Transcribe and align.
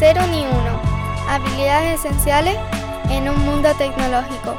Cero 0.00 0.22
ni 0.30 0.40
uno. 0.46 0.80
Habilidades 1.28 2.02
esenciales 2.02 2.56
en 3.10 3.28
un 3.28 3.38
mundo 3.44 3.68
tecnológico. 3.76 4.58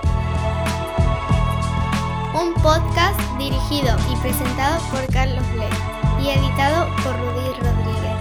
Un 2.40 2.54
podcast 2.62 3.20
dirigido 3.40 3.98
y 4.12 4.16
presentado 4.18 4.80
por 4.92 5.04
Carlos 5.12 5.44
Le 5.56 6.24
y 6.24 6.30
editado 6.30 6.86
por 6.98 7.18
Rudy 7.18 7.54
Rodríguez. 7.60 8.20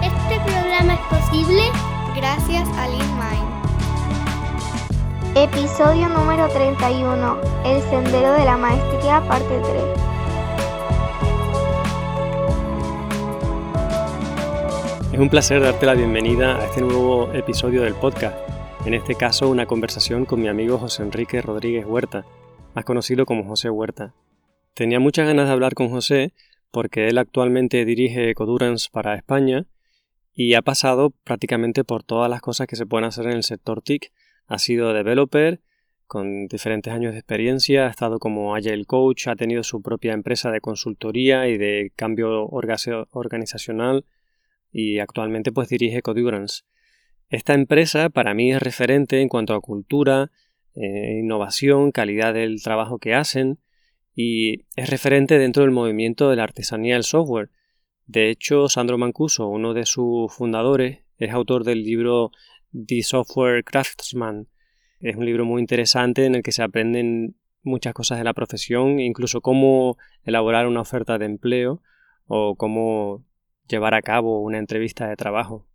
Este 0.00 0.40
programa 0.50 0.94
es 0.94 1.00
posible 1.10 1.62
gracias 2.16 2.66
a 2.78 2.88
LeanMind. 2.88 3.52
Episodio 5.36 6.08
número 6.08 6.48
31. 6.48 7.36
El 7.66 7.82
sendero 7.90 8.32
de 8.32 8.46
la 8.46 8.56
maestría, 8.56 9.20
parte 9.28 9.60
3. 9.60 10.11
Es 15.12 15.18
un 15.18 15.28
placer 15.28 15.60
darte 15.60 15.84
la 15.84 15.92
bienvenida 15.92 16.58
a 16.58 16.64
este 16.64 16.80
nuevo 16.80 17.30
episodio 17.34 17.82
del 17.82 17.92
podcast. 17.92 18.34
En 18.86 18.94
este 18.94 19.14
caso, 19.14 19.50
una 19.50 19.66
conversación 19.66 20.24
con 20.24 20.40
mi 20.40 20.48
amigo 20.48 20.78
José 20.78 21.02
Enrique 21.02 21.42
Rodríguez 21.42 21.84
Huerta, 21.84 22.24
más 22.74 22.86
conocido 22.86 23.26
como 23.26 23.44
José 23.44 23.68
Huerta. 23.68 24.14
Tenía 24.72 25.00
muchas 25.00 25.26
ganas 25.26 25.48
de 25.48 25.52
hablar 25.52 25.74
con 25.74 25.90
José 25.90 26.32
porque 26.70 27.08
él 27.08 27.18
actualmente 27.18 27.84
dirige 27.84 28.30
Ecodurance 28.30 28.88
para 28.90 29.14
España 29.14 29.66
y 30.32 30.54
ha 30.54 30.62
pasado 30.62 31.10
prácticamente 31.24 31.84
por 31.84 32.04
todas 32.04 32.30
las 32.30 32.40
cosas 32.40 32.66
que 32.66 32.76
se 32.76 32.86
pueden 32.86 33.04
hacer 33.04 33.26
en 33.26 33.32
el 33.32 33.42
sector 33.42 33.82
TIC. 33.82 34.10
Ha 34.46 34.58
sido 34.58 34.94
developer, 34.94 35.60
con 36.06 36.46
diferentes 36.46 36.90
años 36.90 37.12
de 37.12 37.18
experiencia, 37.18 37.86
ha 37.86 37.90
estado 37.90 38.18
como 38.18 38.54
Agile 38.54 38.86
Coach, 38.86 39.28
ha 39.28 39.36
tenido 39.36 39.62
su 39.62 39.82
propia 39.82 40.14
empresa 40.14 40.50
de 40.50 40.62
consultoría 40.62 41.48
y 41.48 41.58
de 41.58 41.92
cambio 41.96 42.46
organizacional 42.46 44.06
y 44.72 44.98
actualmente 44.98 45.52
pues 45.52 45.68
dirige 45.68 46.02
Codurance. 46.02 46.62
Esta 47.28 47.54
empresa 47.54 48.10
para 48.10 48.34
mí 48.34 48.52
es 48.52 48.62
referente 48.62 49.20
en 49.20 49.28
cuanto 49.28 49.54
a 49.54 49.60
cultura, 49.60 50.30
eh, 50.74 51.18
innovación, 51.20 51.92
calidad 51.92 52.34
del 52.34 52.62
trabajo 52.62 52.98
que 52.98 53.14
hacen 53.14 53.58
y 54.14 54.64
es 54.76 54.90
referente 54.90 55.38
dentro 55.38 55.62
del 55.62 55.72
movimiento 55.72 56.28
de 56.28 56.36
la 56.36 56.44
artesanía 56.44 56.94
del 56.94 57.04
software. 57.04 57.50
De 58.06 58.30
hecho, 58.30 58.68
Sandro 58.68 58.98
Mancuso, 58.98 59.48
uno 59.48 59.74
de 59.74 59.86
sus 59.86 60.32
fundadores, 60.32 61.00
es 61.18 61.30
autor 61.30 61.64
del 61.64 61.82
libro 61.82 62.30
The 62.72 63.02
Software 63.02 63.64
Craftsman. 63.64 64.48
Es 65.00 65.16
un 65.16 65.24
libro 65.24 65.44
muy 65.44 65.60
interesante 65.60 66.26
en 66.26 66.34
el 66.34 66.42
que 66.42 66.52
se 66.52 66.62
aprenden 66.62 67.36
muchas 67.62 67.94
cosas 67.94 68.18
de 68.18 68.24
la 68.24 68.34
profesión, 68.34 68.98
incluso 68.98 69.40
cómo 69.40 69.96
elaborar 70.24 70.66
una 70.66 70.80
oferta 70.80 71.18
de 71.18 71.26
empleo 71.26 71.82
o 72.26 72.56
cómo 72.56 73.24
llevar 73.68 73.94
a 73.94 74.02
cabo 74.02 74.40
una 74.40 74.58
entrevista 74.58 75.08
de 75.08 75.16
trabajo. 75.16 75.66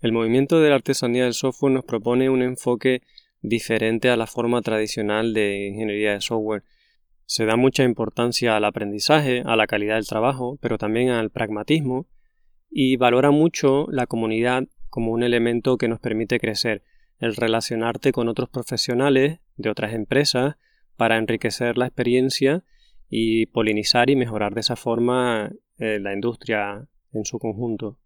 El 0.00 0.12
movimiento 0.12 0.60
de 0.60 0.68
la 0.68 0.76
artesanía 0.76 1.24
del 1.24 1.34
software 1.34 1.72
nos 1.72 1.84
propone 1.84 2.28
un 2.28 2.42
enfoque 2.42 3.02
diferente 3.40 4.10
a 4.10 4.16
la 4.16 4.26
forma 4.26 4.60
tradicional 4.62 5.34
de 5.34 5.68
ingeniería 5.68 6.12
de 6.12 6.20
software. 6.20 6.64
Se 7.26 7.46
da 7.46 7.56
mucha 7.56 7.84
importancia 7.84 8.56
al 8.56 8.64
aprendizaje, 8.64 9.42
a 9.46 9.56
la 9.56 9.66
calidad 9.66 9.96
del 9.96 10.06
trabajo, 10.06 10.58
pero 10.60 10.78
también 10.78 11.10
al 11.10 11.30
pragmatismo 11.30 12.06
y 12.70 12.96
valora 12.96 13.30
mucho 13.30 13.86
la 13.90 14.06
comunidad 14.06 14.64
como 14.90 15.12
un 15.12 15.22
elemento 15.22 15.76
que 15.78 15.88
nos 15.88 16.00
permite 16.00 16.38
crecer, 16.38 16.82
el 17.18 17.36
relacionarte 17.36 18.12
con 18.12 18.28
otros 18.28 18.48
profesionales 18.48 19.40
de 19.56 19.70
otras 19.70 19.94
empresas 19.94 20.56
para 20.96 21.16
enriquecer 21.16 21.78
la 21.78 21.86
experiencia 21.86 22.64
y 23.08 23.46
polinizar 23.46 24.10
y 24.10 24.16
mejorar 24.16 24.54
de 24.54 24.60
esa 24.60 24.76
forma 24.76 25.52
eh, 25.78 25.98
la 26.00 26.12
industria 26.12 26.88
en 27.14 27.24
su 27.24 27.38
conjunto. 27.38 27.98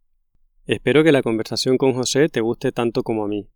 Espero 0.67 1.03
que 1.03 1.13
la 1.13 1.23
conversación 1.23 1.79
con 1.79 1.95
José 1.95 2.29
te 2.29 2.41
guste 2.41 2.73
tanto 2.73 3.03
como 3.03 3.25
a 3.25 3.29
mí. 3.29 3.49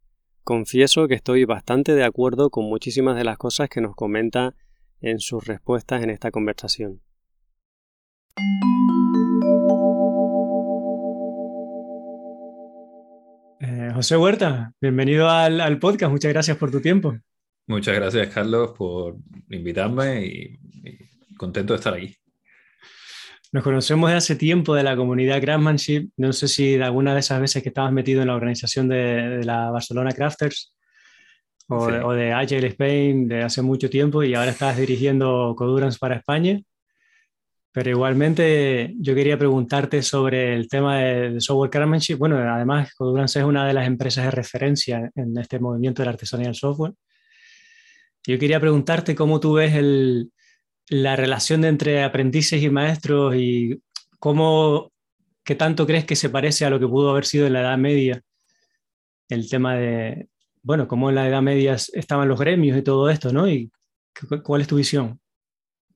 Confieso 0.44 1.06
que 1.08 1.14
estoy 1.14 1.44
bastante 1.44 1.94
de 1.94 2.04
acuerdo 2.04 2.50
con 2.50 2.64
muchísimas 2.64 3.16
de 3.16 3.24
las 3.24 3.38
cosas 3.38 3.68
que 3.68 3.80
nos 3.80 3.94
comenta 3.94 4.54
en 5.00 5.20
sus 5.20 5.46
respuestas 5.46 6.02
en 6.02 6.10
esta 6.10 6.30
conversación. 6.30 7.00
Eh, 13.60 13.91
José 13.94 14.16
Huerta, 14.16 14.72
bienvenido 14.80 15.28
al, 15.28 15.78
podcast. 15.78 16.10
Muchas 16.10 16.32
gracias 16.32 16.56
por 16.56 16.70
tu 16.70 16.80
tiempo. 16.80 17.16
Muchas 17.66 17.94
gracias, 17.94 18.28
Carlos, 18.28 18.72
por 18.76 19.16
invitarme 19.50 20.26
y 20.26 20.58
contento 21.36 21.74
de 21.74 21.76
estar 21.76 21.94
aquí. 21.94 22.16
Nos 23.52 23.64
conocemos 23.64 24.08
de 24.08 24.16
hace 24.16 24.34
tiempo 24.34 24.74
de 24.74 24.82
la 24.82 24.96
comunidad 24.96 25.38
Craftsmanship. 25.38 26.08
No 26.16 26.32
sé 26.32 26.48
si 26.48 26.78
de 26.78 26.84
alguna 26.84 27.12
de 27.12 27.20
esas 27.20 27.38
veces 27.38 27.62
que 27.62 27.68
estabas 27.68 27.92
metido 27.92 28.22
en 28.22 28.28
la 28.28 28.34
organización 28.34 28.88
de, 28.88 29.44
la 29.44 29.70
Barcelona 29.70 30.12
Crafters 30.12 30.74
o, 31.68 32.12
de 32.14 32.32
Agile 32.32 32.68
Spain 32.68 33.28
de 33.28 33.42
hace 33.42 33.60
mucho 33.60 33.91
tiempo 33.91 34.22
y 34.22 34.34
ahora 34.34 34.52
estás 34.52 34.78
dirigiendo 34.78 35.54
Codurance 35.54 35.98
para 35.98 36.16
España. 36.16 36.62
Pero 37.72 37.91
igualmente 37.91 38.94
yo 38.98 39.14
quería 39.14 39.36
preguntarte 39.36 40.02
sobre 40.02 40.54
el 40.54 40.66
tema 40.66 41.00
de, 41.00 41.38
software 41.42 41.70
craftsmanship. 41.70 42.16
Bueno, 42.16 42.38
además 42.38 42.94
Codurance 42.94 43.38
es 43.38 43.44
una 43.44 43.66
de 43.66 43.74
las 43.74 43.86
empresas 43.86 44.24
de 44.24 44.30
referencia 44.30 45.10
en 45.14 45.36
este 45.36 45.58
movimiento 45.58 46.00
de 46.00 46.06
la 46.06 46.12
artesanía 46.12 46.46
del 46.46 46.54
software. 46.54 46.94
Yo 48.26 48.38
quería 48.38 48.60
preguntarte 48.60 49.14
cómo 49.14 49.41
tú 49.41 49.54
ves 49.54 49.74
el, 49.74 50.32
la 50.92 51.16
relación 51.16 51.64
entre 51.64 52.04
aprendices 52.04 52.62
y 52.62 52.69
maestros 52.69 53.34
y 53.34 53.82
cómo, 54.19 54.92
qué 55.42 55.54
tanto 55.54 55.86
crees 55.86 56.04
que 56.04 56.16
se 56.16 56.28
parece 56.28 56.66
a 56.66 56.70
lo 56.70 56.78
que 56.78 56.86
pudo 56.86 57.10
haber 57.10 57.25
sido 57.25 57.47
en 57.47 57.54
la 57.54 57.62
Edad 57.62 57.78
Media, 57.78 58.20
el 59.30 59.48
tema 59.48 59.75
de, 59.75 60.28
bueno, 60.62 60.86
cómo 60.86 61.08
en 61.08 61.14
la 61.14 61.26
Edad 61.26 61.41
Media 61.41 61.76
estaban 61.94 62.28
los 62.28 62.38
gremios 62.38 62.76
y 62.76 62.82
todo 62.82 63.08
esto, 63.08 63.32
¿no? 63.32 63.48
¿Y 63.48 63.72
cuál 64.42 64.60
es 64.60 64.69
tu 64.69 64.76
visión? 64.76 65.19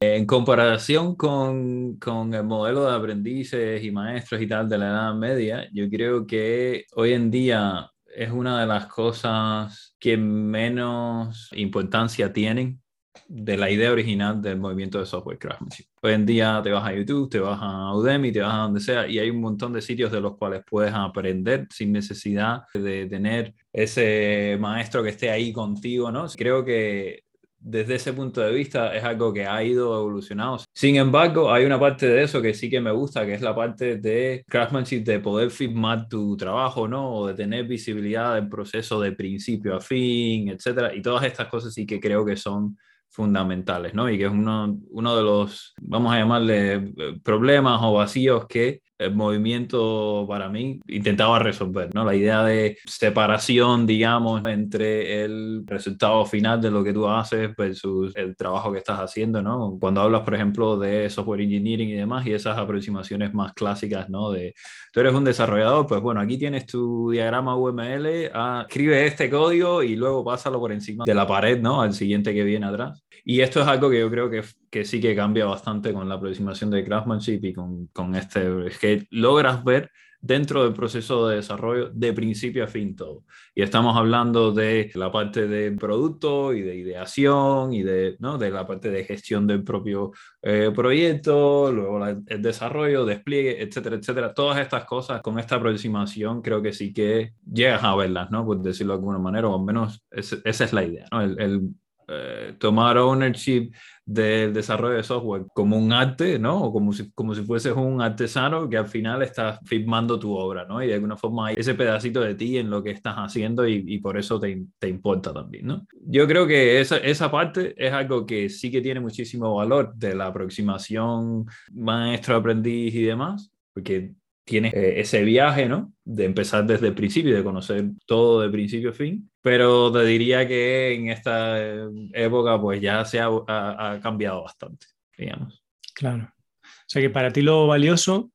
En 0.00 0.24
comparación 0.24 1.14
con, 1.14 1.96
con, 1.96 2.32
el 2.32 2.44
modelo 2.44 2.86
de 2.86 2.96
aprendices 2.96 3.84
y 3.84 3.90
maestros 3.90 4.40
y 4.40 4.46
tal 4.46 4.66
de 4.66 4.78
la 4.78 4.86
Edad 4.86 5.14
Media, 5.14 5.68
yo 5.74 5.90
creo 5.90 6.26
que 6.26 6.86
hoy 6.94 7.12
en 7.12 7.30
día 7.30 7.90
es 8.14 8.30
una 8.30 8.58
de 8.62 8.66
las 8.66 8.86
cosas 8.86 9.94
que 9.98 10.16
menos 10.16 11.50
importancia 11.52 12.32
tienen 12.32 12.80
de 13.28 13.56
la 13.56 13.70
idea 13.70 13.92
original 13.92 14.40
del 14.40 14.58
movimiento 14.58 14.98
de 14.98 15.06
software 15.06 15.38
craftsmanship. 15.38 15.86
Hoy 16.02 16.12
en 16.12 16.26
día 16.26 16.60
te 16.62 16.70
vas 16.70 16.86
a 16.86 16.94
YouTube, 16.94 17.30
te 17.30 17.38
vas 17.38 17.58
a 17.60 17.94
Udemy, 17.94 18.32
te 18.32 18.40
vas 18.40 18.54
a 18.54 18.58
donde 18.58 18.80
sea 18.80 19.06
y 19.06 19.18
hay 19.18 19.30
un 19.30 19.40
montón 19.40 19.72
de 19.72 19.82
sitios 19.82 20.12
de 20.12 20.20
los 20.20 20.36
cuales 20.36 20.62
puedes 20.68 20.92
aprender 20.92 21.66
sin 21.70 21.92
necesidad 21.92 22.62
de 22.74 23.06
tener 23.06 23.54
ese 23.72 24.56
maestro 24.60 25.02
que 25.02 25.10
esté 25.10 25.30
ahí 25.30 25.52
contigo, 25.52 26.10
¿no? 26.10 26.26
Creo 26.36 26.64
que 26.64 27.26
desde 27.66 27.96
ese 27.96 28.12
punto 28.12 28.40
de 28.40 28.52
vista 28.52 28.94
es 28.94 29.02
algo 29.02 29.32
que 29.32 29.44
ha 29.44 29.62
ido 29.64 29.98
evolucionando. 29.98 30.62
Sin 30.72 30.94
embargo, 30.96 31.52
hay 31.52 31.64
una 31.64 31.80
parte 31.80 32.06
de 32.06 32.22
eso 32.22 32.40
que 32.40 32.54
sí 32.54 32.70
que 32.70 32.80
me 32.80 32.92
gusta, 32.92 33.26
que 33.26 33.34
es 33.34 33.42
la 33.42 33.56
parte 33.56 33.96
de 33.96 34.44
craftsmanship, 34.48 35.02
de 35.02 35.18
poder 35.18 35.50
firmar 35.50 36.08
tu 36.08 36.36
trabajo, 36.36 36.86
¿no? 36.86 37.12
O 37.12 37.26
de 37.26 37.34
tener 37.34 37.66
visibilidad 37.66 38.36
del 38.36 38.48
proceso 38.48 39.00
de 39.00 39.12
principio 39.12 39.74
a 39.74 39.80
fin, 39.80 40.48
etcétera. 40.48 40.94
Y 40.94 41.02
todas 41.02 41.24
estas 41.24 41.48
cosas 41.48 41.74
sí 41.74 41.84
que 41.86 41.98
creo 41.98 42.24
que 42.24 42.36
son 42.36 42.78
fundamentales, 43.08 43.94
¿no? 43.94 44.10
Y 44.10 44.18
que 44.18 44.26
es 44.26 44.30
uno, 44.30 44.78
uno 44.90 45.16
de 45.16 45.22
los, 45.22 45.74
vamos 45.80 46.12
a 46.12 46.18
llamarle, 46.18 46.74
eh, 46.74 47.20
problemas 47.22 47.80
o 47.82 47.94
vacíos 47.94 48.46
que 48.46 48.82
el 48.98 49.14
movimiento 49.14 50.24
para 50.28 50.48
mí 50.48 50.80
intentaba 50.86 51.38
resolver, 51.38 51.94
¿no? 51.94 52.04
La 52.04 52.14
idea 52.14 52.42
de 52.44 52.78
separación, 52.86 53.86
digamos, 53.86 54.42
entre 54.46 55.24
el 55.24 55.64
resultado 55.66 56.24
final 56.24 56.60
de 56.60 56.70
lo 56.70 56.82
que 56.82 56.92
tú 56.92 57.06
haces 57.08 57.54
versus 57.56 58.14
el 58.16 58.36
trabajo 58.36 58.72
que 58.72 58.78
estás 58.78 58.98
haciendo, 58.98 59.42
¿no? 59.42 59.76
Cuando 59.78 60.00
hablas, 60.00 60.22
por 60.22 60.34
ejemplo, 60.34 60.78
de 60.78 61.10
software 61.10 61.42
engineering 61.42 61.90
y 61.90 61.94
demás 61.94 62.26
y 62.26 62.32
esas 62.32 62.56
aproximaciones 62.58 63.34
más 63.34 63.52
clásicas, 63.52 64.08
¿no? 64.08 64.30
De 64.30 64.54
tú 64.92 65.00
eres 65.00 65.14
un 65.14 65.24
desarrollador, 65.24 65.86
pues 65.86 66.00
bueno, 66.00 66.20
aquí 66.20 66.38
tienes 66.38 66.66
tu 66.66 67.10
diagrama 67.10 67.56
UML, 67.56 68.30
ah, 68.32 68.64
escribe 68.66 69.06
este 69.06 69.28
código 69.28 69.82
y 69.82 69.96
luego 69.96 70.24
pásalo 70.24 70.58
por 70.58 70.72
encima 70.72 71.04
de 71.04 71.14
la 71.14 71.26
pared, 71.26 71.60
¿no? 71.60 71.82
Al 71.82 71.92
siguiente 71.92 72.32
que 72.32 72.44
viene 72.44 72.66
atrás. 72.66 73.05
Y 73.28 73.40
esto 73.40 73.60
es 73.60 73.66
algo 73.66 73.90
que 73.90 73.98
yo 73.98 74.08
creo 74.08 74.30
que, 74.30 74.44
que 74.70 74.84
sí 74.84 75.00
que 75.00 75.16
cambia 75.16 75.46
bastante 75.46 75.92
con 75.92 76.08
la 76.08 76.14
aproximación 76.14 76.70
de 76.70 76.84
craftsmanship 76.84 77.40
y 77.42 77.52
con, 77.52 77.88
con 77.88 78.14
este, 78.14 78.68
es 78.68 78.78
que 78.78 79.08
logras 79.10 79.64
ver 79.64 79.90
dentro 80.20 80.62
del 80.62 80.72
proceso 80.72 81.26
de 81.26 81.36
desarrollo 81.36 81.90
de 81.90 82.12
principio 82.12 82.62
a 82.62 82.68
fin 82.68 82.94
todo. 82.94 83.24
Y 83.52 83.62
estamos 83.62 83.96
hablando 83.96 84.52
de 84.52 84.92
la 84.94 85.10
parte 85.10 85.48
de 85.48 85.72
producto 85.72 86.54
y 86.54 86.62
de 86.62 86.76
ideación 86.76 87.72
y 87.72 87.82
de, 87.82 88.14
¿no? 88.20 88.38
de 88.38 88.48
la 88.48 88.64
parte 88.64 88.90
de 88.90 89.02
gestión 89.02 89.48
del 89.48 89.64
propio 89.64 90.12
eh, 90.42 90.70
proyecto, 90.72 91.72
luego 91.72 92.06
el 92.06 92.42
desarrollo, 92.42 93.04
despliegue, 93.04 93.60
etcétera, 93.60 93.96
etcétera. 93.96 94.34
Todas 94.34 94.60
estas 94.60 94.84
cosas 94.84 95.20
con 95.20 95.40
esta 95.40 95.56
aproximación 95.56 96.42
creo 96.42 96.62
que 96.62 96.72
sí 96.72 96.92
que 96.92 97.32
llegas 97.44 97.82
a 97.82 97.96
verlas, 97.96 98.30
¿no? 98.30 98.46
Por 98.46 98.62
decirlo 98.62 98.92
de 98.92 98.98
alguna 98.98 99.18
manera, 99.18 99.48
o 99.48 99.58
al 99.58 99.64
menos 99.64 100.04
esa 100.12 100.64
es 100.64 100.72
la 100.72 100.84
idea, 100.84 101.06
¿no? 101.10 101.22
el, 101.22 101.74
eh, 102.08 102.54
tomar 102.58 102.98
ownership 102.98 103.72
del 104.04 104.54
desarrollo 104.54 104.94
de 104.94 105.02
software 105.02 105.46
como 105.52 105.76
un 105.76 105.92
arte, 105.92 106.38
¿no? 106.38 106.62
O 106.62 106.72
como 106.72 106.92
si, 106.92 107.10
como 107.10 107.34
si 107.34 107.42
fueses 107.42 107.72
un 107.74 108.00
artesano 108.00 108.68
que 108.68 108.76
al 108.76 108.86
final 108.86 109.22
estás 109.22 109.58
firmando 109.64 110.16
tu 110.16 110.32
obra, 110.32 110.64
¿no? 110.64 110.80
Y 110.82 110.86
de 110.86 110.94
alguna 110.94 111.16
forma 111.16 111.48
hay 111.48 111.56
ese 111.58 111.74
pedacito 111.74 112.20
de 112.20 112.36
ti 112.36 112.58
en 112.58 112.70
lo 112.70 112.82
que 112.82 112.92
estás 112.92 113.16
haciendo 113.16 113.66
y, 113.66 113.84
y 113.86 113.98
por 113.98 114.16
eso 114.16 114.38
te, 114.38 114.66
te, 114.78 114.88
importa 114.88 115.32
también, 115.32 115.66
¿no? 115.66 115.86
Yo 116.02 116.28
creo 116.28 116.46
que 116.46 116.80
esa, 116.80 116.98
esa 116.98 117.30
parte 117.30 117.74
es 117.76 117.92
algo 117.92 118.24
que 118.24 118.48
sí 118.48 118.70
que 118.70 118.80
tiene 118.80 119.00
muchísimo 119.00 119.56
valor 119.56 119.92
de 119.96 120.14
la 120.14 120.26
aproximación 120.26 121.46
maestro-aprendiz 121.72 122.94
y 122.94 123.02
demás, 123.02 123.50
porque 123.74 124.12
tienes 124.46 124.72
eh, 124.74 125.00
ese 125.00 125.22
viaje, 125.24 125.68
¿no? 125.68 125.92
De 126.04 126.24
empezar 126.24 126.64
desde 126.64 126.86
el 126.86 126.94
principio, 126.94 127.34
de 127.34 127.42
conocer 127.44 127.84
todo 128.06 128.40
de 128.40 128.48
principio 128.48 128.90
a 128.90 128.94
fin, 128.94 129.28
pero 129.42 129.92
te 129.92 130.04
diría 130.04 130.46
que 130.46 130.94
en 130.94 131.08
esta 131.08 131.58
eh, 131.60 131.88
época 132.14 132.58
pues 132.60 132.80
ya 132.80 133.04
se 133.04 133.18
ha, 133.20 133.26
ha, 133.26 134.00
cambiado 134.00 134.44
bastante, 134.44 134.86
digamos. 135.18 135.62
Claro. 135.94 136.32
O 136.62 136.88
sea 136.88 137.02
que 137.02 137.10
para 137.10 137.32
ti 137.32 137.42
lo 137.42 137.66
valioso 137.66 138.30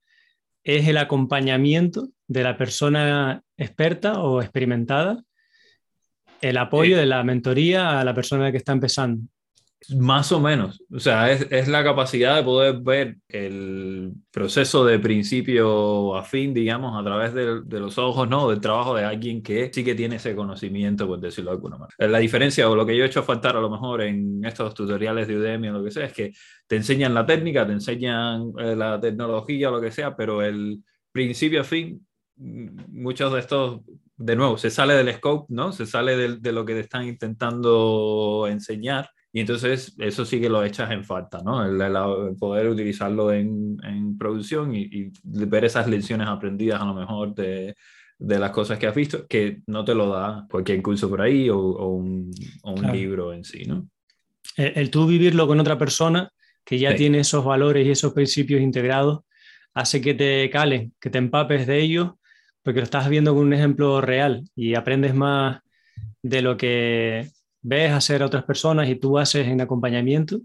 es 0.63 0.87
el 0.87 0.97
acompañamiento 0.97 2.09
de 2.27 2.43
la 2.43 2.57
persona 2.57 3.41
experta 3.57 4.21
o 4.21 4.41
experimentada, 4.41 5.23
el 6.41 6.57
apoyo 6.57 6.97
de 6.97 7.05
la 7.05 7.23
mentoría 7.23 7.99
a 7.99 8.03
la 8.03 8.13
persona 8.13 8.51
que 8.51 8.57
está 8.57 8.73
empezando. 8.73 9.23
Más 9.97 10.31
o 10.31 10.39
menos, 10.39 10.83
o 10.93 10.99
sea, 10.99 11.31
es, 11.31 11.47
es, 11.49 11.67
la 11.67 11.83
capacidad 11.83 12.35
de 12.35 12.43
poder 12.43 12.81
ver 12.81 13.17
el 13.27 14.13
proceso 14.29 14.85
de 14.85 14.99
principio 14.99 16.15
a 16.15 16.23
fin, 16.23 16.53
digamos, 16.53 16.99
a 16.99 17.03
través 17.03 17.33
de, 17.33 17.61
de, 17.63 17.79
los 17.79 17.97
ojos, 17.97 18.29
¿no? 18.29 18.47
Del 18.47 18.61
trabajo 18.61 18.93
de 18.93 19.03
alguien 19.03 19.41
que 19.41 19.71
sí 19.73 19.83
que 19.83 19.95
tiene 19.95 20.17
ese 20.17 20.35
conocimiento, 20.35 21.07
por 21.07 21.19
decirlo 21.19 21.49
de 21.49 21.55
alguna 21.55 21.77
manera. 21.77 21.95
La 21.97 22.19
diferencia 22.19 22.69
o 22.69 22.75
lo 22.75 22.85
que 22.85 22.95
yo 22.95 23.03
he 23.03 23.07
hecho 23.07 23.23
faltar 23.23 23.57
a 23.57 23.59
lo 23.59 23.71
mejor 23.71 24.03
en 24.03 24.45
estos 24.45 24.75
tutoriales 24.75 25.27
de 25.27 25.37
Udemy 25.37 25.69
o 25.69 25.73
lo 25.73 25.83
que 25.83 25.91
sea, 25.91 26.05
es 26.05 26.13
que 26.13 26.31
te 26.67 26.75
enseñan 26.75 27.15
la 27.15 27.25
técnica, 27.25 27.65
te 27.65 27.73
enseñan 27.73 28.53
eh, 28.59 28.75
la 28.75 28.99
tecnología 28.99 29.69
o 29.69 29.71
lo 29.71 29.81
que 29.81 29.91
sea, 29.91 30.15
pero 30.15 30.43
el 30.43 30.83
principio 31.11 31.61
a 31.61 31.63
fin, 31.63 32.05
muchos 32.35 33.33
de 33.33 33.39
estos 33.39 33.81
de 34.15 34.35
nuevo, 34.35 34.59
se 34.59 34.69
sale 34.69 34.93
del 34.93 35.11
scope, 35.15 35.51
¿no? 35.51 35.71
Se 35.71 35.87
sale 35.87 36.15
de, 36.15 36.37
de, 36.37 36.51
lo 36.51 36.65
que 36.65 36.75
te 36.75 36.81
están 36.81 37.07
intentando 37.07 38.45
enseñar 38.47 39.09
y 39.33 39.39
entonces 39.39 39.95
eso 39.97 40.25
sí 40.25 40.41
que 40.41 40.49
lo 40.49 40.63
echas 40.63 40.91
en 40.91 41.05
falta, 41.05 41.41
¿no? 41.43 41.65
El, 41.65 41.79
el 41.81 42.35
poder 42.37 42.67
utilizarlo 42.67 43.31
en, 43.31 43.77
en 43.83 44.17
producción 44.17 44.75
y, 44.75 44.81
y, 44.81 45.11
ver 45.23 45.65
esas 45.65 45.87
lecciones 45.87 46.27
aprendidas 46.27 46.81
a 46.81 46.85
lo 46.85 46.93
mejor 46.93 47.33
de, 47.33 47.75
de, 48.19 48.39
las 48.39 48.51
cosas 48.51 48.77
que 48.77 48.87
has 48.87 48.95
visto, 48.95 49.25
que 49.27 49.61
no 49.67 49.85
te 49.85 49.95
lo 49.95 50.09
da 50.09 50.45
cualquier 50.49 50.81
curso 50.81 51.09
por 51.09 51.21
ahí 51.21 51.49
o, 51.49 51.57
o 51.57 51.87
un, 51.87 52.31
o 52.63 52.71
un 52.71 52.77
claro. 52.77 52.93
libro 52.93 53.33
en 53.33 53.45
sí, 53.45 53.63
¿no? 53.65 53.87
El, 54.57 54.73
el, 54.75 54.89
tú 54.91 55.07
vivirlo 55.07 55.47
con 55.47 55.59
otra 55.61 55.77
persona 55.77 56.29
que 56.65 56.77
ya 56.77 56.91
sí. 56.91 56.97
tiene 56.97 57.19
esos 57.19 57.45
valores 57.45 57.87
y 57.87 57.91
esos 57.91 58.13
principios 58.13 58.61
integrados 58.61 59.21
hace 59.73 60.01
que 60.01 60.13
te 60.13 60.49
calen, 60.49 60.93
que 60.99 61.09
te 61.09 61.19
empapes 61.19 61.67
de 61.67 61.79
ellos, 61.79 62.11
porque 62.63 62.81
lo 62.81 62.83
estás 62.83 63.07
viendo 63.07 63.33
con 63.33 63.45
un 63.45 63.53
ejemplo 63.53 64.01
real 64.01 64.43
y 64.55 64.75
aprendes 64.75 65.15
más 65.15 65.61
de 66.21 66.41
lo 66.41 66.57
que 66.57 67.29
ves 67.61 67.91
hacer 67.91 68.23
a 68.23 68.25
otras 68.25 68.43
personas 68.43 68.89
y 68.89 68.95
tú 68.95 69.17
haces 69.17 69.47
en 69.47 69.61
acompañamiento, 69.61 70.39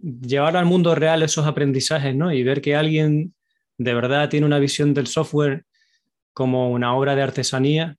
llevar 0.00 0.56
al 0.56 0.66
mundo 0.66 0.94
real 0.94 1.22
esos 1.22 1.46
aprendizajes, 1.46 2.14
¿no? 2.14 2.32
Y 2.32 2.42
ver 2.42 2.60
que 2.60 2.76
alguien 2.76 3.34
de 3.78 3.94
verdad 3.94 4.28
tiene 4.28 4.46
una 4.46 4.58
visión 4.58 4.94
del 4.94 5.06
software 5.06 5.64
como 6.32 6.70
una 6.70 6.94
obra 6.96 7.14
de 7.14 7.22
artesanía, 7.22 7.96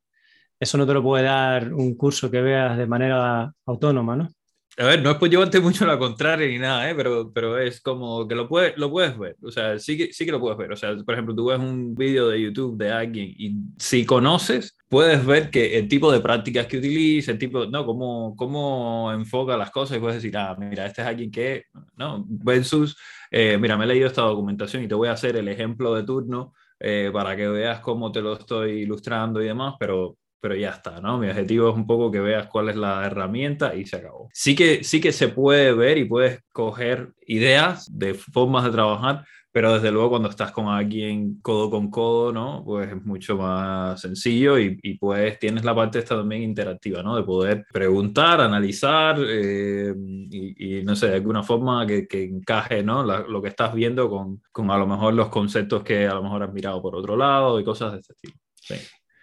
eso 0.60 0.78
no 0.78 0.88
te 0.88 0.94
lo 0.94 1.04
puede 1.04 1.24
dar 1.24 1.74
un 1.74 1.96
curso 1.96 2.32
que 2.32 2.42
veas 2.42 2.78
de 2.78 2.88
manera 2.88 3.54
autónoma, 3.66 4.16
¿no? 4.16 4.30
A 4.78 4.84
ver, 4.88 5.02
no 5.02 5.12
es 5.12 5.18
por 5.18 5.30
llevarte 5.30 5.62
mucho 5.62 5.86
la 5.86 5.98
contraria 5.98 6.50
ni 6.50 6.60
nada, 6.60 6.90
¿eh? 6.90 6.94
pero, 6.96 7.32
pero 7.32 7.58
es 7.58 7.80
como 7.80 8.28
que 8.28 8.36
lo 8.36 8.50
puedes, 8.50 8.78
lo 8.78 8.92
puedes 8.92 9.18
ver, 9.18 9.38
o 9.42 9.50
sea, 9.50 9.80
sí 9.80 9.98
que, 9.98 10.12
sí 10.12 10.26
que 10.26 10.34
lo 10.34 10.40
puedes 10.42 10.58
ver. 10.58 10.74
O 10.74 10.76
sea, 10.76 10.94
por 10.98 11.14
ejemplo, 11.14 11.34
tú 11.34 11.46
ves 11.46 11.60
un 11.60 11.96
vídeo 11.96 12.28
de 12.28 12.42
YouTube 12.42 12.78
de 12.78 12.92
alguien 12.92 13.34
y 13.38 13.56
si 13.78 14.06
conoces, 14.06 14.78
puedes 14.90 15.26
ver 15.26 15.50
que 15.50 15.78
el 15.78 15.88
tipo 15.88 16.12
de 16.12 16.20
prácticas 16.20 16.68
que 16.68 16.78
utiliza, 16.80 17.32
el 17.32 17.40
tipo, 17.40 17.66
no, 17.68 17.86
cómo, 17.86 18.36
cómo 18.36 19.14
enfoca 19.14 19.56
las 19.56 19.72
cosas 19.72 19.96
y 19.96 20.00
puedes 20.02 20.18
decir, 20.22 20.36
ah, 20.38 20.58
mira, 20.60 20.86
este 20.86 21.02
es 21.04 21.08
alguien 21.08 21.32
que, 21.32 21.64
no, 21.96 22.26
versus, 22.28 22.98
eh, 23.32 23.58
mira, 23.58 23.78
me 23.78 23.86
he 23.86 23.88
leído 23.88 24.08
esta 24.08 24.24
documentación 24.24 24.84
y 24.84 24.90
te 24.90 24.96
voy 24.96 25.08
a 25.08 25.14
hacer 25.14 25.38
el 25.38 25.48
ejemplo 25.48 25.94
de 25.96 26.04
turno 26.04 26.54
eh, 26.80 27.10
para 27.14 27.38
que 27.38 27.48
veas 27.48 27.80
cómo 27.80 28.12
te 28.12 28.22
lo 28.22 28.34
estoy 28.34 28.82
ilustrando 28.82 29.42
y 29.42 29.46
demás, 29.46 29.76
pero 29.80 30.18
pero 30.46 30.56
ya 30.56 30.70
está, 30.70 31.02
¿no? 31.02 31.18
Mi 31.18 31.28
objetivo 31.28 31.70
es 31.70 31.76
un 31.76 31.88
poco 31.88 32.12
que 32.12 32.20
veas 32.20 32.46
cuál 32.46 32.70
es 32.70 32.76
la 32.76 33.04
herramienta 33.04 33.74
y 33.74 33.84
se 33.88 33.96
acabó. 33.96 34.30
Sí 34.32 34.56
que, 34.56 34.84
sí 34.84 35.02
que 35.02 35.12
se 35.12 35.30
puede 35.30 35.74
ver 35.74 35.98
y 35.98 36.06
puedes 36.06 36.40
coger 36.52 37.14
ideas 37.26 37.90
de 37.92 38.14
formas 38.14 38.64
de 38.64 38.70
trabajar, 38.70 39.26
pero 39.52 39.74
desde 39.74 39.90
luego 39.90 40.12
cuando 40.12 40.30
estás 40.30 40.52
con 40.52 40.68
alguien 40.68 41.40
codo 41.42 41.72
con 41.72 41.90
codo, 41.90 42.32
¿no? 42.32 42.62
Pues 42.64 42.92
es 42.92 43.04
mucho 43.04 43.38
más 43.38 44.00
sencillo 44.00 44.60
y, 44.60 44.78
y 44.84 45.00
pues 45.00 45.40
tienes 45.40 45.66
la 45.66 45.74
parte 45.74 45.98
esta 45.98 46.16
también 46.16 46.44
interactiva, 46.44 47.02
¿no? 47.02 47.16
De 47.16 47.24
poder 47.24 47.66
preguntar, 47.74 48.40
analizar 48.40 49.18
eh, 49.28 49.96
y, 50.30 50.78
y, 50.78 50.84
no 50.84 50.96
sé, 50.96 51.08
de 51.08 51.16
alguna 51.16 51.42
forma 51.42 51.88
que, 51.88 52.08
que 52.08 52.24
encaje, 52.24 52.84
¿no? 52.84 53.04
La, 53.04 53.22
lo 53.22 53.42
que 53.42 53.48
estás 53.48 53.74
viendo 53.74 54.12
con, 54.12 54.44
con 54.52 54.70
a 54.70 54.78
lo 54.78 54.86
mejor 54.86 55.16
los 55.16 55.30
conceptos 55.30 55.82
que 55.82 56.06
a 56.06 56.14
lo 56.14 56.22
mejor 56.22 56.44
has 56.44 56.54
mirado 56.54 56.84
por 56.84 56.96
otro 56.96 57.18
lado 57.18 57.60
y 57.60 57.64
cosas 57.64 57.94
de 57.94 58.00
este 58.02 58.14
tipo. 58.22 58.38
Sí 58.54 58.76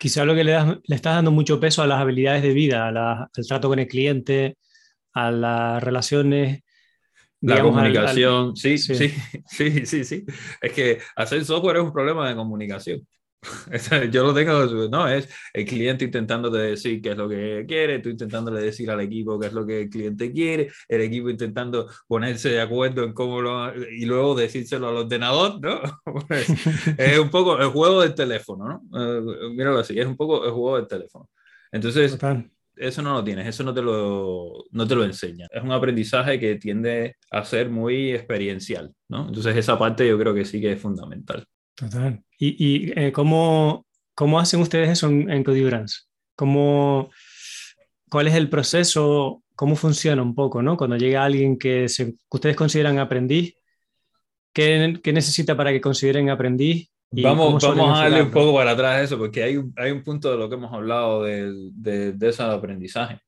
quizá 0.02 0.24
lo 0.24 0.34
que 0.34 0.42
le, 0.42 0.50
das, 0.50 0.66
le, 0.82 0.96
estás 0.96 1.14
dando 1.14 1.30
mucho 1.30 1.60
peso 1.60 1.80
a 1.80 1.86
las 1.86 2.00
habilidades 2.00 2.42
de 2.42 2.52
vida, 2.52 2.88
a 2.88 2.90
la, 2.90 3.30
al 3.32 3.46
trato 3.46 3.68
con 3.68 3.78
el 3.78 3.86
cliente, 3.86 4.56
a 5.12 5.30
las 5.30 5.80
relaciones. 5.80 6.64
La 7.40 7.54
digamos, 7.54 7.76
comunicación, 7.76 8.34
al, 8.34 8.48
al... 8.48 8.56
Sí, 8.56 8.78
sí, 8.78 8.96
sí, 8.96 9.14
sí, 9.46 9.86
sí, 9.86 10.04
sí. 10.04 10.24
Es 10.60 10.72
que 10.72 10.98
hacer 11.14 11.44
software 11.44 11.76
es 11.76 11.84
un 11.84 11.92
problema 11.92 12.28
de 12.28 12.34
comunicación. 12.34 13.06
Yo 14.10 14.22
lo 14.22 14.34
tengo, 14.34 14.88
no, 14.88 15.08
es 15.08 15.28
el 15.52 15.64
cliente 15.64 16.04
intentando 16.04 16.48
decir 16.48 17.02
qué 17.02 17.10
es 17.10 17.16
lo 17.16 17.28
que 17.28 17.64
quiere, 17.66 17.98
tú 17.98 18.08
intentándole 18.08 18.60
decir 18.60 18.90
al 18.90 19.00
equipo 19.00 19.38
qué 19.38 19.48
es 19.48 19.52
lo 19.52 19.66
que 19.66 19.82
el 19.82 19.90
cliente 19.90 20.32
quiere, 20.32 20.70
el 20.88 21.00
equipo 21.00 21.28
intentando 21.28 21.88
ponerse 22.06 22.50
de 22.50 22.60
acuerdo 22.60 23.02
en 23.02 23.12
cómo 23.12 23.40
lo, 23.40 23.74
y 23.74 24.04
luego 24.04 24.36
decírselo 24.36 24.88
al 24.88 24.96
ordenador, 24.96 25.60
¿no? 25.60 25.80
Pues, 26.28 26.48
es 26.98 27.18
un 27.18 27.30
poco 27.30 27.58
el 27.58 27.68
juego 27.68 28.02
del 28.02 28.14
teléfono, 28.14 28.64
¿no? 28.68 28.82
Uh, 28.90 29.50
míralo 29.50 29.78
así, 29.78 29.98
es 29.98 30.06
un 30.06 30.16
poco 30.16 30.44
el 30.44 30.52
juego 30.52 30.76
del 30.76 30.86
teléfono. 30.86 31.28
Entonces, 31.72 32.12
Total. 32.12 32.48
eso 32.76 33.02
no 33.02 33.14
lo 33.14 33.24
tienes, 33.24 33.46
eso 33.46 33.64
no 33.64 33.74
te 33.74 33.82
lo, 33.82 34.64
no 34.70 34.86
te 34.86 34.94
lo 34.94 35.04
enseña. 35.04 35.48
Es 35.50 35.62
un 35.62 35.72
aprendizaje 35.72 36.38
que 36.38 36.56
tiende 36.56 37.16
a 37.30 37.44
ser 37.44 37.70
muy 37.70 38.12
experiencial, 38.12 38.92
¿no? 39.08 39.26
Entonces, 39.28 39.56
esa 39.56 39.78
parte 39.78 40.06
yo 40.06 40.18
creo 40.18 40.34
que 40.34 40.44
sí 40.44 40.60
que 40.60 40.72
es 40.72 40.80
fundamental. 40.80 41.46
Total. 41.74 42.22
¿Y, 42.38 42.56
y 42.58 42.92
eh, 42.96 43.12
¿cómo, 43.12 43.86
cómo, 44.14 44.38
hacen 44.38 44.60
ustedes 44.60 44.90
eso 44.90 45.08
en, 45.08 45.30
en 45.30 45.44
Codurance? 45.44 46.00
¿Cómo, 46.36 47.10
¿Cuál 48.10 48.28
es 48.28 48.34
el 48.34 48.48
proceso? 48.48 49.42
¿Cómo 49.54 49.76
funciona 49.76 50.22
un 50.22 50.34
poco? 50.34 50.62
¿no? 50.62 50.76
Cuando 50.76 50.96
llega 50.96 51.24
alguien 51.24 51.58
que, 51.58 51.88
se, 51.88 52.12
que 52.12 52.18
ustedes 52.30 52.56
consideran 52.56 52.98
aprendiz, 52.98 53.54
¿qué, 54.52 54.98
¿qué, 55.02 55.12
necesita 55.12 55.56
para 55.56 55.70
que 55.72 55.80
consideren 55.80 56.30
aprendiz? 56.30 56.90
Vamos, 57.10 57.62
vamos 57.62 57.98
a 57.98 58.04
darle 58.04 58.22
un 58.22 58.30
poco 58.30 58.54
para 58.54 58.70
atrás 58.70 59.02
eso, 59.02 59.18
porque 59.18 59.42
hay 59.42 59.62
hay 59.76 59.90
un 59.90 60.02
punto 60.02 60.30
de 60.30 60.38
lo 60.38 60.48
que 60.48 60.54
hemos 60.54 60.72
hablado 60.72 61.22
de, 61.22 61.52
de, 61.74 62.12
de 62.12 62.28
ese 62.28 62.42
aprendizaje, 62.42 63.20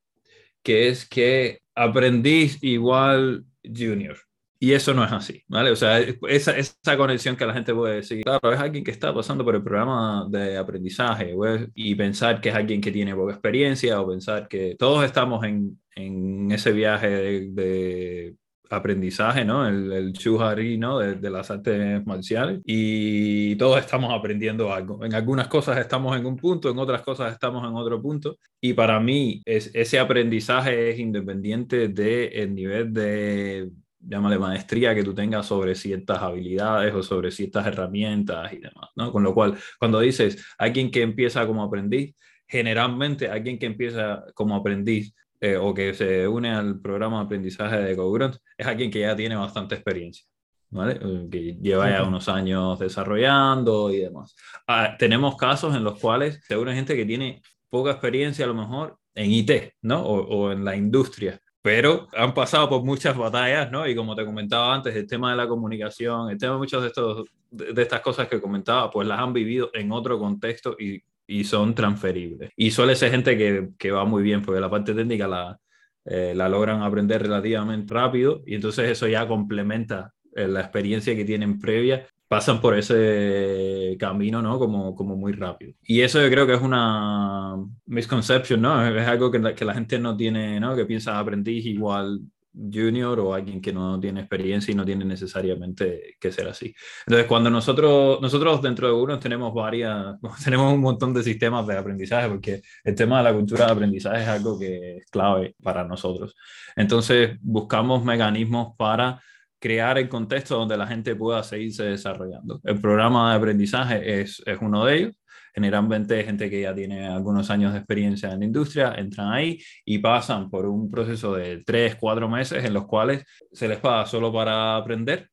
que 0.62 0.88
es 0.88 1.06
que 1.06 1.60
aprendiz 1.74 2.58
igual 2.62 3.44
junior. 3.62 4.16
Y 4.58 4.73
eso 4.73 4.94
no 4.94 5.04
es 5.04 5.12
así, 5.12 5.42
¿vale? 5.49 5.70
O 5.70 5.76
sea, 5.76 5.99
esa, 6.00 6.56
esa 6.56 6.96
conexión 6.96 7.37
que 7.37 7.44
la 7.44 7.52
gente 7.52 7.75
puede 7.75 7.96
decir, 7.96 8.23
claro, 8.23 8.52
es 8.52 8.61
alguien 8.61 8.84
que 8.84 8.92
está 8.92 9.12
pasando 9.12 9.44
por 9.44 9.54
el 9.54 9.62
programa 9.62 10.26
de 10.30 10.56
aprendizaje 10.56 11.34
¿ves? 11.37 11.68
y 11.75 11.94
pensar 11.94 12.40
que 12.40 12.49
es 12.49 12.54
alguien 12.54 12.80
que 12.80 12.92
tiene 12.92 13.14
poca 13.14 13.32
experiencia 13.32 14.00
o 14.00 14.08
pensar 14.08 14.49
que 14.49 14.76
todos 14.78 15.04
estamos 15.04 15.44
en, 15.44 15.78
en 15.94 16.50
ese 16.52 16.73
viaje 16.73 17.08
de, 17.08 17.50
de 17.50 18.37
aprendizaje, 18.70 19.44
¿no? 19.44 19.66
El, 19.66 19.92
el 19.92 20.78
¿no? 20.78 20.99
De, 20.99 21.14
de, 21.16 21.30
las 21.30 21.50
artes 21.50 22.04
marciales 22.06 22.61
y 22.64 23.56
todos 23.56 23.78
estamos 23.78 24.12
aprendiendo 24.12 24.73
algo. 24.73 25.04
En 25.04 25.14
algunas 25.14 25.49
cosas 25.49 25.78
estamos 25.78 26.16
en 26.16 26.26
un 26.26 26.37
punto, 26.37 26.70
en 26.70 26.78
otras 26.78 27.02
cosas 27.02 27.32
estamos 27.32 27.68
en 27.68 27.75
otro 27.75 28.00
punto 28.00 28.38
y 28.61 28.73
para 28.73 29.00
mí 29.00 29.42
es, 29.44 29.70
ese 29.75 29.99
aprendizaje 29.99 30.90
es 30.90 30.99
independiente 30.99 31.88
del 31.88 32.54
nivel 32.54 32.92
de 32.92 33.70
llámale 34.06 34.38
maestría 34.38 34.94
que 34.94 35.04
tú 35.04 35.14
tengas 35.14 35.46
sobre 35.46 35.75
ciertas 35.75 36.18
habilidades 36.18 36.94
o 36.94 37.02
sobre 37.02 37.30
ciertas 37.30 37.66
herramientas 37.66 38.52
y 38.52 38.58
demás, 38.58 38.90
¿no? 38.96 39.12
Con 39.12 39.23
lo 39.23 39.34
cual, 39.34 39.56
cuando 39.78 40.00
dices 40.00 40.44
alguien 40.58 40.90
que 40.90 41.02
empieza 41.02 41.46
como 41.46 41.62
aprendiz, 41.62 42.14
generalmente 42.46 43.28
alguien 43.28 43.58
que 43.58 43.66
empieza 43.66 44.25
como 44.34 44.56
aprendiz 44.56 45.14
eh, 45.40 45.56
o 45.56 45.75
que 45.75 45.94
se 45.94 46.26
une 46.28 46.50
al 46.50 46.80
programa 46.80 47.18
de 47.18 47.25
aprendizaje 47.25 47.78
de 47.78 47.96
Cogrunt 47.96 48.37
es 48.56 48.66
alguien 48.66 48.90
que 48.90 49.00
ya 49.00 49.16
tiene 49.16 49.37
bastante 49.37 49.75
experiencia. 49.75 50.25
¿Vale? 50.70 50.99
Que 51.30 51.56
lleva 51.61 51.88
ya 51.88 52.02
unos 52.02 52.28
años 52.28 52.80
desarrollando 52.80 53.92
y 53.92 54.00
demás. 54.00 54.34
Ah, 54.66 54.96
tenemos 54.99 55.37
casos 55.37 55.76
en 55.76 55.84
los 55.84 56.00
cuales 56.00 56.44
se 56.44 56.56
une 56.56 56.75
gente 56.75 56.96
que 56.96 57.04
tiene 57.06 57.42
poca 57.68 57.92
experiencia 57.92 58.44
a 58.44 58.49
lo 58.49 58.54
mejor 58.54 58.99
en 59.14 59.30
IT, 59.30 59.75
¿no? 59.82 60.02
O, 60.02 60.20
o 60.23 60.52
en 60.52 60.64
la 60.64 60.75
industria, 60.75 61.40
pero 61.64 62.09
han 62.12 62.35
pasado 62.35 62.68
por 62.68 62.85
muchas 62.85 63.16
batallas, 63.16 63.71
¿no? 63.71 63.88
Y 63.88 63.94
como 63.97 64.14
te 64.14 64.23
comentaba 64.23 64.75
antes, 64.75 64.94
el 64.94 65.06
tema 65.06 65.30
de 65.30 65.38
la 65.38 65.49
comunicación, 65.49 66.28
el 66.28 66.37
tema 66.37 66.52
de 66.52 66.59
muchas 66.59 66.83
de, 66.83 66.88
estos, 66.88 67.26
de 67.50 67.80
estas 67.80 68.02
cosas 68.02 68.28
que 68.28 68.38
comentaba, 68.38 68.90
pues 68.90 69.09
las 69.09 69.18
han 69.18 69.33
vivido 69.33 69.71
en 69.73 69.90
otro 69.90 70.18
contexto 70.18 70.76
y, 70.78 71.02
y 71.26 71.44
son 71.44 71.75
transferibles. 71.75 72.50
Y 72.54 72.71
suele 72.71 72.94
ser 72.94 73.12
gente 73.12 73.38
que, 73.38 73.71
que, 73.78 73.90
va 73.90 74.04
muy 74.04 74.23
bien, 74.23 74.42
porque 74.42 74.61
la 74.61 74.68
parte 74.68 74.92
técnica 74.92 75.26
la, 75.26 75.59
eh, 76.04 76.35
la 76.37 76.50
logran 76.50 76.83
aprender 76.83 77.23
relativamente 77.23 77.94
rápido 77.94 78.42
y 78.44 78.56
entonces 78.56 78.90
eso 78.90 79.09
ya 79.09 79.26
complementa 79.26 80.12
eh, 80.37 80.47
la 80.47 80.61
experiencia 80.61 81.16
que 81.16 81.25
tienen 81.25 81.59
previa 81.59 82.06
pasan 82.28 82.61
por 82.61 82.76
ese 82.76 83.97
camino, 83.99 84.43
¿no? 84.43 84.59
Como, 84.59 84.95
como 84.95 85.16
muy 85.16 85.33
rápido. 85.33 85.75
Y 85.83 86.00
eso 86.00 86.21
yo 86.21 86.31
creo 86.31 86.47
que 86.47 86.54
es 86.54 86.62
una 86.62 87.57
misconception, 87.87 88.61
¿no? 88.61 88.87
Es 88.87 89.07
algo 89.07 89.31
que 89.31 89.38
la, 89.38 89.54
que 89.54 89.64
la 89.64 89.75
gente 89.75 89.99
no 89.99 90.16
tiene, 90.16 90.59
¿no? 90.61 90.75
Que 90.75 90.87
piensa 90.87 91.19
aprendiz 91.19 91.64
igual 91.66 92.21
junior 92.54 93.19
o 93.21 93.35
alguien 93.35 93.61
que 93.61 93.73
no 93.73 93.99
tiene 93.99 94.21
experiencia 94.21 94.73
y 94.73 94.75
no 94.75 94.85
tiene 94.85 95.04
necesariamente 95.04 96.16
que 96.21 96.31
ser 96.31 96.49
así. 96.49 96.75
Entonces, 97.07 97.26
cuando 97.26 97.50
nosotros, 97.50 98.21
nosotros 98.21 98.62
dentro 98.62 98.87
de 98.87 98.95
uno 98.95 99.19
tenemos 99.19 99.52
varias, 99.52 100.16
tenemos 100.45 100.73
un 100.73 100.81
montón 100.81 101.12
de 101.12 101.23
sistemas 101.23 101.66
de 101.66 101.76
aprendizaje, 101.76 102.28
porque 102.28 102.62
el 102.85 102.95
tema 102.95 103.19
de 103.19 103.25
la 103.25 103.35
cultura 103.35 103.66
de 103.66 103.73
aprendizaje 103.73 104.23
es 104.23 104.28
algo 104.28 104.59
que 104.59 104.99
es 104.99 105.07
clave 105.11 105.54
para 105.62 105.85
nosotros. 105.85 106.35
Entonces, 106.76 107.37
buscamos 107.40 108.04
mecanismos 108.04 108.75
para 108.76 109.21
crear 109.64 109.97
el 109.97 110.11
contexto 110.11 110.59
donde 110.59 110.76
la 110.76 110.87
gente 110.87 111.16
pueda 111.16 111.42
seguirse 111.42 111.85
desarrollando. 111.85 112.61
El 112.64 112.83
programa 112.83 113.30
de 113.30 113.38
aprendizaje 113.38 114.21
es, 114.21 114.42
es 114.44 114.59
uno 114.61 114.85
de 114.85 114.94
ellos. 114.94 115.16
Generalmente 115.54 116.23
gente 116.23 116.50
que 116.50 116.61
ya 116.61 116.75
tiene 116.75 117.06
algunos 117.06 117.49
años 117.49 117.73
de 117.73 117.78
experiencia 117.78 118.30
en 118.30 118.40
la 118.40 118.44
industria 118.44 118.94
entran 118.99 119.33
ahí 119.33 119.59
y 119.87 120.00
pasan 120.00 120.50
por 120.50 120.66
un 120.66 120.90
proceso 120.90 121.35
de 121.35 121.62
tres, 121.64 121.97
cuatro 121.97 122.28
meses 122.28 122.62
en 122.62 122.75
los 122.75 122.87
cuales 122.87 123.25
se 123.52 123.66
les 123.66 123.78
paga 123.78 124.04
solo 124.04 124.30
para 124.30 124.76
aprender. 124.76 125.30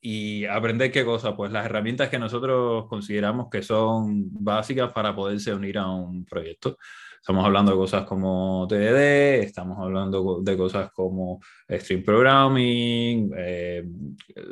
¿Y 0.00 0.46
aprender 0.46 0.90
qué 0.90 1.04
cosa? 1.04 1.36
Pues 1.36 1.52
las 1.52 1.66
herramientas 1.66 2.08
que 2.08 2.18
nosotros 2.18 2.86
consideramos 2.88 3.50
que 3.50 3.60
son 3.60 4.30
básicas 4.32 4.94
para 4.94 5.14
poderse 5.14 5.52
unir 5.52 5.76
a 5.76 5.90
un 5.90 6.24
proyecto. 6.24 6.78
Estamos 7.20 7.44
hablando 7.44 7.72
de 7.72 7.76
cosas 7.76 8.04
como 8.04 8.66
TDD, 8.68 9.42
estamos 9.42 9.78
hablando 9.78 10.40
de 10.42 10.56
cosas 10.56 10.90
como 10.92 11.40
Stream 11.68 12.02
Programming, 12.02 13.32
eh, 13.36 13.84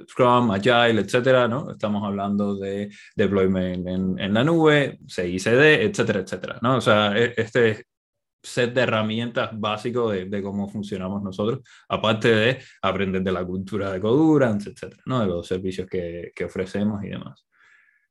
Scrum, 0.08 0.50
Agile, 0.50 1.00
etcétera, 1.00 1.48
¿no? 1.48 1.70
Estamos 1.70 2.04
hablando 2.04 2.56
de 2.56 2.90
deployment 3.14 3.86
en, 3.86 4.18
en 4.18 4.34
la 4.34 4.44
nube, 4.44 4.98
CICD, 5.08 5.84
etcétera, 5.84 6.20
etcétera, 6.20 6.58
¿no? 6.60 6.76
O 6.76 6.80
sea, 6.80 7.16
e, 7.16 7.32
este 7.36 7.86
set 8.42 8.74
de 8.74 8.82
herramientas 8.82 9.50
básico 9.52 10.10
de, 10.10 10.26
de, 10.26 10.42
cómo 10.42 10.68
funcionamos 10.68 11.22
nosotros, 11.22 11.60
aparte 11.88 12.28
de 12.28 12.58
aprender 12.82 13.22
de 13.22 13.32
la 13.32 13.44
cultura 13.44 13.90
de 13.90 14.00
Codurance, 14.00 14.70
etcétera, 14.70 15.02
¿no? 15.06 15.20
De 15.20 15.26
los 15.26 15.46
servicios 15.46 15.88
que, 15.88 16.32
que 16.34 16.44
ofrecemos 16.44 17.02
y 17.04 17.08
demás. 17.08 17.46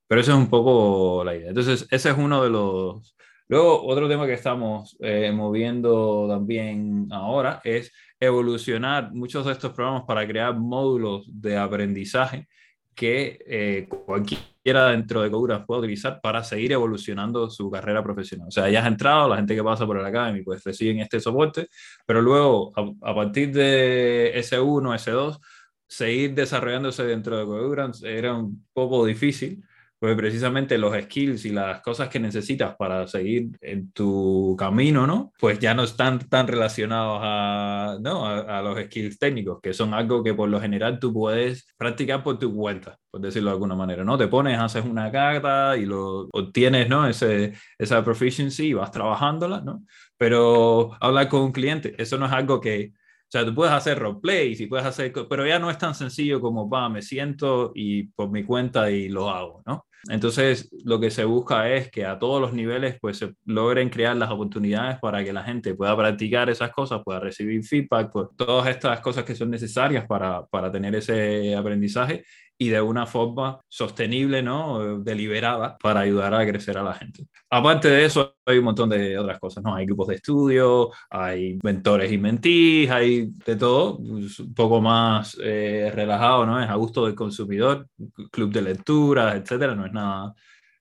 Pero 0.07 0.21
eso 0.21 0.31
es 0.31 0.37
un 0.37 0.49
poco 0.49 1.23
la 1.23 1.35
idea. 1.35 1.49
Entonces, 1.49 1.87
ese 1.89 2.09
es 2.09 2.17
uno 2.17 2.43
de 2.43 2.49
los 2.49 3.15
Luego, 3.47 3.85
otro 3.85 4.09
tema 4.09 4.25
que 4.25 4.33
estamos 4.33 4.97
eh, 4.99 5.31
moviendo 5.31 6.27
también 6.27 7.07
ahora 7.11 7.61
es 7.63 7.91
evolucionar 8.19 9.13
muchos 9.13 9.45
de 9.45 9.51
estos 9.51 9.71
programas 9.71 10.03
para 10.07 10.27
crear 10.27 10.57
módulos 10.57 11.25
de 11.31 11.55
aprendizaje 11.55 12.47
que 12.95 13.37
eh, 13.45 13.87
cualquiera 14.05 14.87
dentro 14.87 15.21
de 15.21 15.29
Codura 15.29 15.63
puede 15.63 15.81
utilizar 15.81 16.19
para 16.21 16.43
seguir 16.43 16.71
evolucionando 16.71 17.49
su 17.51 17.69
carrera 17.69 18.01
profesional. 18.01 18.47
O 18.47 18.51
sea, 18.51 18.67
ya 18.69 18.79
has 18.79 18.87
entrado, 18.87 19.29
la 19.29 19.35
gente 19.35 19.53
que 19.53 19.63
pasa 19.63 19.85
por 19.85 19.99
el 19.99 20.05
Academy 20.05 20.41
pues 20.41 20.63
reciben 20.63 20.99
este 20.99 21.19
soporte, 21.19 21.67
pero 22.05 22.21
luego 22.21 22.73
a, 22.75 23.11
a 23.11 23.13
partir 23.13 23.51
de 23.51 24.33
S1, 24.37 24.95
S2, 24.95 25.39
seguir 25.87 26.33
desarrollándose 26.33 27.03
dentro 27.03 27.37
de 27.37 27.45
Codura 27.45 27.91
era 28.03 28.33
un 28.33 28.65
poco 28.73 29.05
difícil 29.05 29.63
pues 29.99 30.15
precisamente 30.15 30.77
los 30.77 30.95
skills 30.95 31.45
y 31.45 31.49
las 31.51 31.81
cosas 31.81 32.09
que 32.09 32.19
necesitas 32.19 32.75
para 32.75 33.07
seguir 33.07 33.49
en 33.61 33.91
tu 33.91 34.55
camino, 34.57 35.07
¿no? 35.07 35.33
Pues 35.39 35.59
ya 35.59 35.73
no 35.73 35.83
están 35.83 36.19
tan 36.29 36.47
relacionados 36.47 37.19
a, 37.23 37.97
¿no? 38.01 38.25
a, 38.25 38.61
los 38.61 38.79
skills 38.85 39.17
técnicos, 39.17 39.59
que 39.61 39.73
son 39.73 39.93
algo 39.93 40.23
que 40.23 40.33
por 40.33 40.49
lo 40.49 40.59
general 40.59 40.99
tú 40.99 41.13
puedes 41.13 41.67
practicar 41.77 42.23
por 42.23 42.37
tu 42.37 42.53
cuenta, 42.53 42.97
por 43.09 43.21
decirlo 43.21 43.49
de 43.49 43.53
alguna 43.53 43.75
manera, 43.75 44.03
¿no? 44.03 44.17
Te 44.17 44.27
pones, 44.27 44.59
haces 44.59 44.85
una 44.85 45.11
carta 45.11 45.77
y 45.77 45.85
lo 45.85 46.27
obtienes, 46.31 46.89
¿no? 46.89 47.07
Ese, 47.07 47.53
esa 47.77 48.03
proficiency 48.03 48.67
y 48.67 48.73
vas 48.73 48.91
trabajándola, 48.91 49.61
¿no? 49.61 49.83
Pero 50.17 50.91
hablar 50.99 51.29
con 51.29 51.41
un 51.41 51.51
cliente, 51.51 51.95
eso 51.97 52.17
no 52.17 52.25
es 52.25 52.31
algo 52.31 52.59
que 52.59 52.93
o 53.27 53.31
sea, 53.31 53.43
tú 53.43 53.55
puedes 53.55 53.73
hacer 53.73 53.97
roleplays 53.97 54.61
y 54.61 54.67
puedes 54.67 54.85
hacer, 54.85 55.11
pero 55.27 55.45
ya 55.47 55.57
no 55.57 55.71
es 55.71 55.77
tan 55.77 55.95
sencillo 55.95 56.39
como, 56.39 56.69
va, 56.69 56.89
me 56.89 57.01
siento 57.01 57.71
y 57.73 58.03
por 58.03 58.29
mi 58.29 58.43
cuenta 58.43 58.91
y 58.91 59.09
lo 59.09 59.29
hago, 59.29 59.63
¿no? 59.65 59.85
Entonces, 60.07 60.69
lo 60.83 60.99
que 60.99 61.09
se 61.09 61.25
busca 61.25 61.67
es 61.71 61.89
que 61.89 62.05
a 62.05 62.19
todos 62.19 62.39
los 62.39 62.53
niveles, 62.53 62.97
pues, 63.01 63.17
se 63.17 63.33
logren 63.45 63.89
crear 63.89 64.15
las 64.15 64.29
oportunidades 64.29 64.99
para 64.99 65.23
que 65.23 65.33
la 65.33 65.43
gente 65.43 65.73
pueda 65.73 65.97
practicar 65.97 66.47
esas 66.49 66.71
cosas, 66.71 67.01
pueda 67.03 67.19
recibir 67.19 67.63
feedback, 67.63 68.11
pues, 68.11 68.27
todas 68.37 68.67
estas 68.67 68.99
cosas 68.99 69.23
que 69.23 69.33
son 69.33 69.49
necesarias 69.49 70.05
para, 70.05 70.45
para 70.45 70.71
tener 70.71 70.93
ese 70.93 71.55
aprendizaje 71.55 72.23
y 72.57 72.69
de 72.69 72.81
una 72.81 73.05
forma 73.05 73.59
sostenible, 73.67 74.41
¿no? 74.41 74.99
Deliberada 74.99 75.77
para 75.77 76.01
ayudar 76.01 76.33
a 76.33 76.45
crecer 76.45 76.77
a 76.77 76.83
la 76.83 76.93
gente. 76.93 77.27
Aparte 77.49 77.89
de 77.89 78.05
eso, 78.05 78.35
hay 78.45 78.57
un 78.59 78.65
montón 78.65 78.89
de 78.89 79.17
otras 79.17 79.39
cosas, 79.39 79.63
¿no? 79.63 79.75
Hay 79.75 79.85
grupos 79.85 80.07
de 80.07 80.15
estudio, 80.15 80.91
hay 81.09 81.59
mentores 81.63 82.11
y 82.11 82.17
mentís, 82.17 82.89
hay 82.89 83.31
de 83.45 83.55
todo, 83.57 83.97
pues, 83.97 84.39
un 84.39 84.53
poco 84.53 84.79
más 84.81 85.37
eh, 85.41 85.91
relajado, 85.93 86.45
¿no? 86.45 86.61
Es 86.63 86.69
a 86.69 86.75
gusto 86.75 87.05
del 87.05 87.15
consumidor, 87.15 87.87
club 88.31 88.51
de 88.51 88.61
lectura, 88.61 89.35
etcétera, 89.35 89.75
no 89.75 89.85
es 89.85 89.91
nada 89.91 90.33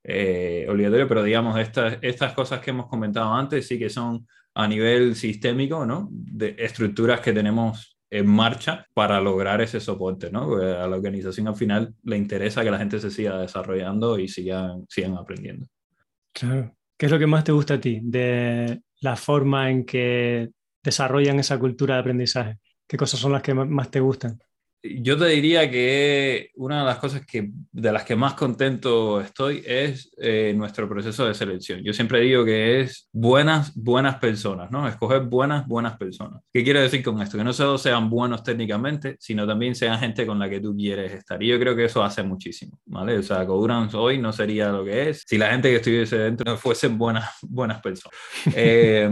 eh, 0.05 0.67
obligatorio, 0.69 1.09
pero 1.09 1.23
digamos, 1.23 1.59
estas, 1.59 1.99
estas 2.03 2.35
cosas 2.35 2.61
que 2.61 2.71
hemos 2.71 2.87
comentado 2.87 3.33
antes 3.33 3.67
sí 3.67 3.79
que 3.79 3.91
son 3.91 4.27
a 4.55 4.69
nivel 4.69 5.17
sistémico, 5.17 5.85
¿no? 5.85 6.09
De 6.11 6.55
estructuras 6.59 7.21
que 7.21 7.33
tenemos 7.33 7.94
en 8.15 8.27
marcha 8.29 8.87
para 8.95 9.21
lograr 9.21 9.61
ese 9.61 9.81
soporte, 9.81 10.31
¿no? 10.31 10.49
Porque 10.49 10.67
a 10.67 10.87
la 10.87 10.97
organización 10.97 11.49
al 11.49 11.57
final 11.57 11.95
le 12.05 12.17
interesa 12.17 12.63
que 12.63 12.71
la 12.71 12.79
gente 12.79 13.01
se 13.01 13.11
siga 13.11 13.39
desarrollando 13.39 14.21
y 14.21 14.29
sigan, 14.29 14.87
sigan 14.89 15.17
aprendiendo. 15.17 15.67
Claro. 16.33 16.77
¿Qué 16.97 17.07
es 17.07 17.13
lo 17.13 17.19
que 17.19 17.27
más 17.27 17.43
te 17.43 17.51
gusta 17.51 17.75
a 17.75 17.81
ti 17.81 17.99
de 18.05 18.83
la 19.01 19.17
forma 19.17 19.69
en 19.69 19.85
que 19.85 20.49
desarrollan 20.81 21.41
esa 21.41 21.59
cultura 21.59 21.95
de 21.95 22.01
aprendizaje? 22.03 22.59
¿Qué 22.87 22.97
cosas 22.97 23.19
son 23.19 23.33
las 23.33 23.43
que 23.43 23.53
más 23.53 23.91
te 23.91 23.99
gustan? 23.99 24.39
Yo 24.87 25.17
te 25.17 25.27
diría 25.29 25.71
que 25.71 26.51
una 26.57 26.81
de 26.81 26.85
las 26.85 26.99
cosas 26.99 27.25
que, 27.25 27.51
de 27.73 27.91
las 27.91 28.05
que 28.05 28.17
más 28.17 28.35
contento 28.35 29.19
estoy 29.19 29.63
es 29.65 30.13
eh, 30.19 30.53
nuestro 30.55 30.87
proceso 30.87 31.27
de 31.27 31.33
selección. 31.33 31.81
Yo 31.83 31.95
siempre 31.95 32.21
digo 32.21 32.45
que 32.45 32.83
es 32.83 33.09
buenas, 33.11 33.75
buenas 33.75 34.17
personas, 34.17 34.71
¿no? 34.71 34.87
Escoger 34.87 35.23
buenas, 35.23 35.67
buenas 35.67 35.97
personas. 35.97 36.43
¿Qué 36.53 36.63
quiero 36.63 36.83
decir 36.83 37.03
con 37.03 37.23
esto? 37.23 37.39
Que 37.39 37.45
no 37.45 37.55
solo 37.55 37.79
sean 37.79 38.11
buenos 38.11 38.43
técnicamente, 38.43 39.17
sino 39.19 39.47
también 39.47 39.75
sean 39.75 39.99
gente 39.99 40.27
con 40.27 40.39
la 40.39 40.51
que 40.51 40.61
tú 40.61 40.77
quieres 40.77 41.13
estar. 41.13 41.43
Y 41.43 41.49
yo 41.49 41.59
creo 41.59 41.75
que 41.75 41.87
eso 41.87 42.05
hace 42.05 42.23
muchísimo, 42.23 42.79
¿vale? 42.85 43.17
O 43.17 43.23
sea, 43.23 43.47
Codurance 43.47 43.97
hoy 43.97 44.19
no 44.19 44.35
sería 44.35 44.69
lo 44.69 44.85
que 44.85 45.09
es 45.09 45.23
si 45.27 45.39
la 45.39 45.51
gente 45.51 45.71
que 45.71 45.77
estuviese 45.77 46.19
dentro 46.19 46.53
no 46.53 46.59
fuesen 46.59 46.99
buenas, 46.99 47.31
buenas 47.41 47.81
personas. 47.81 48.19
Eh, 48.57 49.11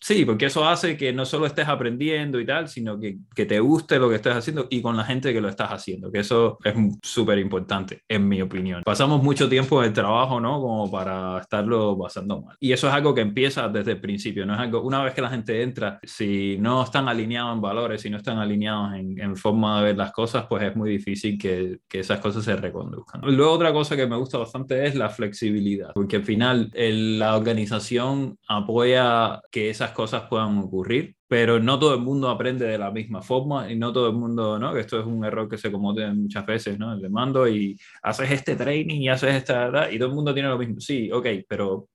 sí, 0.00 0.24
porque 0.24 0.46
eso 0.46 0.66
hace 0.68 0.96
que 0.96 1.12
no 1.12 1.24
solo 1.24 1.46
estés 1.46 1.68
aprendiendo 1.68 2.38
y 2.38 2.46
tal, 2.46 2.68
sino 2.68 2.98
que, 2.98 3.18
que 3.34 3.46
te 3.46 3.58
guste 3.60 3.98
lo 3.98 4.08
que 4.08 4.16
estés 4.16 4.34
haciendo 4.34 4.66
y 4.70 4.82
con 4.82 4.96
la 4.96 5.03
gente 5.04 5.32
que 5.32 5.40
lo 5.40 5.48
estás 5.48 5.70
haciendo, 5.70 6.10
que 6.10 6.20
eso 6.20 6.58
es 6.64 6.74
súper 7.02 7.38
importante, 7.38 8.02
en 8.08 8.28
mi 8.28 8.42
opinión. 8.42 8.82
Pasamos 8.84 9.22
mucho 9.22 9.48
tiempo 9.48 9.80
en 9.82 9.88
el 9.88 9.92
trabajo, 9.92 10.40
¿no? 10.40 10.60
Como 10.60 10.90
para 10.90 11.40
estarlo 11.40 11.98
pasando 11.98 12.42
mal. 12.42 12.56
Y 12.60 12.72
eso 12.72 12.88
es 12.88 12.94
algo 12.94 13.14
que 13.14 13.20
empieza 13.20 13.68
desde 13.68 13.92
el 13.92 14.00
principio, 14.00 14.46
no 14.46 14.54
es 14.54 14.60
algo, 14.60 14.82
una 14.82 15.02
vez 15.02 15.14
que 15.14 15.22
la 15.22 15.30
gente 15.30 15.62
entra, 15.62 15.98
si 16.02 16.56
no 16.58 16.82
están 16.82 17.08
alineados 17.08 17.54
en 17.54 17.60
valores, 17.60 18.02
si 18.02 18.10
no 18.10 18.16
están 18.16 18.38
alineados 18.38 18.94
en, 18.94 19.20
en 19.20 19.36
forma 19.36 19.78
de 19.78 19.84
ver 19.84 19.96
las 19.96 20.12
cosas, 20.12 20.46
pues 20.48 20.62
es 20.62 20.76
muy 20.76 20.90
difícil 20.90 21.38
que, 21.38 21.78
que 21.88 22.00
esas 22.00 22.20
cosas 22.20 22.44
se 22.44 22.56
reconduzcan. 22.56 23.20
Luego 23.22 23.52
otra 23.52 23.72
cosa 23.72 23.96
que 23.96 24.06
me 24.06 24.16
gusta 24.16 24.38
bastante 24.38 24.86
es 24.86 24.94
la 24.94 25.08
flexibilidad, 25.08 25.92
porque 25.94 26.16
al 26.16 26.24
final 26.24 26.70
el, 26.74 27.18
la 27.18 27.36
organización 27.36 28.38
apoya 28.48 29.40
que 29.50 29.70
esas 29.70 29.90
cosas 29.92 30.24
puedan 30.28 30.58
ocurrir 30.58 31.16
pero 31.34 31.58
no 31.58 31.80
todo 31.80 31.94
el 31.94 32.00
mundo 32.00 32.28
aprende 32.28 32.64
de 32.64 32.78
la 32.78 32.92
misma 32.92 33.20
forma 33.20 33.68
y 33.68 33.74
no 33.74 33.92
todo 33.92 34.06
el 34.06 34.14
mundo, 34.14 34.56
¿no? 34.56 34.72
Que 34.72 34.78
esto 34.78 35.00
es 35.00 35.04
un 35.04 35.24
error 35.24 35.48
que 35.48 35.58
se 35.58 35.72
comete 35.72 36.06
muchas 36.14 36.46
veces, 36.46 36.78
¿no? 36.78 36.94
Le 36.94 37.08
mando 37.08 37.48
y 37.48 37.76
haces 38.04 38.30
este 38.30 38.54
training 38.54 39.00
y 39.00 39.08
haces 39.08 39.34
esta. 39.34 39.90
Y 39.90 39.98
todo 39.98 40.10
el 40.10 40.14
mundo 40.14 40.32
tiene 40.32 40.48
lo 40.48 40.56
mismo. 40.56 40.78
Sí, 40.78 41.10
ok, 41.10 41.26
pero 41.48 41.88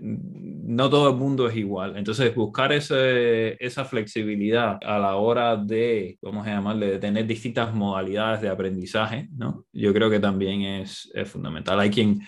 no 0.00 0.90
todo 0.90 1.10
el 1.10 1.16
mundo 1.16 1.48
es 1.48 1.56
igual. 1.56 1.96
Entonces, 1.96 2.34
buscar 2.34 2.72
esa 2.72 3.84
flexibilidad 3.84 4.78
a 4.84 4.98
la 4.98 5.16
hora 5.16 5.56
de, 5.56 6.18
vamos 6.20 6.46
a 6.46 6.50
llamarle, 6.50 6.90
de 6.92 6.98
tener 6.98 7.26
distintas 7.26 7.74
modalidades 7.74 8.40
de 8.42 8.48
aprendizaje, 8.48 9.28
¿no? 9.36 9.64
Yo 9.72 9.92
creo 9.92 10.10
que 10.10 10.20
también 10.20 10.62
es, 10.62 11.10
es 11.14 11.28
fundamental. 11.28 11.78
Hay 11.80 11.90
quien 11.90 12.20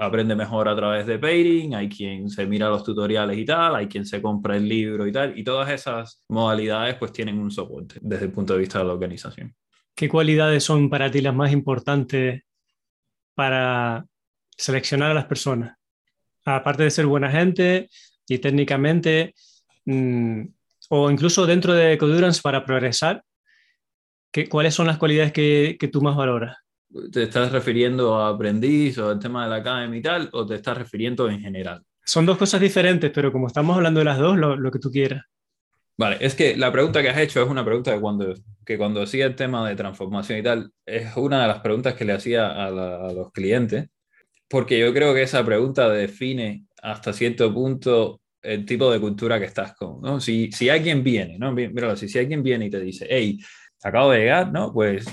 aprende 0.00 0.34
mejor 0.34 0.68
a 0.68 0.76
través 0.76 1.06
de 1.06 1.18
pairing, 1.18 1.74
hay 1.74 1.88
quien 1.88 2.28
se 2.28 2.46
mira 2.46 2.68
los 2.68 2.84
tutoriales 2.84 3.38
y 3.38 3.44
tal, 3.44 3.76
hay 3.76 3.86
quien 3.86 4.04
se 4.04 4.20
compra 4.20 4.56
el 4.56 4.68
libro 4.68 5.06
y 5.06 5.12
tal, 5.12 5.38
y 5.38 5.44
todas 5.44 5.70
esas 5.70 6.24
modalidades 6.28 6.96
pues 6.96 7.12
tienen 7.12 7.38
un 7.38 7.50
soporte 7.50 7.96
desde 8.00 8.26
el 8.26 8.32
punto 8.32 8.52
de 8.54 8.60
vista 8.60 8.78
de 8.78 8.84
la 8.84 8.92
organización. 8.92 9.54
¿Qué 9.94 10.08
cualidades 10.08 10.62
son 10.62 10.90
para 10.90 11.10
ti 11.10 11.22
las 11.22 11.34
más 11.34 11.52
importantes 11.52 12.42
para 13.34 14.04
seleccionar 14.56 15.12
a 15.12 15.14
las 15.14 15.24
personas? 15.24 15.76
Aparte 16.46 16.84
de 16.84 16.90
ser 16.90 17.06
buena 17.06 17.30
gente 17.30 17.88
y 18.28 18.38
técnicamente, 18.38 19.34
mm, 19.84 20.42
o 20.90 21.10
incluso 21.10 21.46
dentro 21.46 21.74
de 21.74 21.98
Codurance 21.98 22.40
para 22.40 22.64
progresar, 22.64 23.22
¿qué, 24.30 24.48
¿cuáles 24.48 24.74
son 24.74 24.86
las 24.86 24.98
cualidades 24.98 25.32
que, 25.32 25.76
que, 25.78 25.88
tú 25.88 26.00
más 26.00 26.16
valoras? 26.16 26.56
¿Te 27.12 27.24
estás 27.24 27.50
refiriendo 27.50 28.14
a 28.16 28.28
aprendiz 28.28 28.96
o 28.98 29.10
al 29.10 29.18
tema 29.18 29.44
de 29.44 29.50
la 29.50 29.56
academia 29.56 29.98
y 29.98 30.02
tal, 30.02 30.28
o 30.32 30.46
te 30.46 30.54
estás 30.54 30.78
refiriendo 30.78 31.28
en 31.28 31.40
general? 31.40 31.82
Son 32.04 32.24
dos 32.24 32.38
cosas 32.38 32.60
diferentes, 32.60 33.10
pero 33.12 33.32
como 33.32 33.48
estamos 33.48 33.76
hablando 33.76 33.98
de 33.98 34.04
las 34.04 34.18
dos, 34.18 34.36
lo, 34.38 34.56
lo 34.56 34.70
que 34.70 34.78
tú 34.78 34.90
quieras. 34.90 35.24
Vale, 35.98 36.18
es 36.20 36.34
que 36.34 36.56
la 36.56 36.70
pregunta 36.70 37.02
que 37.02 37.08
has 37.08 37.18
hecho 37.18 37.42
es 37.42 37.48
una 37.48 37.64
pregunta 37.64 37.92
que 37.94 38.00
cuando, 38.00 38.34
que 38.64 38.78
cuando 38.78 39.02
hacía 39.02 39.26
el 39.26 39.34
tema 39.34 39.66
de 39.66 39.74
transformación 39.74 40.38
y 40.38 40.42
tal, 40.42 40.70
es 40.84 41.16
una 41.16 41.42
de 41.42 41.48
las 41.48 41.60
preguntas 41.60 41.94
que 41.94 42.04
le 42.04 42.12
hacía 42.12 42.46
a, 42.46 42.66
a 42.66 43.12
los 43.12 43.32
clientes 43.32 43.88
porque 44.48 44.78
yo 44.78 44.92
creo 44.92 45.14
que 45.14 45.22
esa 45.22 45.44
pregunta 45.44 45.88
define 45.88 46.64
hasta 46.82 47.12
cierto 47.12 47.52
punto 47.52 48.20
el 48.42 48.64
tipo 48.64 48.90
de 48.90 49.00
cultura 49.00 49.38
que 49.40 49.46
estás 49.46 49.74
con, 49.74 50.00
¿no? 50.00 50.20
Si, 50.20 50.52
si 50.52 50.68
alguien 50.68 51.02
viene, 51.02 51.38
¿no? 51.38 51.52
Mira, 51.52 51.96
si, 51.96 52.08
si 52.08 52.18
alguien 52.18 52.42
viene 52.42 52.66
y 52.66 52.70
te 52.70 52.80
dice, 52.80 53.06
hey, 53.10 53.38
acabo 53.82 54.12
de 54.12 54.20
llegar, 54.20 54.52
¿no? 54.52 54.72
Pues, 54.72 55.06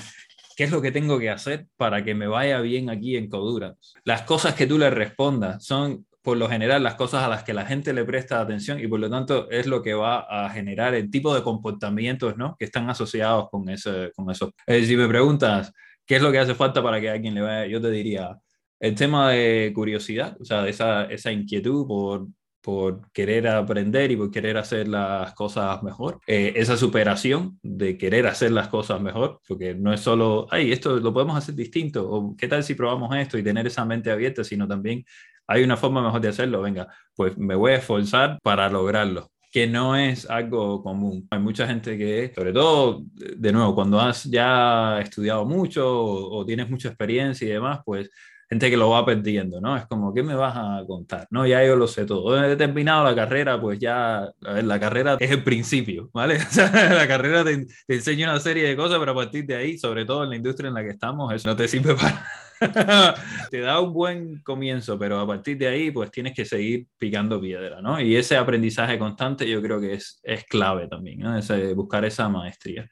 ¿qué 0.55 0.65
es 0.65 0.71
lo 0.71 0.81
que 0.81 0.91
tengo 0.91 1.17
que 1.19 1.31
hacer 1.31 1.67
para 1.77 2.03
que 2.03 2.13
me 2.13 2.27
vaya 2.27 2.61
bien 2.61 2.89
aquí 2.89 3.17
en 3.17 3.29
Codura? 3.29 3.75
Las 4.03 4.21
cosas 4.21 4.53
que 4.53 4.67
tú 4.67 4.77
le 4.77 4.89
respondas 4.91 5.65
son, 5.65 6.05
por 6.21 6.37
lo 6.37 6.47
general, 6.47 6.83
las 6.83 6.93
cosas 6.93 7.23
a 7.23 7.27
las 7.27 7.43
que 7.43 7.53
la 7.53 7.65
gente 7.65 7.91
le 7.91 8.05
presta 8.05 8.39
atención 8.39 8.79
y 8.79 8.87
por 8.87 8.99
lo 8.99 9.09
tanto 9.09 9.49
es 9.49 9.65
lo 9.65 9.81
que 9.81 9.95
va 9.95 10.19
a 10.19 10.49
generar 10.51 10.93
el 10.93 11.09
tipo 11.09 11.33
de 11.33 11.41
comportamientos, 11.41 12.37
¿no? 12.37 12.55
Que 12.57 12.65
están 12.65 12.89
asociados 12.89 13.49
con, 13.49 13.67
ese, 13.69 14.11
con 14.15 14.29
eso. 14.29 14.53
si 14.67 14.95
me 14.95 15.07
preguntas, 15.07 15.73
¿qué 16.05 16.17
es 16.17 16.21
lo 16.21 16.31
que 16.31 16.39
hace 16.39 16.53
falta 16.53 16.83
para 16.83 17.01
que 17.01 17.09
alguien 17.09 17.33
le 17.33 17.41
vaya? 17.41 17.65
Yo 17.65 17.81
te 17.81 17.89
diría, 17.89 18.37
el 18.83 18.95
tema 18.95 19.31
de 19.31 19.71
curiosidad, 19.73 20.35
o 20.41 20.43
sea, 20.43 20.67
esa, 20.67 21.05
esa 21.05 21.31
inquietud 21.31 21.87
por, 21.87 22.27
por 22.61 23.09
querer 23.13 23.47
aprender 23.47 24.11
y 24.11 24.17
por 24.17 24.29
querer 24.29 24.57
hacer 24.57 24.89
las 24.89 25.33
cosas 25.35 25.81
mejor. 25.83 26.19
Eh, 26.27 26.51
esa 26.57 26.75
superación 26.75 27.57
de 27.63 27.97
querer 27.97 28.27
hacer 28.27 28.51
las 28.51 28.67
cosas 28.67 28.99
mejor, 28.99 29.39
porque 29.47 29.73
no 29.73 29.93
es 29.93 30.01
solo, 30.01 30.47
ay, 30.51 30.73
esto 30.73 30.97
lo 30.97 31.13
podemos 31.13 31.37
hacer 31.37 31.55
distinto, 31.55 32.05
o 32.11 32.35
qué 32.35 32.49
tal 32.49 32.61
si 32.61 32.75
probamos 32.75 33.15
esto 33.15 33.37
y 33.37 33.43
tener 33.43 33.65
esa 33.67 33.85
mente 33.85 34.11
abierta, 34.11 34.43
sino 34.43 34.67
también 34.67 35.05
hay 35.47 35.63
una 35.63 35.77
forma 35.77 36.03
mejor 36.03 36.19
de 36.19 36.27
hacerlo, 36.27 36.61
venga, 36.61 36.89
pues 37.15 37.37
me 37.37 37.55
voy 37.55 37.71
a 37.71 37.75
esforzar 37.77 38.37
para 38.43 38.69
lograrlo 38.69 39.31
que 39.49 39.67
no 39.67 39.95
es 39.95 40.29
algo 40.29 40.81
común. 40.81 41.27
Hay 41.29 41.39
mucha 41.39 41.67
gente 41.67 41.95
que, 41.95 42.33
sobre 42.35 42.51
todo, 42.51 43.03
de 43.13 43.51
nuevo, 43.53 43.75
cuando 43.75 43.99
has 44.01 44.23
ya 44.23 44.99
estudiado 44.99 45.45
mucho 45.45 45.87
o, 45.87 46.39
o 46.39 46.45
tienes 46.45 46.69
mucha 46.69 46.89
experiencia 46.89 47.47
y 47.47 47.51
demás, 47.51 47.79
pues 47.85 48.09
gente 48.53 48.69
que 48.69 48.77
lo 48.77 48.91
va 48.91 49.03
perdiendo, 49.03 49.59
¿no? 49.59 49.75
Es 49.75 49.87
como, 49.87 50.13
¿qué 50.13 50.21
me 50.21 50.35
vas 50.35 50.55
a 50.55 50.85
contar? 50.85 51.27
No, 51.31 51.45
ya 51.47 51.65
yo 51.65 51.75
lo 51.75 51.87
sé 51.87 52.05
todo. 52.05 52.43
He 52.45 52.55
terminado 52.55 53.03
la 53.03 53.15
carrera, 53.15 53.59
pues 53.59 53.79
ya, 53.79 54.19
a 54.19 54.53
ver, 54.53 54.63
la 54.63 54.79
carrera 54.79 55.17
es 55.19 55.31
el 55.31 55.43
principio, 55.43 56.09
¿vale? 56.13 56.37
O 56.53 56.55
sea, 56.55 56.93
la 56.93 57.07
carrera 57.07 57.43
te, 57.43 57.65
enseña 57.87 58.29
una 58.29 58.39
serie 58.39 58.67
de 58.67 58.75
cosas, 58.75 58.99
pero 58.99 59.13
a 59.13 59.15
partir 59.15 59.45
de 59.45 59.55
ahí, 59.55 59.77
sobre 59.79 60.05
todo 60.05 60.23
en 60.23 60.29
la 60.29 60.35
industria 60.35 60.67
en 60.67 60.75
la 60.75 60.83
que 60.83 60.91
estamos, 60.91 61.33
eso 61.33 61.49
no 61.49 61.55
te 61.55 61.67
sirve 61.67 61.95
para... 62.59 63.15
te 63.49 63.59
da 63.59 63.79
un 63.79 63.91
buen 63.91 64.41
comienzo, 64.43 64.99
pero 64.99 65.19
a 65.19 65.25
partir 65.25 65.57
de 65.57 65.67
ahí, 65.67 65.89
pues 65.89 66.11
tienes 66.11 66.33
que 66.33 66.45
seguir 66.45 66.85
picando 66.99 67.41
piedra, 67.41 67.81
¿no? 67.81 67.99
Y 67.99 68.15
ese 68.15 68.37
aprendizaje 68.37 68.99
constante 68.99 69.49
yo 69.49 69.63
creo 69.63 69.81
que 69.81 69.93
es, 69.93 70.19
es 70.21 70.45
clave 70.45 70.87
también, 70.87 71.19
¿no? 71.19 71.35
Ese, 71.35 71.73
buscar 71.73 72.05
esa 72.05 72.29
maestría. 72.29 72.87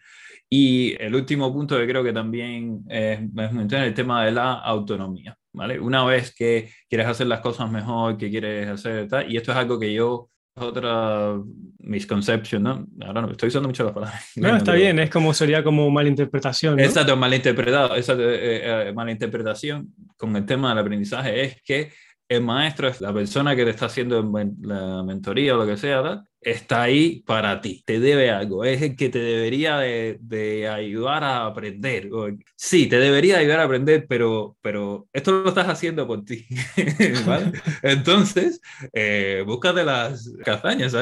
Y 0.50 0.96
el 1.02 1.16
último 1.16 1.54
punto 1.54 1.78
que 1.78 1.88
creo 1.88 2.04
que 2.04 2.12
también 2.12 2.84
es, 2.90 3.20
es 3.20 3.74
el 3.74 3.94
tema 3.94 4.26
de 4.26 4.32
la 4.32 4.54
autonomía. 4.56 5.38
¿Vale? 5.54 5.80
Una 5.80 6.04
vez 6.06 6.34
que 6.34 6.72
quieres 6.90 7.08
hacer 7.08 7.28
las 7.28 7.42
cosas 7.42 7.72
mejor, 7.72 8.18
que 8.18 8.30
quieres 8.30 8.68
hacer 8.68 9.08
tal, 9.08 9.32
y 9.32 9.38
esto 9.38 9.52
es 9.52 9.58
algo 9.58 9.80
que 9.80 9.94
yo, 9.94 10.30
otra 10.56 11.40
misconception, 11.80 12.64
¿no? 12.64 12.86
Ahora 13.06 13.22
no, 13.22 13.32
estoy 13.32 13.48
usando 13.48 13.70
mucho 13.70 13.86
las 13.86 13.94
palabras. 13.94 14.32
No, 14.36 14.56
está 14.58 14.74
bien, 14.74 15.00
es 15.00 15.10
como 15.10 15.34
sería 15.34 15.64
como 15.64 15.90
malinterpretación. 15.90 16.76
¿no? 16.76 16.84
Exacto, 16.84 17.16
malinterpretado, 17.16 17.96
esa 17.96 18.14
eh, 18.14 18.90
eh, 18.90 18.94
malinterpretación 18.94 19.94
con 20.18 20.36
el 20.36 20.46
tema 20.46 20.70
del 20.70 20.80
aprendizaje 20.80 21.44
es 21.44 21.62
que 21.64 21.92
el 22.32 22.42
maestro 22.42 22.88
es 22.88 23.02
la 23.02 23.14
persona 23.14 23.58
que 23.58 23.66
te 23.66 23.72
está 23.72 23.88
haciendo 23.88 24.24
la 24.62 25.04
mentoría 25.04 25.54
o 25.54 25.58
lo 25.58 25.68
que 25.68 25.76
sea, 25.76 26.24
está 26.40 26.84
ahí 26.84 27.24
para 27.24 27.60
ti, 27.60 27.84
te 27.86 28.00
debe 28.00 28.32
algo, 28.32 28.64
es 28.64 28.82
el 28.82 28.96
que 28.96 29.10
te 29.10 29.20
debería 29.20 29.78
de, 29.80 30.70
ayudar 30.74 31.26
a 31.26 31.46
aprender. 31.46 32.10
Sí, 32.56 32.88
te 32.88 33.00
debería 33.00 33.38
ayudar 33.38 33.60
a 33.60 33.64
aprender, 33.66 34.06
pero, 34.08 34.56
pero 34.62 35.10
esto 35.12 35.34
lo 35.44 35.50
estás 35.50 35.68
haciendo 35.68 36.08
por 36.08 36.24
ti. 36.24 36.48
Entonces, 37.84 38.62
eh, 38.94 39.44
búscate 39.46 39.84
las 39.84 40.34
castañas, 40.46 40.96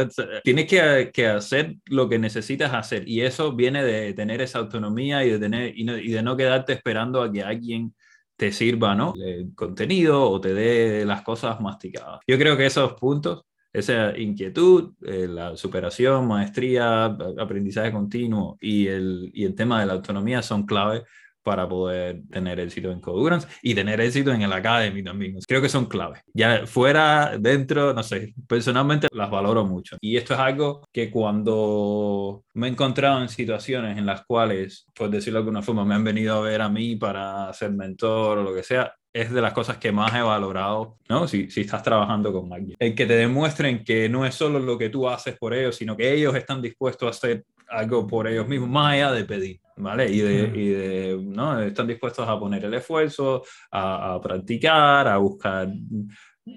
tienes 0.43 0.65
que, 0.65 1.11
que, 1.13 1.27
hacer 1.27 1.75
lo 1.85 2.09
que 2.09 2.17
necesitas 2.17 2.73
hacer 2.73 3.07
y 3.07 3.21
eso 3.21 3.55
viene 3.55 3.83
de 3.83 4.13
tener 4.13 4.41
esa 4.41 4.57
autonomía 4.57 5.23
y 5.23 5.29
de, 5.29 5.37
tener, 5.37 5.77
y, 5.77 5.87
y 5.91 6.11
de 6.11 6.23
no 6.23 6.35
quedarte 6.35 6.73
esperando 6.73 7.21
a 7.21 7.31
que 7.31 7.43
alguien 7.43 7.93
te 8.39 8.54
sirva, 8.54 8.95
¿no? 8.95 9.13
El 9.21 9.54
contenido 9.54 10.23
o 10.32 10.39
te 10.39 10.54
dé 10.54 11.04
las 11.06 11.23
cosas 11.23 11.60
masticadas. 11.60 12.21
Yo 12.25 12.38
creo 12.38 12.56
que 12.56 12.67
esos 12.67 12.93
puntos, 12.93 13.43
esa 13.73 14.17
inquietud, 14.17 14.93
eh, 15.06 15.28
la 15.28 15.58
superación, 15.58 16.25
maestría, 16.25 17.04
aprendizaje 17.38 17.91
continuo 17.91 18.58
y 18.62 18.88
el, 18.88 19.30
y 19.34 19.43
el 19.43 19.56
tema 19.56 19.82
de 19.82 19.88
la 19.88 19.93
autonomía 19.93 20.41
son 20.41 20.65
clave 20.65 21.04
para 21.49 21.67
poder 21.67 22.21
tener 22.29 22.59
éxito 22.59 22.91
en 22.91 23.01
Codurance 23.01 23.47
y 23.63 23.73
tener 23.73 23.99
éxito 24.01 24.31
en 24.31 24.43
el 24.43 24.53
Academy 24.53 25.01
también. 25.01 25.39
Creo 25.47 25.63
que 25.63 25.67
son 25.67 25.88
claves. 25.88 26.21
Ya 26.31 26.67
fuera, 26.67 27.39
dentro, 27.39 27.91
no 27.91 28.03
sé, 28.03 28.35
personalmente 28.47 29.07
las 29.12 29.31
valoro 29.31 29.65
mucho. 29.65 29.97
Y 29.99 30.15
esto 30.15 30.35
es 30.35 30.39
algo 30.39 30.88
que 30.93 31.09
cuando 31.09 32.43
me 32.53 32.67
he 32.67 32.69
encontrado 32.69 33.19
en 33.19 33.29
situaciones 33.29 33.97
en 33.97 34.05
las 34.05 34.23
cuales, 34.27 34.85
por 34.93 35.09
decirlo 35.09 35.39
de 35.39 35.41
alguna 35.41 35.63
forma, 35.63 35.83
me 35.83 35.95
han 35.95 36.03
venido 36.03 36.35
a 36.35 36.41
ver 36.41 36.62
a 36.62 36.69
mí 36.69 36.95
para 36.97 37.51
ser 37.53 37.71
mentor 37.71 38.38
o 38.38 38.43
lo 38.43 38.53
que 38.53 38.62
sea, 38.62 38.93
es 39.12 39.31
de 39.31 39.41
las 39.41 39.53
cosas 39.53 39.77
que 39.77 39.91
más 39.91 40.13
he 40.13 40.21
valorado, 40.21 40.99
¿no? 41.09 41.27
Si, 41.27 41.49
si, 41.49 41.62
estás 41.62 41.81
trabajando 41.81 42.31
con 42.31 42.53
alguien. 42.53 42.77
El 42.77 42.93
que 42.93 43.07
te 43.07 43.15
demuestren 43.15 43.83
que 43.83 44.07
no 44.07 44.23
es 44.23 44.35
solo 44.35 44.59
lo 44.59 44.77
que 44.77 44.89
tú 44.89 45.09
haces 45.09 45.35
por 45.35 45.55
ellos, 45.55 45.77
sino 45.77 45.97
que 45.97 46.13
ellos 46.13 46.35
están 46.35 46.62
dispuestos 46.62 47.07
a 47.07 47.09
hacer 47.09 47.43
algo 47.69 48.08
por 48.08 48.27
ellos 48.27 48.47
mismos, 48.47 48.69
más 48.69 48.93
allá 48.93 49.12
de 49.12 49.25
pedir, 49.25 49.60
¿vale? 49.77 50.10
Y 50.12 50.19
de, 50.19 50.51
y 50.55 50.67
de 50.69 51.19
¿no? 51.21 51.60
Están 51.62 51.88
dispuestos 51.88 52.27
a 52.27 52.39
poner 52.39 52.65
el 52.65 52.73
esfuerzo, 52.73 53.43
a, 53.71 54.13
a 54.13 54.21
practicar, 54.21 55.08
a 55.08 55.17
buscar 55.17 55.69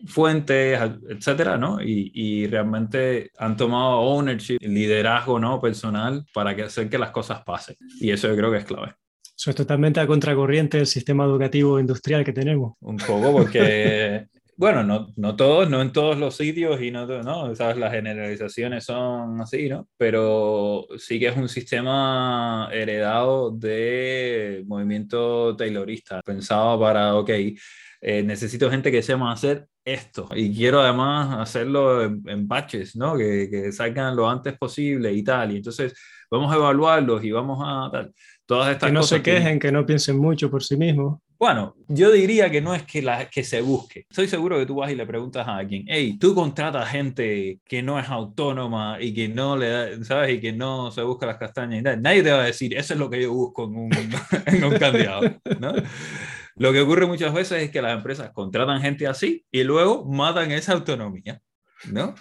fuentes, 0.07 0.81
etcétera, 1.09 1.59
¿no? 1.59 1.83
Y, 1.83 2.11
y, 2.15 2.47
realmente 2.47 3.31
han 3.39 3.57
tomado 3.57 4.01
ownership, 4.01 4.59
liderazgo, 4.61 5.39
¿no? 5.39 5.61
Personal 5.61 6.25
para 6.33 6.57
que 6.57 6.63
hacer 6.63 6.89
que 6.89 6.99
las 6.99 7.11
cosas 7.11 7.43
pasen. 7.45 7.77
Y 8.01 8.11
eso 8.11 8.29
yo 8.29 8.37
creo 8.37 8.51
que 8.51 8.59
es 8.59 8.65
clave. 8.65 8.95
Eso 9.37 9.51
es 9.51 9.57
totalmente 9.57 10.01
a 10.01 10.07
contracorriente 10.07 10.77
del 10.79 10.87
sistema 10.87 11.25
educativo 11.25 11.81
industrial 11.81 12.25
que 12.25 12.33
tenemos. 12.33 12.75
Un 12.81 12.97
poco 12.97 13.33
porque 13.33 14.27
bueno, 14.63 14.85
no, 14.85 15.09
no 15.17 15.35
todos, 15.35 15.69
no 15.69 15.83
en 15.83 15.91
todos 15.91 16.17
los 16.17 16.37
sitios 16.37 16.81
y 16.81 16.93
no, 16.93 17.05
no, 17.05 17.53
sabes, 17.57 17.77
las 17.79 17.91
generalizaciones 17.91 18.85
son 18.85 19.41
así, 19.41 19.69
¿no? 19.69 19.89
Pero 19.97 20.87
sí 20.99 21.19
que 21.19 21.27
es 21.27 21.37
un 21.37 21.49
sistema 21.49 22.69
heredado 22.71 23.51
de 23.51 24.63
movimiento 24.69 25.57
taylorista, 25.57 26.21
pensado 26.25 26.79
para, 26.79 27.17
ok, 27.17 27.31
eh, 27.31 28.23
necesito 28.23 28.71
gente 28.71 28.93
que 28.93 29.03
sepa 29.03 29.33
hacer 29.33 29.67
esto 29.85 30.29
y 30.33 30.55
quiero 30.55 30.81
además 30.81 31.41
hacerlo 31.41 32.05
en, 32.05 32.23
en 32.29 32.47
batches, 32.47 32.95
¿no? 32.95 33.17
Que, 33.17 33.49
que, 33.51 33.73
salgan 33.73 34.15
lo 34.15 34.31
antes 34.31 34.57
posible 34.57 35.13
y 35.13 35.25
tal. 35.25 35.51
Y 35.51 35.57
entonces 35.57 35.93
vamos 36.31 36.53
a 36.53 36.57
evaluarlos 36.57 37.25
y 37.25 37.33
vamos 37.33 37.59
a 37.67 37.91
tal. 37.91 38.15
Todas 38.47 38.71
estas 38.71 38.91
que 38.91 38.93
no 38.93 39.01
cosas 39.01 39.19
se 39.19 39.23
quejen, 39.25 39.59
que... 39.59 39.67
que 39.67 39.73
no 39.73 39.85
piensen 39.85 40.19
mucho 40.19 40.49
por 40.49 40.63
sí 40.63 40.77
mismos. 40.77 41.19
Bueno, 41.43 41.75
yo 41.89 42.13
diría 42.13 42.53
que 42.53 42.61
no 42.61 42.73
es 42.73 42.85
que, 42.85 43.03
la, 43.03 43.29
que 43.29 43.43
se 43.43 43.63
busque. 43.63 44.07
Estoy 44.09 44.29
seguro 44.29 44.61
que 44.61 44.65
tú 44.65 44.77
vas 44.77 44.93
y 44.93 44.95
le 44.95 45.05
preguntas 45.05 45.49
a 45.49 45.57
alguien, 45.57 45.85
hey, 45.89 46.17
tú 46.17 46.37
contratas 46.37 46.89
gente 46.89 47.59
que 47.65 47.83
no 47.83 47.99
es 47.99 48.09
autónoma 48.09 48.99
y 49.01 49.13
que 49.13 49.29
no 49.29 49.57
le 49.57 49.69
da, 49.69 50.05
¿sabes? 50.05 50.37
Y 50.37 50.41
que 50.41 50.53
no 50.53 50.93
se 50.93 51.03
busca 51.03 51.27
las 51.27 51.39
castañas 51.39 51.81
y 51.81 51.83
tal. 51.83 52.01
Nadie 52.01 52.23
te 52.23 52.31
va 52.31 52.43
a 52.43 52.47
decir, 52.47 52.77
eso 52.77 52.95
es 52.95 53.01
lo 53.01 53.11
que 53.11 53.23
yo 53.23 53.33
busco 53.33 53.65
en 53.65 53.75
un, 53.75 53.91
en 54.47 54.63
un 54.63 54.79
candidato, 54.79 55.41
¿no? 55.59 55.75
Lo 56.55 56.73
que 56.73 56.81
ocurre 56.81 57.07
muchas 57.07 57.35
veces 57.35 57.61
es 57.61 57.71
que 57.73 57.83
las 57.83 57.97
empresas 57.97 58.31
contratan 58.31 58.81
gente 58.81 59.09
así 59.09 59.45
y 59.51 59.65
luego 59.65 60.05
matan 60.05 60.53
esa 60.53 60.75
autonomía. 60.75 61.43
¿no? 61.91 62.15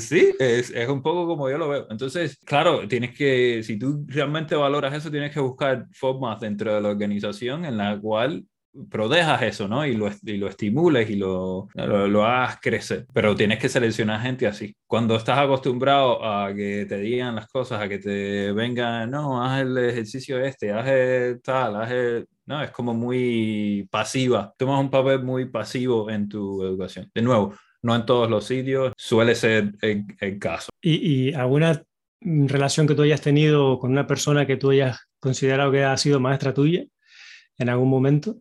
Sí, 0.00 0.34
es, 0.38 0.70
es, 0.70 0.88
un 0.88 1.00
poco 1.02 1.26
como 1.26 1.48
yo 1.48 1.58
lo 1.58 1.68
veo. 1.68 1.86
Entonces, 1.90 2.38
claro, 2.44 2.88
tienes 2.88 3.16
que, 3.16 3.62
si 3.62 3.78
tú 3.78 4.04
realmente 4.08 4.56
valoras 4.56 4.92
eso, 4.94 5.10
tienes 5.10 5.32
que 5.32 5.40
buscar 5.40 5.86
formas 5.92 6.40
dentro 6.40 6.74
de 6.74 6.80
la 6.80 6.88
organización 6.88 7.64
en 7.64 7.76
la 7.76 7.98
cual 8.00 8.44
protejas 8.90 9.42
eso, 9.42 9.68
¿no? 9.68 9.86
Y 9.86 9.94
lo, 9.94 10.10
y 10.22 10.36
lo 10.36 10.48
estimules 10.48 11.08
y 11.08 11.16
lo, 11.16 11.68
lo, 11.74 12.24
hagas 12.24 12.58
crecer. 12.60 13.06
Pero 13.12 13.34
tienes 13.34 13.58
que 13.58 13.68
seleccionar 13.68 14.20
gente 14.20 14.46
así. 14.46 14.74
Cuando 14.86 15.16
estás 15.16 15.38
acostumbrado 15.38 16.24
a 16.24 16.52
que 16.54 16.86
te 16.86 16.98
digan 16.98 17.36
las 17.36 17.46
cosas, 17.48 17.80
a 17.80 17.88
que 17.88 17.98
te 17.98 18.52
vengan, 18.52 19.10
no, 19.10 19.42
haz 19.42 19.62
el 19.62 19.78
ejercicio 19.78 20.38
este, 20.44 20.72
haz 20.72 21.40
tal, 21.42 21.76
haz. 21.76 21.92
No, 22.46 22.62
es 22.62 22.70
como 22.72 22.92
muy 22.92 23.88
pasiva. 23.90 24.52
Tomas 24.58 24.80
un 24.80 24.90
papel 24.90 25.22
muy 25.22 25.46
pasivo 25.48 26.10
en 26.10 26.28
tu 26.28 26.62
educación. 26.62 27.10
De 27.14 27.22
nuevo, 27.22 27.54
no 27.84 27.94
en 27.94 28.06
todos 28.06 28.30
los 28.30 28.46
sitios 28.46 28.92
suele 28.96 29.34
ser 29.34 29.74
el, 29.82 30.38
caso. 30.38 30.70
¿Y, 30.80 31.28
¿Y, 31.28 31.34
alguna 31.34 31.82
relación 32.20 32.86
que 32.86 32.94
tú 32.94 33.02
hayas 33.02 33.20
tenido 33.20 33.78
con 33.78 33.92
una 33.92 34.06
persona 34.06 34.46
que 34.46 34.56
tú 34.56 34.70
hayas 34.70 34.98
considerado 35.20 35.70
que 35.70 35.84
ha 35.84 35.96
sido 35.98 36.18
maestra 36.18 36.54
tuya 36.54 36.84
en 37.58 37.68
algún 37.68 37.90
momento? 37.90 38.36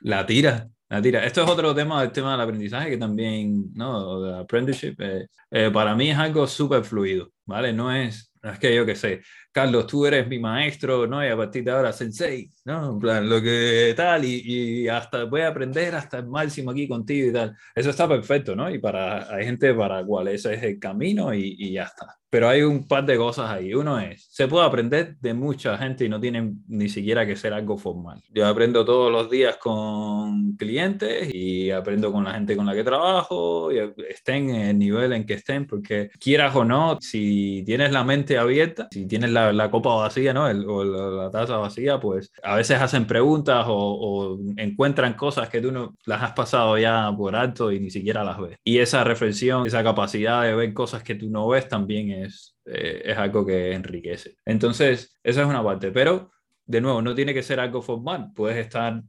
La 0.00 0.24
tira, 0.24 0.68
la 0.88 1.02
tira. 1.02 1.24
Esto 1.24 1.42
es 1.42 1.50
otro 1.50 1.74
tema, 1.74 2.00
el 2.04 2.12
tema 2.12 2.32
del 2.32 2.42
aprendizaje 2.42 2.90
que 2.90 2.96
también, 2.96 3.72
¿no? 3.74 4.20
De 4.20 4.38
apprenticeship, 4.38 4.94
eh, 5.00 5.26
eh, 5.50 5.70
para 5.72 5.96
mí 5.96 6.10
es 6.10 6.16
algo 6.16 6.46
súper 6.46 6.84
fluido, 6.84 7.32
¿vale? 7.44 7.72
No 7.72 7.92
es, 7.92 8.32
no 8.40 8.52
es 8.52 8.58
que 8.60 8.72
yo 8.72 8.86
que 8.86 8.94
sé, 8.94 9.20
Carlos, 9.56 9.86
tú 9.86 10.04
eres 10.04 10.28
mi 10.28 10.38
maestro, 10.38 11.06
¿no? 11.06 11.24
Y 11.24 11.28
a 11.28 11.36
partir 11.36 11.64
de 11.64 11.70
ahora, 11.70 11.90
sensei, 11.90 12.52
¿no? 12.66 12.92
En 12.92 12.98
plan, 12.98 13.26
lo 13.26 13.40
que 13.40 13.94
tal, 13.96 14.22
y, 14.22 14.86
hasta 14.86 15.24
voy 15.24 15.40
a 15.40 15.48
aprender 15.48 15.94
hasta 15.94 16.18
el 16.18 16.26
máximo 16.26 16.72
aquí 16.72 16.86
contigo 16.86 17.30
y 17.30 17.32
tal. 17.32 17.56
Eso 17.74 17.88
está 17.88 18.06
perfecto, 18.06 18.54
¿no? 18.54 18.68
Y 18.68 18.78
para, 18.78 19.34
hay 19.34 19.46
gente 19.46 19.72
para 19.72 20.04
cual 20.04 20.28
ese 20.28 20.52
es 20.52 20.62
el 20.62 20.78
camino 20.78 21.32
y 21.32 21.72
ya 21.72 21.84
está 21.84 22.18
pero 22.30 22.48
hay 22.48 22.62
un 22.62 22.86
par 22.86 23.04
de 23.06 23.16
cosas 23.16 23.50
ahí. 23.50 23.74
Uno 23.74 23.98
es, 23.98 24.26
se 24.30 24.48
puede 24.48 24.66
aprender 24.66 25.16
de 25.20 25.34
mucha 25.34 25.78
gente 25.78 26.04
y 26.04 26.08
no 26.08 26.20
tiene 26.20 26.54
ni 26.68 26.88
siquiera 26.88 27.26
que 27.26 27.36
ser 27.36 27.52
algo 27.52 27.76
formal. 27.78 28.22
Yo 28.32 28.46
aprendo 28.46 28.84
todos 28.84 29.12
los 29.12 29.30
días 29.30 29.56
con 29.56 30.56
clientes 30.56 31.30
y 31.32 31.70
aprendo 31.70 32.12
con 32.12 32.24
la 32.24 32.32
gente 32.32 32.56
con 32.56 32.66
la 32.66 32.74
que 32.74 32.84
trabajo, 32.84 33.72
y 33.72 33.78
estén 34.08 34.50
en 34.50 34.62
el 34.62 34.78
nivel 34.78 35.12
en 35.12 35.24
que 35.24 35.34
estén, 35.34 35.66
porque 35.66 36.10
quieras 36.18 36.54
o 36.56 36.64
no, 36.64 36.98
si 37.00 37.62
tienes 37.64 37.92
la 37.92 38.04
mente 38.04 38.38
abierta, 38.38 38.88
si 38.90 39.06
tienes 39.06 39.30
la, 39.30 39.52
la 39.52 39.70
copa 39.70 39.94
vacía, 39.94 40.32
¿no? 40.32 40.44
o 40.44 40.84
la, 40.84 41.30
taza 41.30 41.56
vacía, 41.56 42.00
pues 42.00 42.32
a 42.42 42.56
veces 42.56 42.80
hacen 42.80 43.06
preguntas 43.06 43.66
o, 43.68 43.76
o, 43.76 44.38
encuentran 44.56 45.14
cosas 45.14 45.48
que 45.48 45.60
tú 45.60 45.72
no 45.72 45.94
las 46.04 46.22
has 46.22 46.32
pasado 46.32 46.78
ya 46.78 47.12
por 47.16 47.36
alto 47.36 47.72
y 47.72 47.80
ni 47.80 47.90
siquiera 47.90 48.24
las 48.24 48.38
ves. 48.38 48.58
Y 48.64 48.78
esa 48.78 49.04
reflexión, 49.04 49.66
esa 49.66 49.82
capacidad 49.82 50.42
de 50.42 50.54
ver 50.54 50.72
cosas 50.74 51.02
que 51.02 51.14
tú 51.14 51.28
no 51.30 51.48
ves 51.48 51.68
también 51.68 52.10
es 52.10 52.25
eh, 52.64 53.02
es, 53.04 53.18
algo 53.18 53.44
que 53.44 53.72
enriquece. 53.72 54.36
Entonces, 54.44 55.18
esa 55.22 55.42
es 55.42 55.46
una 55.46 55.62
parte, 55.62 55.90
pero 55.90 56.30
de 56.64 56.80
nuevo, 56.80 57.02
no 57.02 57.14
tiene 57.14 57.32
que 57.34 57.42
ser 57.42 57.60
algo 57.60 57.82
formal, 57.82 58.32
puedes 58.34 58.58
estar 58.58 59.02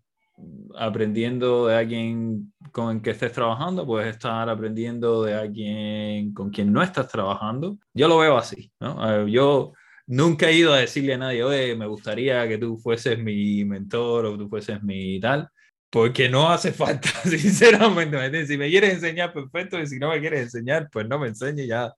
aprendiendo 0.77 1.67
de 1.67 1.75
alguien 1.75 2.53
con 2.71 2.97
el 2.97 3.01
que 3.01 3.11
estés 3.11 3.31
trabajando, 3.31 3.85
puedes 3.85 4.15
estar 4.15 4.47
aprendiendo 4.49 5.23
de 5.23 5.33
alguien 5.33 6.33
con 6.33 6.51
quien 6.51 6.71
no 6.71 6.83
estás 6.83 7.07
trabajando. 7.07 7.79
Yo 7.93 8.07
lo 8.07 8.19
veo 8.19 8.37
así, 8.37 8.71
¿no? 8.79 9.27
Yo 9.27 9.73
nunca 10.05 10.49
he 10.49 10.53
ido 10.53 10.73
a 10.73 10.79
decirle 10.79 11.15
a 11.15 11.17
nadie, 11.17 11.43
oye, 11.43 11.75
me 11.75 11.87
gustaría 11.87 12.47
que 12.47 12.57
tú 12.57 12.77
fueses 12.77 13.19
mi 13.19 13.65
mentor 13.65 14.25
o 14.25 14.37
tú 14.37 14.47
fueses 14.47 14.81
mi 14.83 15.19
tal. 15.19 15.49
Porque 15.97 16.29
no 16.29 16.47
hace 16.47 16.71
falta, 16.73 17.09
sinceramente. 17.23 18.45
Si 18.45 18.55
me 18.55 18.69
quieres 18.69 18.93
enseñar, 18.93 19.33
perfecto. 19.33 19.79
Y 19.79 19.87
si 19.87 19.97
no 19.97 20.09
me 20.09 20.19
quieres 20.19 20.41
enseñar, 20.41 20.89
pues 20.91 21.07
no 21.07 21.17
me 21.17 21.27
enseñe, 21.27 21.65
ya, 21.65 21.91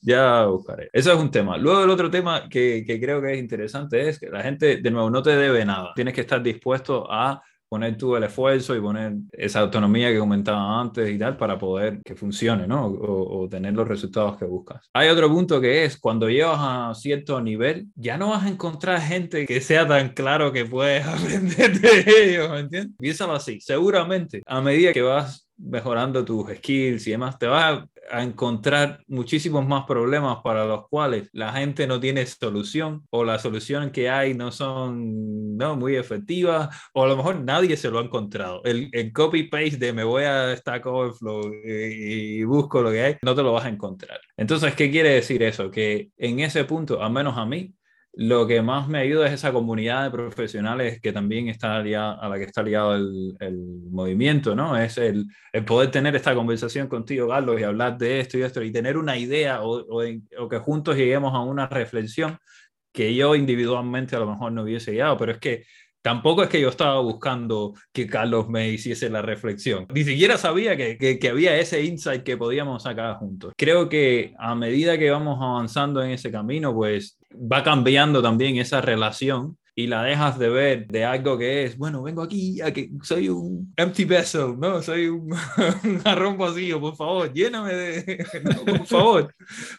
ya 0.00 0.46
buscaré. 0.46 0.90
Eso 0.92 1.12
es 1.12 1.18
un 1.20 1.30
tema. 1.30 1.56
Luego 1.56 1.84
el 1.84 1.90
otro 1.90 2.10
tema 2.10 2.48
que, 2.48 2.82
que 2.84 3.00
creo 3.00 3.22
que 3.22 3.34
es 3.34 3.38
interesante 3.38 4.08
es 4.08 4.18
que 4.18 4.28
la 4.28 4.42
gente, 4.42 4.78
de 4.78 4.90
nuevo, 4.90 5.08
no 5.08 5.22
te 5.22 5.36
debe 5.36 5.64
nada. 5.64 5.92
Tienes 5.94 6.14
que 6.14 6.22
estar 6.22 6.42
dispuesto 6.42 7.06
a 7.08 7.40
poner 7.74 7.96
tú 7.96 8.14
el 8.14 8.22
esfuerzo 8.22 8.76
y 8.76 8.80
poner 8.80 9.14
esa 9.32 9.58
autonomía 9.58 10.12
que 10.12 10.18
comentaba 10.20 10.80
antes 10.80 11.10
y 11.10 11.18
tal 11.18 11.36
para 11.36 11.58
poder 11.58 12.00
que 12.04 12.14
funcione, 12.14 12.68
¿no? 12.68 12.86
O, 12.86 13.48
tener 13.48 13.74
los 13.74 13.88
resultados 13.88 14.36
que 14.36 14.44
buscas. 14.44 14.88
Hay 14.94 15.08
otro 15.08 15.28
punto 15.28 15.60
que 15.60 15.84
es 15.84 15.98
cuando 15.98 16.30
llegas 16.30 16.56
a 16.56 16.94
cierto 16.94 17.40
nivel, 17.40 17.88
ya 17.96 18.16
no 18.16 18.30
vas 18.30 18.44
a 18.44 18.48
encontrar 18.48 19.00
gente 19.00 19.44
que 19.44 19.60
sea 19.60 19.88
tan 19.88 20.10
claro 20.10 20.52
que 20.52 20.64
puedes 20.64 21.04
aprender 21.06 21.80
de 21.80 22.04
ellos, 22.06 22.48
¿me 22.48 22.60
entiendes? 22.60 22.96
Piénsalo 22.96 23.32
así. 23.32 23.60
Seguramente, 23.60 24.42
a 24.46 24.60
medida 24.60 24.92
que 24.92 25.02
vas 25.02 25.48
mejorando 25.56 26.24
tus 26.24 26.48
skills 26.52 27.08
y 27.08 27.10
demás, 27.10 27.38
te 27.38 27.46
vas 27.48 27.64
a 27.64 27.86
a 28.10 28.22
encontrar 28.22 29.02
muchísimos 29.06 29.66
más 29.66 29.84
problemas 29.84 30.38
para 30.42 30.64
los 30.64 30.88
cuales 30.88 31.28
la 31.32 31.52
gente 31.52 31.86
no 31.86 32.00
tiene 32.00 32.26
solución 32.26 33.06
o 33.10 33.24
la 33.24 33.38
solución 33.38 33.90
que 33.90 34.10
hay 34.10 34.34
no 34.34 34.52
son 34.52 35.56
no, 35.56 35.76
muy 35.76 35.96
efectivas 35.96 36.68
o 36.92 37.04
a 37.04 37.08
lo 37.08 37.16
mejor 37.16 37.40
nadie 37.40 37.76
se 37.76 37.90
lo 37.90 37.98
ha 37.98 38.02
encontrado. 38.02 38.62
El, 38.64 38.88
el 38.92 39.12
copy-paste 39.12 39.78
de 39.78 39.92
me 39.92 40.04
voy 40.04 40.24
a 40.24 40.56
Stack 40.56 40.86
Overflow 40.86 41.52
y, 41.64 42.40
y, 42.40 42.44
busco 42.44 42.82
lo 42.82 42.90
que 42.90 43.02
hay, 43.02 43.16
no 43.22 43.34
te 43.34 43.42
lo 43.42 43.52
vas 43.52 43.64
a 43.64 43.68
encontrar. 43.68 44.20
Entonces, 44.36 44.74
¿qué 44.74 44.90
quiere 44.90 45.10
decir 45.10 45.42
eso? 45.42 45.70
Que 45.70 46.10
en 46.16 46.40
ese 46.40 46.64
punto, 46.64 47.02
al 47.02 47.12
menos 47.12 47.36
a 47.36 47.46
mí, 47.46 47.74
lo 48.16 48.46
que 48.46 48.62
más 48.62 48.88
me 48.88 49.00
ayuda 49.00 49.26
es 49.26 49.32
esa 49.32 49.52
comunidad 49.52 50.04
de 50.04 50.10
profesionales 50.10 51.00
que 51.00 51.12
también 51.12 51.48
está 51.48 51.76
aliada, 51.76 52.14
a 52.14 52.28
la 52.28 52.38
que 52.38 52.44
está 52.44 52.62
ligado 52.62 52.94
el, 52.94 53.34
movimiento, 53.90 54.54
¿no? 54.54 54.76
Es 54.76 54.98
el, 54.98 55.26
el, 55.52 55.64
poder 55.64 55.90
tener 55.90 56.14
esta 56.16 56.34
conversación 56.34 56.88
contigo, 56.88 57.28
Carlos, 57.28 57.60
y 57.60 57.64
hablar 57.64 57.98
de 57.98 58.20
esto 58.20 58.38
y 58.38 58.42
esto, 58.42 58.62
y 58.62 58.72
tener 58.72 58.96
una 58.96 59.16
idea 59.16 59.62
o, 59.62 59.80
o, 59.80 60.02
o, 60.38 60.48
que 60.48 60.58
juntos 60.58 60.96
lleguemos 60.96 61.34
a 61.34 61.40
una 61.40 61.66
reflexión 61.66 62.38
que 62.92 63.14
yo 63.14 63.34
individualmente 63.34 64.14
a 64.14 64.20
lo 64.20 64.30
mejor 64.30 64.52
no 64.52 64.62
hubiese 64.62 64.92
llegado, 64.92 65.16
pero 65.18 65.32
es 65.32 65.38
que 65.38 65.64
Tampoco 66.04 66.42
es 66.42 66.50
que 66.50 66.60
yo 66.60 66.68
estaba 66.68 67.00
buscando 67.00 67.72
que 67.90 68.06
Carlos 68.06 68.46
me 68.46 68.68
hiciese 68.68 69.08
la 69.08 69.22
reflexión. 69.22 69.86
Ni 69.94 70.04
siquiera 70.04 70.36
sabía 70.36 70.76
que, 70.76 70.98
que, 70.98 71.18
que, 71.18 71.30
había 71.30 71.56
ese 71.56 71.82
insight 71.82 72.22
que 72.22 72.36
podíamos 72.36 72.82
sacar 72.82 73.16
juntos. 73.16 73.54
Creo 73.56 73.88
que 73.88 74.34
a 74.38 74.54
medida 74.54 74.98
que 74.98 75.10
vamos 75.10 75.38
avanzando 75.40 76.02
en 76.02 76.10
ese 76.10 76.30
camino, 76.30 76.74
pues 76.74 77.18
va 77.32 77.62
cambiando 77.62 78.20
también 78.20 78.58
esa 78.58 78.82
relación 78.82 79.56
y 79.76 79.88
la 79.88 80.02
dejas 80.02 80.38
de 80.38 80.48
ver 80.48 80.86
de 80.86 81.04
algo 81.04 81.36
que 81.36 81.64
es, 81.64 81.76
bueno, 81.76 82.02
vengo 82.02 82.22
aquí 82.22 82.60
a 82.60 82.72
que 82.72 82.90
soy 83.02 83.28
un 83.28 83.72
empty 83.76 84.04
vessel, 84.04 84.58
¿no? 84.58 84.80
Soy 84.82 85.08
un, 85.08 85.32
un 85.84 85.98
jarrón 86.00 86.38
vacío, 86.38 86.80
por 86.80 86.94
favor, 86.94 87.32
lléname 87.32 87.74
de, 87.74 88.26
no, 88.44 88.64
por 88.64 88.86
favor, 88.86 89.34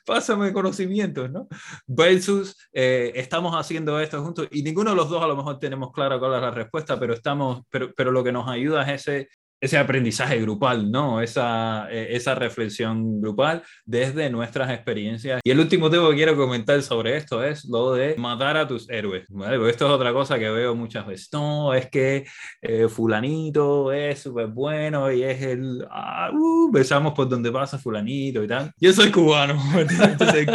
pásame 0.05 0.51
conocimientos, 0.51 1.31
¿no? 1.31 1.47
Versus, 1.87 2.57
eh, 2.73 3.13
estamos 3.15 3.55
haciendo 3.55 3.99
esto 3.99 4.21
juntos 4.21 4.47
y 4.51 4.63
ninguno 4.63 4.89
de 4.89 4.97
los 4.97 5.09
dos 5.09 5.23
a 5.23 5.27
lo 5.27 5.35
mejor 5.37 5.59
tenemos 5.59 5.91
clara 5.93 6.19
cuál 6.19 6.35
es 6.35 6.41
la 6.41 6.51
respuesta, 6.51 6.99
pero 6.99 7.13
estamos, 7.13 7.63
pero, 7.69 7.93
pero 7.95 8.11
lo 8.11 8.23
que 8.23 8.33
nos 8.33 8.49
ayuda 8.49 8.83
es 8.83 9.07
ese 9.07 9.29
ese 9.59 9.77
aprendizaje 9.77 10.39
grupal, 10.39 10.91
¿no? 10.91 11.21
Esa, 11.21 11.87
eh, 11.89 12.07
esa 12.11 12.35
reflexión 12.35 13.21
grupal 13.21 13.63
desde 13.85 14.29
nuestras 14.29 14.69
experiencias. 14.71 15.41
Y 15.43 15.51
el 15.51 15.59
último 15.59 15.89
tema 15.89 16.09
que 16.09 16.15
quiero 16.15 16.35
comentar 16.35 16.81
sobre 16.81 17.17
esto 17.17 17.43
es 17.43 17.65
lo 17.65 17.93
de 17.93 18.15
matar 18.17 18.57
a 18.57 18.67
tus 18.67 18.89
héroes, 18.89 19.25
¿vale? 19.29 19.57
Porque 19.57 19.71
esto 19.71 19.87
es 19.87 19.91
otra 19.91 20.13
cosa 20.13 20.37
que 20.37 20.49
veo 20.49 20.75
muchas 20.75 21.07
veces. 21.07 21.29
No, 21.31 21.73
es 21.73 21.89
que 21.89 22.25
eh, 22.61 22.87
fulanito 22.87 23.91
es 23.91 24.19
súper 24.19 24.47
bueno 24.47 25.11
y 25.11 25.23
es 25.23 25.41
el... 25.41 25.85
Ah, 25.89 26.31
uh, 26.33 26.71
besamos 26.71 27.13
por 27.13 27.29
donde 27.29 27.51
pasa 27.51 27.79
fulanito 27.79 28.43
y 28.43 28.47
tal. 28.47 28.71
Yo 28.79 28.93
soy 28.93 29.11
cubano, 29.11 29.57
entonces 29.77 30.47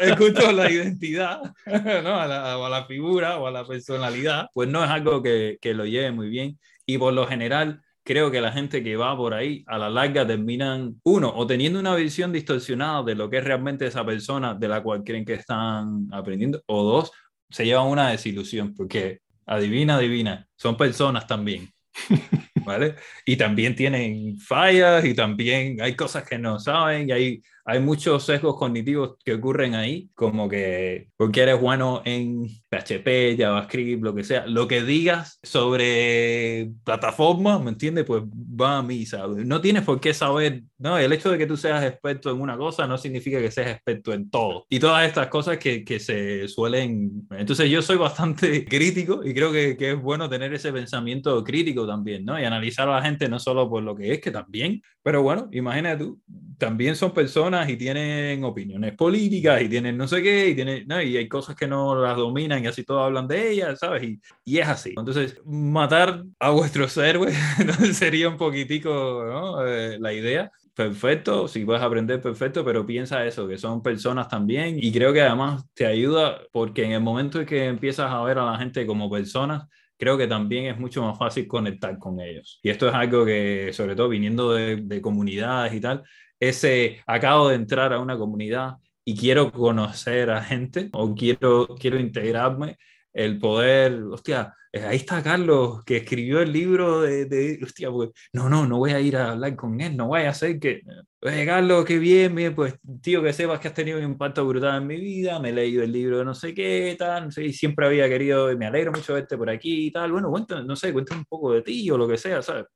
escucho, 0.00 0.52
la 0.52 0.70
identidad, 0.70 1.40
¿no? 1.66 2.20
A 2.20 2.26
la, 2.26 2.54
a 2.54 2.68
la, 2.68 2.84
figura 2.84 3.38
o 3.38 3.46
a 3.46 3.50
la 3.50 3.64
personalidad, 3.64 4.48
pues 4.52 4.68
no 4.68 4.82
es 4.82 4.90
algo 4.90 5.22
que, 5.22 5.58
que 5.60 5.74
lo 5.74 5.84
lleve 5.84 6.10
muy 6.12 6.28
bien. 6.28 6.58
Y 6.86 6.96
por 6.96 7.12
lo 7.12 7.26
general, 7.26 7.82
creo 8.08 8.30
que 8.30 8.40
la 8.40 8.50
gente 8.50 8.82
que 8.82 8.96
va 8.96 9.14
por 9.14 9.34
ahí 9.34 9.62
a 9.66 9.76
la 9.76 9.90
larga 9.90 10.26
terminan, 10.26 10.98
uno, 11.04 11.30
o 11.36 11.46
teniendo 11.46 11.78
una 11.78 11.94
visión 11.94 12.32
distorsionada 12.32 13.02
de 13.02 13.14
lo 13.14 13.28
que 13.28 13.36
es 13.36 13.44
realmente 13.44 13.86
esa 13.86 14.02
persona 14.02 14.54
de 14.54 14.66
la 14.66 14.82
cual 14.82 15.04
creen 15.04 15.26
que 15.26 15.34
están 15.34 16.08
aprendiendo, 16.10 16.62
o 16.64 16.82
dos, 16.84 17.12
se 17.50 17.66
llevan 17.66 17.88
una 17.88 18.08
desilusión, 18.08 18.74
porque 18.74 19.18
adivina, 19.44 19.96
adivina, 19.96 20.48
son 20.56 20.74
personas 20.78 21.26
también. 21.26 21.68
¿Vale? 22.64 22.94
Y 23.26 23.36
también 23.36 23.76
tienen 23.76 24.38
fallas 24.38 25.04
y 25.04 25.12
también 25.12 25.78
hay 25.82 25.94
cosas 25.94 26.26
que 26.26 26.38
no 26.38 26.58
saben 26.58 27.10
y 27.10 27.12
hay, 27.12 27.42
hay 27.68 27.80
muchos 27.80 28.24
sesgos 28.24 28.56
cognitivos 28.56 29.18
que 29.22 29.34
ocurren 29.34 29.74
ahí, 29.74 30.08
como 30.14 30.48
que 30.48 31.10
porque 31.18 31.42
eres 31.42 31.60
bueno 31.60 32.00
en 32.06 32.48
PHP, 32.70 33.36
JavaScript, 33.38 34.02
lo 34.02 34.14
que 34.14 34.24
sea, 34.24 34.46
lo 34.46 34.66
que 34.66 34.82
digas 34.82 35.38
sobre 35.42 36.70
plataformas, 36.82 37.62
¿me 37.62 37.68
entiendes? 37.68 38.06
Pues 38.06 38.22
va 38.24 38.78
a 38.78 38.82
mí, 38.82 39.04
¿sabes? 39.04 39.44
No 39.44 39.60
tienes 39.60 39.82
por 39.82 40.00
qué 40.00 40.14
saber, 40.14 40.62
¿no? 40.78 40.96
El 40.96 41.12
hecho 41.12 41.30
de 41.30 41.36
que 41.36 41.46
tú 41.46 41.58
seas 41.58 41.84
experto 41.84 42.30
en 42.30 42.40
una 42.40 42.56
cosa 42.56 42.86
no 42.86 42.96
significa 42.96 43.38
que 43.38 43.50
seas 43.50 43.72
experto 43.72 44.14
en 44.14 44.30
todo. 44.30 44.64
Y 44.70 44.78
todas 44.78 45.06
estas 45.06 45.26
cosas 45.26 45.58
que, 45.58 45.84
que 45.84 46.00
se 46.00 46.48
suelen... 46.48 47.28
Entonces 47.32 47.68
yo 47.68 47.82
soy 47.82 47.98
bastante 47.98 48.64
crítico 48.68 49.20
y 49.22 49.34
creo 49.34 49.52
que, 49.52 49.76
que 49.76 49.92
es 49.92 50.00
bueno 50.00 50.26
tener 50.30 50.54
ese 50.54 50.72
pensamiento 50.72 51.44
crítico 51.44 51.86
también, 51.86 52.24
¿no? 52.24 52.40
Y 52.40 52.44
analizar 52.44 52.88
a 52.88 52.96
la 52.96 53.02
gente 53.02 53.28
no 53.28 53.38
solo 53.38 53.68
por 53.68 53.82
lo 53.82 53.94
que 53.94 54.14
es, 54.14 54.22
que 54.22 54.30
también, 54.30 54.80
pero 55.02 55.22
bueno, 55.22 55.48
imagínate 55.52 56.04
tú, 56.04 56.20
también 56.58 56.96
son 56.96 57.12
personas 57.12 57.57
y 57.66 57.78
tienen 57.78 58.44
opiniones 58.44 58.94
políticas 58.94 59.62
y 59.62 59.68
tienen 59.70 59.96
no 59.96 60.06
sé 60.06 60.22
qué, 60.22 60.48
y, 60.48 60.54
tienen, 60.54 60.86
¿no? 60.86 61.00
y 61.00 61.16
hay 61.16 61.26
cosas 61.26 61.56
que 61.56 61.66
no 61.66 61.94
las 61.94 62.16
dominan 62.18 62.62
y 62.62 62.66
así 62.66 62.84
todos 62.84 63.06
hablan 63.06 63.26
de 63.26 63.52
ellas, 63.52 63.78
¿sabes? 63.78 64.02
Y, 64.02 64.20
y 64.44 64.58
es 64.58 64.68
así. 64.68 64.94
Entonces, 64.98 65.40
matar 65.46 66.24
a 66.38 66.50
vuestros 66.50 66.94
héroes 66.98 67.34
sería 67.94 68.28
un 68.28 68.36
poquitico 68.36 69.24
¿no? 69.26 69.66
eh, 69.66 69.98
la 69.98 70.12
idea. 70.12 70.52
Perfecto, 70.74 71.48
si 71.48 71.64
puedes 71.64 71.82
aprender, 71.82 72.20
perfecto, 72.20 72.64
pero 72.64 72.86
piensa 72.86 73.24
eso, 73.26 73.48
que 73.48 73.58
son 73.58 73.82
personas 73.82 74.28
también 74.28 74.76
y 74.78 74.92
creo 74.92 75.12
que 75.12 75.22
además 75.22 75.64
te 75.74 75.84
ayuda 75.86 76.38
porque 76.52 76.84
en 76.84 76.92
el 76.92 77.00
momento 77.00 77.40
en 77.40 77.46
que 77.46 77.64
empiezas 77.64 78.12
a 78.12 78.22
ver 78.22 78.38
a 78.38 78.44
la 78.52 78.58
gente 78.58 78.86
como 78.86 79.10
personas, 79.10 79.66
creo 79.98 80.16
que 80.16 80.28
también 80.28 80.66
es 80.66 80.78
mucho 80.78 81.02
más 81.02 81.18
fácil 81.18 81.46
conectar 81.48 81.98
con 81.98 82.20
ellos. 82.20 82.60
Y 82.62 82.70
esto 82.70 82.88
es 82.88 82.94
algo 82.94 83.24
que, 83.26 83.70
sobre 83.72 83.96
todo 83.96 84.08
viniendo 84.08 84.52
de, 84.52 84.76
de 84.76 85.00
comunidades 85.02 85.74
y 85.74 85.80
tal, 85.80 86.04
ese 86.40 87.02
acabo 87.06 87.48
de 87.48 87.56
entrar 87.56 87.92
a 87.92 88.00
una 88.00 88.16
comunidad 88.16 88.76
y 89.04 89.16
quiero 89.16 89.50
conocer 89.52 90.30
a 90.30 90.42
gente 90.42 90.90
o 90.92 91.14
quiero, 91.14 91.68
quiero 91.80 91.98
integrarme, 91.98 92.76
el 93.12 93.38
poder, 93.38 94.02
hostia, 94.02 94.54
eh, 94.72 94.84
ahí 94.84 94.96
está 94.98 95.22
Carlos, 95.22 95.82
que 95.84 95.98
escribió 95.98 96.40
el 96.40 96.52
libro 96.52 97.00
de, 97.00 97.24
de, 97.24 97.58
hostia, 97.62 97.90
pues, 97.90 98.10
no, 98.32 98.48
no, 98.48 98.66
no 98.66 98.78
voy 98.78 98.92
a 98.92 99.00
ir 99.00 99.16
a 99.16 99.32
hablar 99.32 99.56
con 99.56 99.80
él, 99.80 99.96
no 99.96 100.08
voy 100.08 100.22
a 100.22 100.30
hacer 100.30 100.60
que, 100.60 100.82
oye, 101.20 101.46
Carlos, 101.46 101.84
qué 101.84 101.98
bien, 101.98 102.34
bien, 102.34 102.54
pues, 102.54 102.74
tío, 103.02 103.22
que 103.22 103.32
sepas 103.32 103.60
que 103.60 103.68
has 103.68 103.74
tenido 103.74 103.98
un 103.98 104.04
impacto 104.04 104.46
brutal 104.46 104.80
en 104.82 104.86
mi 104.86 104.96
vida, 104.96 105.38
me 105.40 105.50
he 105.50 105.52
leído 105.52 105.82
el 105.82 105.92
libro 105.92 106.18
de 106.18 106.24
no 106.24 106.34
sé 106.34 106.54
qué, 106.54 106.94
tal, 106.98 107.26
no 107.26 107.30
sé, 107.30 107.44
y 107.44 107.52
siempre 107.52 107.86
había 107.86 108.08
querido, 108.08 108.56
me 108.56 108.66
alegro 108.66 108.92
mucho 108.92 109.14
verte 109.14 109.36
por 109.36 109.50
aquí 109.50 109.86
y 109.86 109.90
tal, 109.90 110.12
bueno, 110.12 110.30
cuéntame, 110.30 110.64
no 110.64 110.76
sé, 110.76 110.92
cuéntame 110.92 111.20
un 111.20 111.26
poco 111.26 111.52
de 111.52 111.62
ti 111.62 111.90
o 111.90 111.98
lo 111.98 112.06
que 112.06 112.16
sea, 112.16 112.42
¿sabes? 112.42 112.66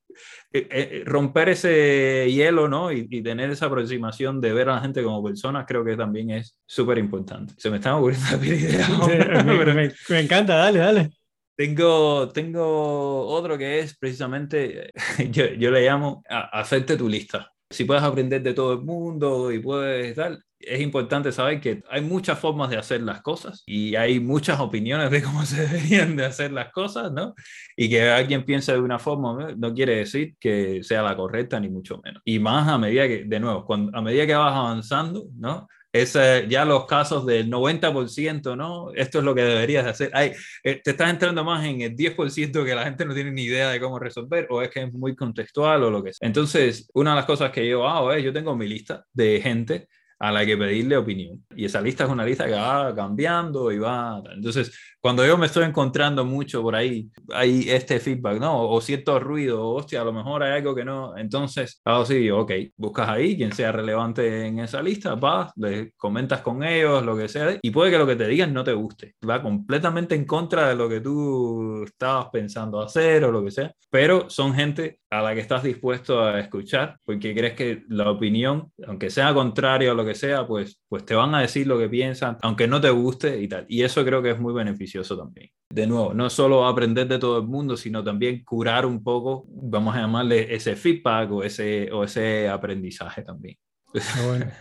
Eh, 0.52 0.68
eh, 0.70 1.02
romper 1.06 1.50
ese 1.50 2.30
hielo, 2.30 2.68
¿no? 2.68 2.92
Y, 2.92 3.06
y, 3.10 3.22
tener 3.22 3.50
esa 3.50 3.66
aproximación 3.66 4.40
de 4.40 4.52
ver 4.52 4.68
a 4.68 4.74
la 4.74 4.80
gente 4.80 5.02
como 5.02 5.22
personas, 5.22 5.64
creo 5.66 5.84
que 5.84 5.96
también 5.96 6.30
es 6.30 6.56
súper 6.66 6.98
importante. 6.98 7.54
Se 7.56 7.70
me 7.70 7.76
están 7.76 7.94
ocurriendo 7.94 8.26
la 8.40 8.46
idea. 8.46 8.86
Sí, 8.86 9.10
me, 9.46 9.56
pero... 9.56 9.74
me, 9.74 9.92
me 10.08 10.20
encanta, 10.20 10.56
dale, 10.56 10.78
dale. 10.78 11.10
Tengo, 11.54 12.30
tengo 12.30 13.26
otro 13.26 13.58
que 13.58 13.80
es 13.80 13.96
precisamente, 13.96 14.90
yo, 15.30 15.46
yo 15.46 15.70
le 15.70 15.84
llamo 15.84 16.22
a, 16.28 16.60
hacerte 16.60 16.96
tu 16.96 17.08
lista. 17.08 17.51
Si 17.72 17.84
puedes 17.84 18.02
aprender 18.02 18.42
de 18.42 18.54
todo 18.54 18.74
el 18.74 18.82
mundo 18.82 19.50
y 19.50 19.58
puedes 19.58 20.14
tal, 20.14 20.42
es 20.58 20.80
importante 20.80 21.32
saber 21.32 21.60
que 21.60 21.82
hay 21.90 22.00
muchas 22.00 22.38
formas 22.38 22.70
de 22.70 22.76
hacer 22.76 23.02
las 23.02 23.20
cosas 23.22 23.62
y 23.66 23.96
hay 23.96 24.20
muchas 24.20 24.60
opiniones 24.60 25.10
de 25.10 25.22
cómo 25.22 25.44
se 25.46 25.66
deberían 25.66 26.16
de 26.16 26.26
hacer 26.26 26.52
las 26.52 26.70
cosas, 26.72 27.12
¿no? 27.12 27.34
Y 27.76 27.88
que 27.88 28.08
alguien 28.08 28.44
piense 28.44 28.72
de 28.72 28.80
una 28.80 28.98
forma 28.98 29.54
no 29.56 29.74
quiere 29.74 29.96
decir 29.96 30.36
que 30.38 30.82
sea 30.82 31.02
la 31.02 31.16
correcta 31.16 31.58
ni 31.58 31.68
mucho 31.68 32.00
menos. 32.04 32.22
Y 32.24 32.38
más 32.38 32.68
a 32.68 32.78
medida 32.78 33.08
que, 33.08 33.24
de 33.24 33.40
nuevo, 33.40 33.64
cuando, 33.64 33.96
a 33.96 34.02
medida 34.02 34.26
que 34.26 34.34
vas 34.34 34.54
avanzando, 34.54 35.26
¿no? 35.36 35.66
Es 35.92 36.18
ya 36.48 36.64
los 36.64 36.86
casos 36.86 37.26
del 37.26 37.50
90%, 37.50 38.56
¿no? 38.56 38.92
Esto 38.94 39.18
es 39.18 39.24
lo 39.24 39.34
que 39.34 39.42
deberías 39.42 39.86
hacer. 39.86 40.10
Ay, 40.14 40.32
eh, 40.64 40.80
te 40.82 40.92
estás 40.92 41.10
entrando 41.10 41.44
más 41.44 41.64
en 41.66 41.82
el 41.82 41.94
10% 41.94 42.64
que 42.64 42.74
la 42.74 42.84
gente 42.84 43.04
no 43.04 43.14
tiene 43.14 43.30
ni 43.30 43.42
idea 43.42 43.70
de 43.70 43.80
cómo 43.80 43.98
resolver 43.98 44.46
o 44.50 44.62
es 44.62 44.70
que 44.70 44.84
es 44.84 44.92
muy 44.92 45.14
contextual 45.14 45.82
o 45.82 45.90
lo 45.90 46.02
que 46.02 46.14
sea. 46.14 46.26
Entonces, 46.26 46.88
una 46.94 47.10
de 47.10 47.16
las 47.16 47.26
cosas 47.26 47.50
que 47.50 47.68
yo 47.68 47.86
hago 47.86 48.12
es, 48.12 48.24
yo 48.24 48.32
tengo 48.32 48.56
mi 48.56 48.66
lista 48.66 49.04
de 49.12 49.40
gente 49.42 49.88
a 50.18 50.30
la 50.30 50.46
que 50.46 50.56
pedirle 50.56 50.96
opinión. 50.96 51.44
Y 51.54 51.64
esa 51.64 51.80
lista 51.80 52.04
es 52.04 52.10
una 52.10 52.24
lista 52.24 52.46
que 52.46 52.52
va 52.52 52.94
cambiando 52.94 53.72
y 53.72 53.78
va... 53.78 54.22
Entonces, 54.32 54.72
cuando 55.02 55.26
yo 55.26 55.36
me 55.36 55.46
estoy 55.46 55.64
encontrando 55.64 56.24
mucho 56.24 56.62
por 56.62 56.76
ahí, 56.76 57.10
hay 57.32 57.68
este 57.68 57.98
feedback, 57.98 58.38
¿no? 58.38 58.70
O 58.70 58.80
cierto 58.80 59.18
ruido, 59.18 59.68
hostia, 59.68 60.00
a 60.00 60.04
lo 60.04 60.12
mejor 60.12 60.44
hay 60.44 60.52
algo 60.52 60.76
que 60.76 60.84
no. 60.84 61.16
Entonces, 61.16 61.80
hago 61.84 62.06
sí, 62.06 62.30
ok, 62.30 62.52
buscas 62.76 63.08
ahí 63.08 63.36
quien 63.36 63.52
sea 63.52 63.72
relevante 63.72 64.46
en 64.46 64.60
esa 64.60 64.80
lista, 64.80 65.16
vas, 65.16 65.50
le 65.56 65.90
comentas 65.96 66.40
con 66.40 66.62
ellos, 66.62 67.04
lo 67.04 67.16
que 67.16 67.28
sea, 67.28 67.58
y 67.60 67.70
puede 67.72 67.90
que 67.90 67.98
lo 67.98 68.06
que 68.06 68.14
te 68.14 68.28
digan 68.28 68.54
no 68.54 68.62
te 68.62 68.72
guste. 68.74 69.16
Va 69.28 69.42
completamente 69.42 70.14
en 70.14 70.24
contra 70.24 70.68
de 70.68 70.76
lo 70.76 70.88
que 70.88 71.00
tú 71.00 71.82
estabas 71.82 72.28
pensando 72.32 72.80
hacer 72.80 73.24
o 73.24 73.32
lo 73.32 73.44
que 73.44 73.50
sea, 73.50 73.74
pero 73.90 74.30
son 74.30 74.54
gente 74.54 75.00
a 75.10 75.20
la 75.20 75.34
que 75.34 75.40
estás 75.40 75.64
dispuesto 75.64 76.22
a 76.22 76.38
escuchar 76.38 76.96
porque 77.04 77.34
crees 77.34 77.54
que 77.54 77.82
la 77.88 78.08
opinión, 78.08 78.70
aunque 78.86 79.10
sea 79.10 79.34
contraria 79.34 79.90
a 79.90 79.94
lo 79.94 80.04
que 80.04 80.14
sea, 80.14 80.46
pues, 80.46 80.80
pues 80.88 81.04
te 81.04 81.16
van 81.16 81.34
a 81.34 81.40
decir 81.40 81.66
lo 81.66 81.76
que 81.76 81.88
piensan, 81.88 82.38
aunque 82.40 82.68
no 82.68 82.80
te 82.80 82.90
guste 82.90 83.40
y 83.40 83.48
tal. 83.48 83.66
Y 83.68 83.82
eso 83.82 84.04
creo 84.04 84.22
que 84.22 84.30
es 84.30 84.38
muy 84.38 84.54
beneficioso 84.54 84.91
también. 85.16 85.50
De 85.70 85.86
nuevo, 85.86 86.12
no 86.12 86.28
solo 86.28 86.66
aprender 86.66 87.08
de 87.08 87.18
todo 87.18 87.38
el 87.38 87.46
mundo, 87.46 87.76
sino 87.76 88.04
también 88.04 88.44
curar 88.44 88.84
un 88.84 89.02
poco, 89.02 89.46
vamos 89.48 89.94
a 89.94 90.00
llamarle 90.00 90.54
ese 90.54 90.76
feedback 90.76 91.30
o 91.32 91.42
ese, 91.42 91.90
o 91.92 92.04
ese 92.04 92.48
aprendizaje 92.48 93.22
también. 93.22 93.56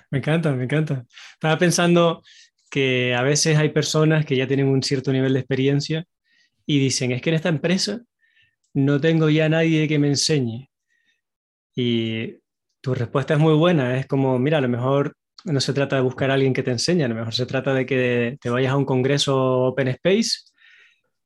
Me 0.10 0.18
encanta, 0.20 0.52
me 0.54 0.66
encanta. 0.66 1.06
Estaba 1.34 1.58
pensando 1.58 2.22
que 2.70 3.14
a 3.16 3.22
veces 3.22 3.58
hay 3.58 3.70
personas 3.70 4.26
que 4.26 4.36
ya 4.36 4.48
tienen 4.48 4.68
un 4.68 4.82
cierto 4.82 5.12
nivel 5.12 5.34
de 5.34 5.40
experiencia 5.40 6.06
y 6.66 6.80
dicen, 6.80 7.12
es 7.12 7.22
que 7.22 7.30
en 7.30 7.36
esta 7.36 7.50
empresa 7.50 8.02
no 8.74 9.02
tengo 9.02 9.30
ya 9.30 9.50
nadie 9.50 9.88
que 9.88 10.00
me 10.00 10.08
enseñe. 10.08 10.70
Y 11.76 12.38
tu 12.82 12.94
respuesta 12.94 13.34
es 13.34 13.40
muy 13.40 13.54
buena, 13.54 13.98
es 13.98 14.08
como, 14.08 14.40
mira, 14.40 14.58
a 14.58 14.62
lo 14.62 14.70
mejor 14.70 15.16
no 15.46 15.60
se 15.60 15.74
trata 15.74 15.96
de 15.96 16.02
buscar 16.02 16.32
a 16.32 16.36
alguien 16.36 16.54
que 16.54 16.64
te 16.64 16.72
enseñe, 16.72 17.04
a 17.04 17.08
lo 17.08 17.16
mejor 17.16 17.34
se 17.34 17.46
trata 17.46 17.74
de 17.74 17.86
que 17.86 18.38
te 18.42 18.50
vayas 18.50 18.72
a 18.74 18.78
un 18.78 18.86
congreso 18.86 19.64
Open 19.64 19.88
Space 19.90 20.52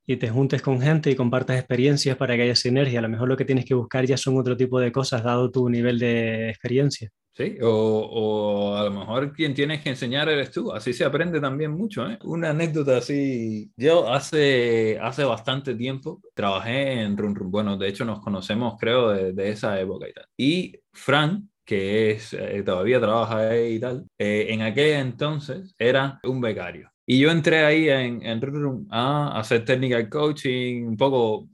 y 0.08 0.18
te 0.18 0.30
juntes 0.30 0.62
con 0.62 0.82
gente 0.82 1.10
y 1.10 1.16
compartas 1.16 1.58
experiencias 1.58 2.16
para 2.18 2.36
que 2.36 2.44
haya 2.44 2.56
sinergia. 2.56 3.00
A 3.00 3.02
lo 3.02 3.10
mejor 3.10 3.28
lo 3.28 3.38
que 3.38 3.46
tienes 3.46 3.66
que 3.66 3.74
buscar 3.74 4.06
ya 4.06 4.18
son 4.18 4.38
otro 4.38 4.56
tipo 4.56 4.80
de 4.80 4.92
cosas, 4.92 5.24
dado 5.24 5.50
tu 5.52 5.68
nivel 5.70 6.00
de 6.00 6.50
experiencia. 6.50 7.10
Sí, 7.34 7.58
o, 7.62 7.68
o, 7.70 8.78
a 8.78 8.86
lo 8.86 8.92
mejor 8.92 9.34
quien 9.34 9.54
tienes 9.54 9.82
que 9.82 9.90
enseñar 9.90 10.30
eres 10.30 10.52
tú, 10.52 10.72
así 10.72 10.94
se 10.94 11.04
aprende 11.04 11.42
también 11.42 11.72
mucho. 11.72 12.10
¿eh? 12.10 12.18
Una 12.24 12.52
anécdota 12.52 12.98
así, 12.98 13.70
yo 13.76 14.08
hace, 14.10 14.98
hace 15.02 15.26
bastante 15.26 15.76
tiempo 15.76 16.22
trabajé 16.34 17.02
en 17.02 17.18
Run 17.18 17.36
Run, 17.36 17.52
bueno, 17.52 17.76
de 17.76 17.90
hecho 17.90 18.06
nos 18.06 18.22
conocemos 18.22 18.76
creo 18.80 19.10
de, 19.10 19.34
de 19.34 19.50
esa 19.50 19.78
época 19.82 20.08
y 20.08 20.14
tal. 20.14 20.26
Y 20.38 20.80
Fran, 20.94 21.50
que 21.66 22.12
es, 22.12 22.34
eh, 22.34 22.64
todavía 22.64 23.00
trabaja 23.00 23.50
ahí 23.50 23.76
y 23.76 23.80
tal, 23.80 24.06
eh, 24.18 24.48
en 24.50 24.62
aquel 24.62 24.94
entonces 25.00 25.74
era 25.78 26.20
un 26.24 26.42
becario. 26.42 26.90
Y 27.06 27.20
yo 27.20 27.32
entré 27.32 27.64
ahí 27.66 27.90
en, 27.90 28.26
en 28.26 28.42
Run 28.42 28.88
a 28.90 29.38
hacer 29.40 29.66
technical 29.66 30.10
coaching, 30.10 30.86
un 30.86 30.98
poco 30.98 31.48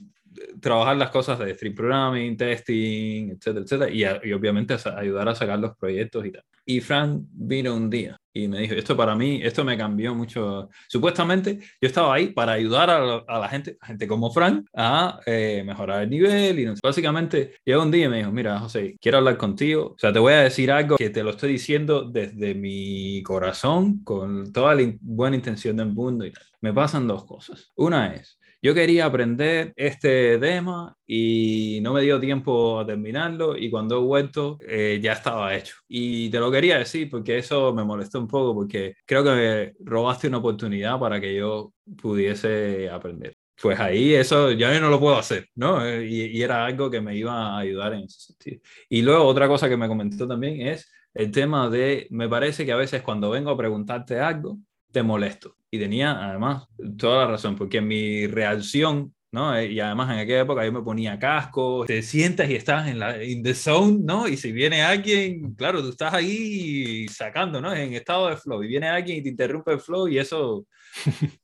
trabajar 0.62 0.98
las 0.98 1.10
cosas 1.10 1.39
de 1.39 1.54
stream 1.54 1.76
programming, 1.76 2.38
testing, 2.38 3.32
etcétera, 3.32 3.63
etcétera, 3.63 3.91
y, 3.91 4.34
obviamente 4.34 4.76
ayudar 4.98 5.30
a 5.30 5.36
sacar 5.36 5.60
los 5.60 5.76
proyectos 5.78 6.26
y 6.26 6.32
tal. 6.32 6.44
Y 6.65 6.80
Frank 6.80 7.24
vino 7.32 7.76
un 7.76 7.89
día 7.89 8.20
y 8.34 8.48
me 8.48 8.60
dijo, 8.60 8.76
esto 8.76 8.96
para 8.96 9.15
mí, 9.15 9.41
esto 9.44 9.65
me 9.65 9.78
cambió 9.78 10.13
mucho. 10.13 10.70
Supuestamente 10.88 11.60
yo 11.82 11.88
estaba 11.88 12.13
ahí 12.13 12.28
para 12.28 12.54
ayudar 12.54 12.89
a, 12.89 13.39
la 13.39 13.50
gente, 13.50 13.78
a 13.82 13.88
gente 13.88 14.08
como 14.08 14.32
Frank, 14.32 14.67
a 14.74 15.20
eh, 15.26 15.63
mejorar 15.65 16.04
el 16.04 16.10
nivel. 16.10 16.60
Y 16.60 16.65
no. 16.65 16.76
Básicamente 16.82 17.56
llegó 17.65 17.82
un 17.82 17.91
día 17.91 18.06
y 18.06 18.10
me 18.10 18.17
dijo, 18.20 18.32
mira, 18.32 18.60
José, 18.60 18.96
quiero 19.02 19.17
hablar 19.17 19.38
contigo. 19.38 19.94
O 19.96 20.00
sea, 20.00 20.13
te 20.13 20.20
voy 20.20 20.34
a 20.34 20.41
decir 20.44 20.72
algo 20.72 20.98
que 20.98 21.10
te 21.10 21.24
lo 21.24 21.32
estoy 21.32 21.52
diciendo 21.54 22.04
desde 22.04 22.54
mi 22.54 23.22
corazón, 23.24 24.04
con 24.04 24.54
toda 24.54 24.76
la 24.76 24.94
buena 25.02 25.36
intención 25.36 25.76
del 25.78 25.89
mundo 25.89 26.26
y. 26.26 26.32
Me 26.62 26.74
pasan 26.74 27.08
dos 27.08 27.26
cosas. 27.26 27.72
Una 27.76 28.13
es, 28.13 28.38
yo 28.62 28.74
quería 28.74 29.06
aprender 29.06 29.74
este 29.76 30.38
tema 30.38 30.95
y 31.08 31.80
no 31.82 31.93
me 31.93 32.02
dio 32.02 32.19
tiempo 32.19 32.80
a 32.80 32.86
terminarlo 32.86 33.58
y 33.58 33.69
cuando 33.69 33.97
he 33.97 34.02
vuelto 34.02 34.58
eh, 34.67 35.00
ya 35.02 35.13
estaba 35.13 35.56
hecho. 35.56 35.76
Y 35.88 36.30
te 36.30 36.39
lo 36.39 36.52
quería 36.52 36.78
decir 36.78 37.10
porque 37.10 37.38
eso 37.39 37.74
me 37.74 37.84
molestó 37.84 38.19
un 38.19 38.28
poco 38.28 38.54
porque 38.54 38.95
creo 39.06 39.24
que 39.24 39.32
me 39.32 39.74
robaste 39.84 40.28
una 40.28 40.38
oportunidad 40.38 41.00
para 41.00 41.19
que 41.19 41.36
yo 41.36 41.74
pudiese 42.02 42.89
aprender. 42.89 43.36
Pues 43.62 43.80
ahí 43.80 44.13
eso 44.13 44.52
ya 44.52 44.80
no 44.80 44.89
lo 44.89 45.00
puedo 45.00 45.17
hacer, 45.17 45.47
¿no? 45.56 45.88
Y, 46.02 46.26
y 46.26 46.41
era 46.41 46.65
algo 46.65 46.89
que 46.89 47.02
me 47.02 47.15
iba 47.15 47.56
a 47.56 47.60
ayudar 47.60 47.93
en 47.93 48.04
ese 48.06 48.19
sentido. 48.19 48.62
Y 48.89 49.02
luego 49.02 49.26
otra 49.26 49.47
cosa 49.47 49.69
que 49.69 49.78
me 49.78 49.88
comentó 49.88 50.28
también 50.28 50.67
es 50.67 50.91
el 51.13 51.32
tema 51.32 51.69
de, 51.69 52.08
me 52.10 52.30
parece 52.30 52.65
que 52.65 52.71
a 52.71 52.78
veces 52.78 53.02
cuando 53.02 53.30
vengo 53.30 53.52
a 53.52 53.58
preguntarte 53.58 54.19
algo, 54.19 54.60
te 54.91 55.04
molesto. 55.04 55.56
Y 55.69 55.80
tenía 55.80 56.12
además 56.30 56.67
toda 56.97 57.25
la 57.25 57.32
razón, 57.32 57.56
porque 57.56 57.82
mi 57.82 58.27
reacción 58.27 59.13
¿no? 59.32 59.56
Eh, 59.56 59.71
y 59.71 59.80
además 59.80 60.12
en 60.12 60.19
aquella 60.19 60.41
época 60.41 60.65
yo 60.65 60.71
me 60.71 60.82
ponía 60.82 61.17
casco, 61.17 61.86
te 61.86 62.01
sientas 62.01 62.49
y 62.49 62.56
estás 62.56 62.88
en 62.88 62.99
la 62.99 63.23
in 63.23 63.41
the 63.43 63.54
zone, 63.54 63.99
¿no? 64.04 64.27
Y 64.27 64.38
si 64.38 64.51
viene 64.51 64.82
alguien, 64.82 65.56
claro, 65.56 65.82
tú 65.82 65.89
estás 65.89 66.13
ahí 66.13 67.08
sacando, 67.08 67.62
¿no? 67.62 67.73
En 67.73 67.93
estado 67.93 68.27
de 68.30 68.38
flow 68.38 68.62
y 68.63 68.67
viene 68.67 68.89
alguien 68.89 69.19
y 69.19 69.23
te 69.23 69.30
interrumpe 69.30 69.71
el 69.73 69.80
flow 69.80 70.08
y 70.08 70.17
eso 70.19 70.65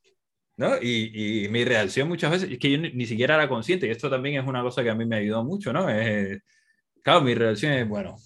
¿no? 0.58 0.78
Y, 0.82 1.46
y, 1.46 1.50
mi 1.50 1.64
reacción 1.64 2.08
muchas 2.08 2.32
veces 2.32 2.52
es 2.52 2.60
que 2.60 2.72
yo 2.72 2.78
ni, 2.80 3.06
siquiera 3.06 3.36
era 3.36 3.48
consciente 3.48 3.88
y 3.88 3.92
esto 3.92 4.10
también 4.10 4.42
es 4.42 4.48
una 4.48 4.62
cosa 4.64 4.84
que 4.84 4.90
a 4.90 4.96
mí 4.96 5.06
me 5.06 5.18
ayudó 5.18 5.44
mucho, 5.44 5.72
¿no? 5.72 5.90
Es, 5.90 6.40
claro, 7.04 7.22
mi 7.22 7.36
reacción 7.36 7.74
es, 7.74 7.88
bueno, 7.88 8.18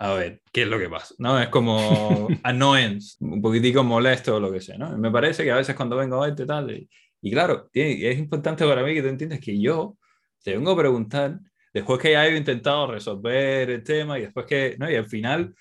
a 0.00 0.14
ver, 0.14 0.40
¿qué 0.50 0.62
es 0.62 0.68
lo 0.68 0.78
que 0.78 0.88
pasa? 0.88 1.14
¿No? 1.18 1.38
Es 1.38 1.48
como 1.48 2.26
annoyance, 2.42 3.16
un 3.20 3.42
poquitico 3.42 3.84
molesto 3.84 4.36
o 4.36 4.40
lo 4.40 4.50
que 4.50 4.60
sea, 4.60 4.78
¿no? 4.78 4.96
Me 4.96 5.10
parece 5.10 5.44
que 5.44 5.50
a 5.50 5.56
veces 5.56 5.76
cuando 5.76 5.96
vengo 5.96 6.16
a 6.16 6.26
verte 6.26 6.46
tal, 6.46 6.70
y, 6.70 6.88
y 7.20 7.30
claro, 7.30 7.68
es 7.72 8.18
importante 8.18 8.64
para 8.66 8.82
mí 8.82 8.94
que 8.94 9.02
tú 9.02 9.08
entiendas 9.08 9.40
que 9.40 9.60
yo 9.60 9.98
te 10.42 10.52
vengo 10.54 10.70
a 10.70 10.76
preguntar, 10.78 11.38
después 11.74 12.00
que 12.00 12.12
ya 12.12 12.26
he 12.26 12.34
intentado 12.34 12.86
resolver 12.90 13.68
el 13.68 13.84
tema 13.84 14.18
y 14.18 14.22
después 14.22 14.46
que, 14.46 14.74
¿no? 14.78 14.90
Y 14.90 14.96
al 14.96 15.04
final, 15.04 15.54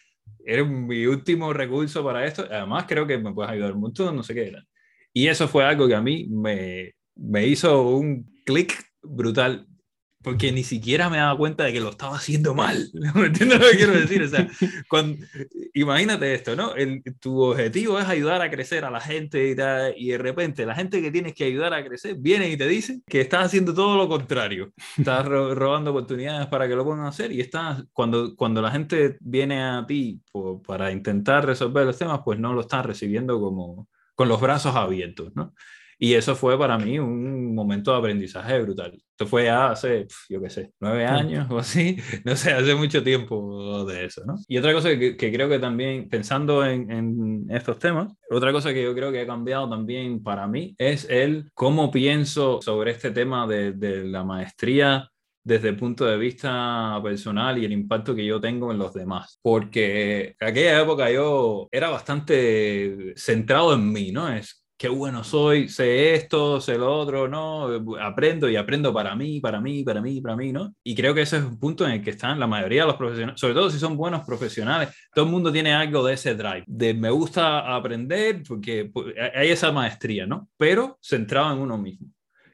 eres 0.46 0.66
mi 0.66 1.06
último 1.06 1.52
recurso 1.52 2.02
para 2.02 2.26
esto, 2.26 2.48
además 2.50 2.86
creo 2.88 3.06
que 3.06 3.18
me 3.18 3.34
puedes 3.34 3.52
ayudar 3.52 3.74
un 3.74 3.82
montón, 3.82 4.16
no 4.16 4.24
sé 4.24 4.34
qué. 4.34 4.54
Y 5.12 5.28
eso 5.28 5.50
fue 5.50 5.66
algo 5.66 5.86
que 5.86 5.96
a 5.96 6.02
mí 6.02 6.28
me, 6.30 6.94
me 7.16 7.46
hizo 7.46 7.82
un 7.90 8.42
clic 8.46 8.74
brutal, 9.02 9.68
porque 10.22 10.52
ni 10.52 10.64
siquiera 10.64 11.10
me 11.10 11.18
daba 11.18 11.38
cuenta 11.38 11.64
de 11.64 11.74
que 11.74 11.80
lo 11.80 11.90
estaba 11.90 12.18
haciendo 12.18 12.54
mal. 12.54 12.90
¿Me 13.16 13.28
entiendes 13.28 13.60
lo 13.60 13.70
que 13.70 13.78
quiero 13.78 13.94
decir? 13.94 14.22
O 14.24 14.28
sea, 14.28 14.48
imagínate 15.74 16.34
esto, 16.34 16.56
¿no? 16.56 16.74
Tu 17.20 17.42
objetivo 17.42 18.00
es 18.00 18.08
ayudar 18.08 18.42
a 18.42 18.52
crecer 18.52 18.84
a 18.84 18.92
la 18.92 19.00
gente 19.00 19.50
y, 19.50 19.56
tal, 19.56 19.94
y 19.98 20.10
de 20.10 20.18
repente 20.18 20.66
la 20.66 20.76
gente 20.76 21.02
que 21.02 21.12
tienes 21.12 21.34
que 21.34 21.46
ayudar 21.46 21.74
a 21.74 21.86
crecer 21.86 22.16
viene 22.20 22.50
y 22.50 22.58
te 22.58 22.68
dice 22.68 23.02
que 23.08 23.22
estás 23.22 23.46
haciendo 23.46 23.74
todo 23.74 23.96
lo 23.96 24.10
contrario. 24.10 24.74
Estás 24.98 25.26
robando 25.26 25.92
oportunidades 25.92 26.48
para 26.48 26.68
que 26.68 26.76
lo 26.76 26.84
puedan 26.84 27.06
hacer 27.06 27.32
y 27.32 27.40
estás, 27.40 27.84
cuando, 27.94 28.36
cuando 28.36 28.62
la 28.62 28.72
gente 28.72 29.18
viene 29.22 29.64
a 29.64 29.86
ti 29.88 30.22
para 30.68 30.92
intentar 30.92 31.46
resolver 31.46 31.86
los 31.86 31.98
temas, 31.98 32.22
pues 32.26 32.38
no 32.40 32.54
lo 32.54 32.62
estás 32.62 32.86
recibiendo 32.86 33.40
como 33.40 33.88
con 34.16 34.28
los 34.28 34.42
brazos 34.42 34.76
abiertos, 34.76 35.32
¿no? 35.34 35.54
Y 36.02 36.14
eso 36.14 36.34
fue 36.34 36.58
para 36.58 36.78
mí 36.78 36.98
un 36.98 37.54
momento 37.54 37.92
de 37.92 37.98
aprendizaje 37.98 38.62
brutal. 38.62 38.98
Esto 39.12 39.28
fue 39.28 39.50
hace, 39.50 40.08
yo 40.30 40.42
qué 40.42 40.50
sé, 40.50 40.72
nueve 40.80 41.06
años 41.06 41.52
o 41.52 41.60
así, 41.60 41.98
no 42.24 42.38
sé, 42.38 42.54
hace 42.54 42.74
mucho 42.74 43.04
tiempo 43.04 43.84
de 43.84 44.06
eso, 44.06 44.24
¿no? 44.26 44.36
Y 44.48 44.58
otra 44.58 44.74
cosa 44.74 44.98
que, 44.98 45.18
creo 45.18 45.50
que 45.50 45.60
también, 45.60 46.08
pensando 46.08 46.66
en, 46.66 46.90
en, 46.90 47.46
estos 47.50 47.80
temas, 47.80 48.14
otra 48.32 48.54
cosa 48.54 48.74
que 48.74 48.82
yo 48.82 48.96
creo 48.96 49.12
que 49.12 49.20
ha 49.20 49.28
cambiado 49.28 49.70
también 49.70 50.24
para 50.24 50.48
mí 50.48 50.74
es 50.78 51.06
el 51.10 51.52
cómo 51.54 51.92
pienso 51.92 52.62
sobre 52.62 52.92
este 52.92 53.12
tema 53.12 53.46
de, 53.46 53.74
de 53.74 54.06
la 54.06 54.24
maestría 54.24 55.12
desde 55.44 55.70
el 55.70 55.76
punto 55.76 56.06
de 56.06 56.18
vista 56.18 56.98
personal 57.04 57.58
y 57.58 57.66
el 57.66 57.72
impacto 57.74 58.16
que 58.16 58.26
yo 58.26 58.40
tengo 58.40 58.72
en 58.72 58.78
los 58.78 58.94
demás. 58.94 59.40
Porque 59.42 60.36
en 60.40 60.48
aquella 60.48 60.82
época 60.82 61.12
yo 61.12 61.68
era 61.72 61.90
bastante 61.90 63.14
centrado 63.18 63.74
en 63.74 63.92
mí, 63.92 64.12
¿no? 64.12 64.32
Es 64.32 64.64
qué 64.80 64.88
bueno 64.88 65.26
soy, 65.26 65.68
sé 65.68 66.16
esto, 66.16 66.62
sé 66.62 66.78
lo 66.78 66.98
otro, 66.98 67.28
¿no? 67.28 67.68
Aprendo 68.02 68.50
y 68.50 68.56
aprendo 68.56 68.94
para 68.94 69.14
mí, 69.14 69.42
para 69.42 69.60
mí, 69.60 69.84
para 69.84 70.02
mí, 70.02 70.22
para 70.22 70.38
mí, 70.38 70.54
¿no? 70.54 70.74
Y 70.82 70.96
creo 70.96 71.14
que 71.14 71.24
ese 71.24 71.36
es 71.36 71.44
un 71.44 71.60
punto 71.60 71.86
en 71.86 71.92
el 71.92 72.02
que 72.02 72.12
están 72.12 72.40
la 72.40 72.48
mayoría 72.48 72.84
de 72.84 72.88
los 72.88 72.96
profesionales, 72.96 73.42
sobre 73.42 73.54
todo 73.54 73.70
si 73.70 73.78
son 73.78 73.98
buenos 73.98 74.26
profesionales, 74.26 74.90
todo 75.14 75.26
el 75.26 75.32
mundo 75.32 75.52
tiene 75.52 75.74
algo 75.74 76.06
de 76.06 76.14
ese 76.14 76.34
drive, 76.34 76.64
de 76.66 76.94
me 76.94 77.10
gusta 77.10 77.76
aprender 77.76 78.42
porque 78.48 78.90
hay 79.36 79.50
esa 79.50 79.74
maestría, 79.74 80.26
¿no? 80.26 80.48
Pero 80.56 80.98
centrado 81.02 81.52
en 81.52 81.60
uno 81.60 81.78
mismo. 81.78 82.08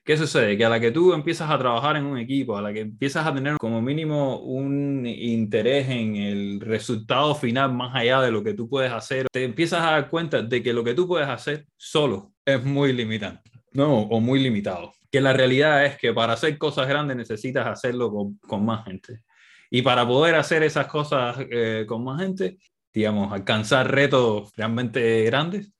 ¿Qué 0.05 0.17
sucede? 0.17 0.55
Que 0.55 0.63
a 0.63 0.69
la 0.69 0.79
que 0.79 0.91
tú 0.91 1.13
empiezas 1.13 1.49
a 1.49 1.57
trabajar 1.57 1.97
en 1.97 2.05
un 2.05 2.19
equipo, 2.19 2.55
a 2.55 2.61
la 2.61 2.71
que 2.71 2.81
empiezas 2.81 3.25
a 3.25 3.33
tener 3.33 3.57
como 3.57 3.81
mínimo 3.81 4.37
un 4.39 5.03
interés 5.07 5.89
en 5.89 6.15
el 6.15 6.59
resultado 6.61 7.33
final 7.33 7.73
más 7.73 7.95
allá 7.95 8.21
de 8.21 8.31
lo 8.31 8.43
que 8.43 8.53
tú 8.53 8.69
puedes 8.69 8.91
hacer, 8.91 9.25
te 9.31 9.43
empiezas 9.43 9.81
a 9.81 9.91
dar 9.91 10.09
cuenta 10.11 10.43
de 10.43 10.61
que 10.61 10.73
lo 10.73 10.83
que 10.83 10.93
tú 10.93 11.07
puedes 11.07 11.27
hacer 11.27 11.65
solo 11.75 12.33
es 12.45 12.63
muy 12.63 12.93
limitante, 12.93 13.49
¿no? 13.71 14.01
O 14.01 14.19
muy 14.19 14.39
limitado. 14.39 14.93
Que 15.11 15.21
la 15.21 15.33
realidad 15.33 15.83
es 15.85 15.97
que 15.97 16.13
para 16.13 16.33
hacer 16.33 16.55
cosas 16.59 16.87
grandes 16.87 17.17
necesitas 17.17 17.65
hacerlo 17.65 18.11
con, 18.11 18.37
con 18.47 18.63
más 18.63 18.85
gente. 18.85 19.21
Y 19.71 19.81
para 19.81 20.07
poder 20.07 20.35
hacer 20.35 20.61
esas 20.61 20.85
cosas 20.85 21.35
eh, 21.49 21.85
con 21.87 22.03
más 22.03 22.21
gente, 22.21 22.59
digamos, 22.93 23.33
alcanzar 23.33 23.91
retos 23.91 24.51
realmente 24.55 25.23
grandes, 25.23 25.74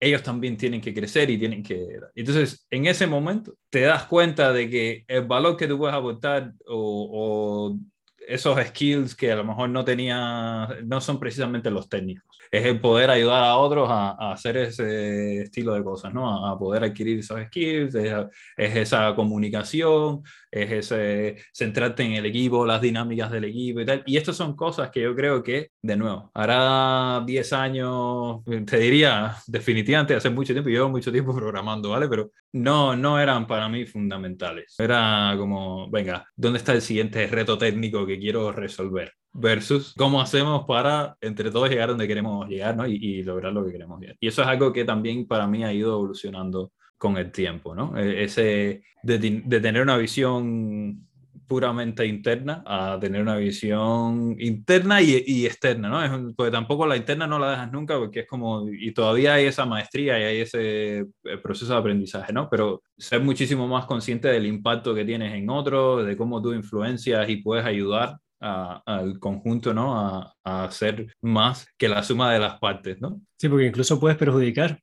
ellos 0.00 0.22
también 0.22 0.56
tienen 0.56 0.80
que 0.80 0.94
crecer 0.94 1.30
y 1.30 1.38
tienen 1.38 1.62
que... 1.62 1.86
Entonces, 2.14 2.66
en 2.70 2.86
ese 2.86 3.06
momento, 3.06 3.54
te 3.70 3.82
das 3.82 4.04
cuenta 4.04 4.52
de 4.52 4.68
que 4.68 5.04
el 5.08 5.26
valor 5.26 5.56
que 5.56 5.66
tú 5.66 5.78
puedes 5.78 5.94
aportar 5.94 6.52
o, 6.66 7.08
o 7.12 7.78
esos 8.26 8.58
skills 8.66 9.14
que 9.14 9.32
a 9.32 9.36
lo 9.36 9.44
mejor 9.44 9.70
no 9.70 9.84
tenía, 9.84 10.68
no 10.84 11.00
son 11.00 11.18
precisamente 11.18 11.70
los 11.70 11.88
técnicos. 11.88 12.38
Es 12.54 12.64
el 12.64 12.80
poder 12.80 13.10
ayudar 13.10 13.42
a 13.42 13.56
otros 13.56 13.88
a, 13.90 14.10
a 14.10 14.32
hacer 14.32 14.56
ese 14.56 15.42
estilo 15.42 15.74
de 15.74 15.82
cosas, 15.82 16.14
¿no? 16.14 16.46
A, 16.46 16.56
poder 16.56 16.84
adquirir 16.84 17.18
esos 17.18 17.40
skills, 17.46 17.96
es, 17.96 18.14
es, 18.56 18.76
esa 18.76 19.12
comunicación, 19.16 20.22
es 20.52 20.70
ese 20.70 21.36
centrarte 21.52 22.04
en 22.04 22.12
el 22.12 22.26
equipo, 22.26 22.64
las 22.64 22.80
dinámicas 22.80 23.32
del 23.32 23.46
equipo 23.46 23.80
y 23.80 23.84
tal. 23.84 24.04
Y 24.06 24.16
estas 24.16 24.36
son 24.36 24.54
cosas 24.54 24.90
que 24.90 25.00
yo 25.02 25.16
creo 25.16 25.42
que, 25.42 25.72
de 25.82 25.96
nuevo, 25.96 26.30
hará 26.32 27.24
10 27.26 27.52
años, 27.54 28.44
te 28.66 28.78
diría 28.78 29.34
definitivamente, 29.48 30.14
hace 30.14 30.30
mucho 30.30 30.52
tiempo, 30.52 30.70
llevo 30.70 30.88
mucho 30.90 31.10
tiempo 31.10 31.34
programando, 31.36 31.90
¿vale? 31.90 32.08
Pero 32.08 32.30
no, 32.52 32.94
no 32.94 33.18
eran 33.18 33.48
para 33.48 33.68
mí 33.68 33.84
fundamentales. 33.84 34.76
Era 34.78 35.34
como, 35.36 35.90
venga, 35.90 36.24
¿dónde 36.36 36.58
está 36.60 36.72
el 36.72 36.82
siguiente 36.82 37.26
reto 37.26 37.58
técnico 37.58 38.06
que 38.06 38.16
quiero 38.20 38.52
resolver? 38.52 39.12
Versus 39.36 39.94
cómo 39.98 40.20
hacemos 40.20 40.64
para 40.64 41.16
entre 41.20 41.50
todos 41.50 41.68
llegar 41.68 41.88
donde 41.88 42.06
queremos 42.06 42.48
llegar 42.48 42.76
¿no? 42.76 42.86
y, 42.86 43.22
lograr 43.24 43.52
lo 43.52 43.64
que 43.64 43.72
queremos 43.72 44.00
llegar. 44.00 44.16
Y 44.20 44.28
eso 44.28 44.42
es 44.42 44.48
algo 44.48 44.72
que 44.72 44.84
también 44.84 45.26
para 45.26 45.48
mí 45.48 45.64
ha 45.64 45.72
ido 45.72 45.92
evolucionando 45.92 46.70
con 46.96 47.16
el 47.16 47.32
tiempo, 47.32 47.74
¿no? 47.74 47.98
E, 47.98 48.22
ese 48.24 48.84
de, 49.02 49.18
tener 49.60 49.82
una 49.82 49.96
visión 49.96 51.06
puramente 51.46 52.06
interna 52.06 52.62
a 52.64 52.96
tener 52.98 53.20
una 53.20 53.36
visión 53.36 54.36
interna 54.38 55.02
y, 55.02 55.44
externa, 55.44 55.88
¿no? 55.88 56.02
Es, 56.02 56.34
porque 56.36 56.52
tampoco 56.52 56.86
la 56.86 56.96
interna 56.96 57.26
no 57.26 57.38
la 57.38 57.50
dejas 57.50 57.72
nunca 57.72 57.98
porque 57.98 58.20
es 58.20 58.26
como, 58.26 58.68
y 58.68 58.92
todavía 58.92 59.34
hay 59.34 59.46
esa 59.46 59.66
maestría 59.66 60.18
y 60.18 60.22
hay 60.22 60.40
ese 60.42 60.98
eh, 61.00 61.38
proceso 61.42 61.72
de 61.72 61.78
aprendizaje, 61.80 62.32
¿no? 62.32 62.48
Pero 62.48 62.82
ser 62.96 63.20
muchísimo 63.20 63.66
más 63.68 63.84
consciente 63.86 64.28
del 64.28 64.46
impacto 64.46 64.94
que 64.94 65.04
tienes 65.04 65.34
en 65.34 65.50
otros, 65.50 66.06
de 66.06 66.16
cómo 66.16 66.40
tú 66.40 66.54
influencias 66.54 67.28
y 67.28 67.36
puedes 67.38 67.66
ayudar 67.66 68.16
al 68.44 69.18
conjunto, 69.18 69.72
¿no? 69.72 69.98
A, 69.98 70.34
a 70.44 70.64
hacer 70.64 71.14
más 71.22 71.66
que 71.78 71.88
la 71.88 72.02
suma 72.02 72.32
de 72.32 72.38
las 72.38 72.58
partes, 72.58 73.00
¿no? 73.00 73.20
Sí, 73.38 73.48
porque 73.48 73.66
incluso 73.66 73.98
puedes 73.98 74.18
perjudicar. 74.18 74.80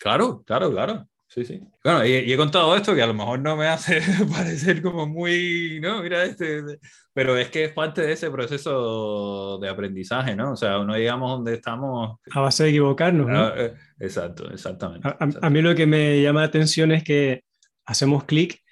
Claro, 0.00 0.42
claro, 0.44 0.70
claro. 0.70 1.08
Sí, 1.28 1.44
sí. 1.44 1.60
Bueno, 1.84 2.06
y, 2.06 2.10
y, 2.10 2.32
he 2.32 2.36
contado 2.38 2.74
esto 2.74 2.94
que 2.94 3.02
a 3.02 3.06
lo 3.06 3.12
mejor 3.12 3.38
no 3.40 3.54
me 3.54 3.66
hace 3.66 4.00
parecer 4.32 4.80
como 4.80 5.06
muy, 5.06 5.78
¿no? 5.82 6.02
Mira, 6.02 6.24
este, 6.24 6.62
pero 7.12 7.36
es 7.36 7.50
que 7.50 7.64
es 7.64 7.72
parte 7.72 8.00
de 8.00 8.12
ese 8.12 8.30
proceso 8.30 9.58
de 9.58 9.68
aprendizaje, 9.68 10.34
¿no? 10.34 10.52
O 10.52 10.56
sea, 10.56 10.82
no 10.84 10.96
llegamos 10.96 11.30
donde 11.30 11.54
estamos. 11.54 12.18
A 12.30 12.40
base 12.40 12.64
de 12.64 12.70
equivocarnos, 12.70 13.26
¿no? 13.28 13.40
Ah, 13.40 13.54
eh, 13.58 13.74
exacto, 14.00 14.50
exactamente. 14.50 15.06
A, 15.06 15.10
exactamente. 15.10 15.46
a, 15.46 15.50
mí 15.50 15.60
lo 15.60 15.74
que 15.74 15.86
me 15.86 16.22
llama 16.22 16.40
la 16.40 16.46
atención 16.46 16.92
es 16.92 17.04
que 17.04 17.42
hacemos 17.84 18.24
clic 18.24 18.62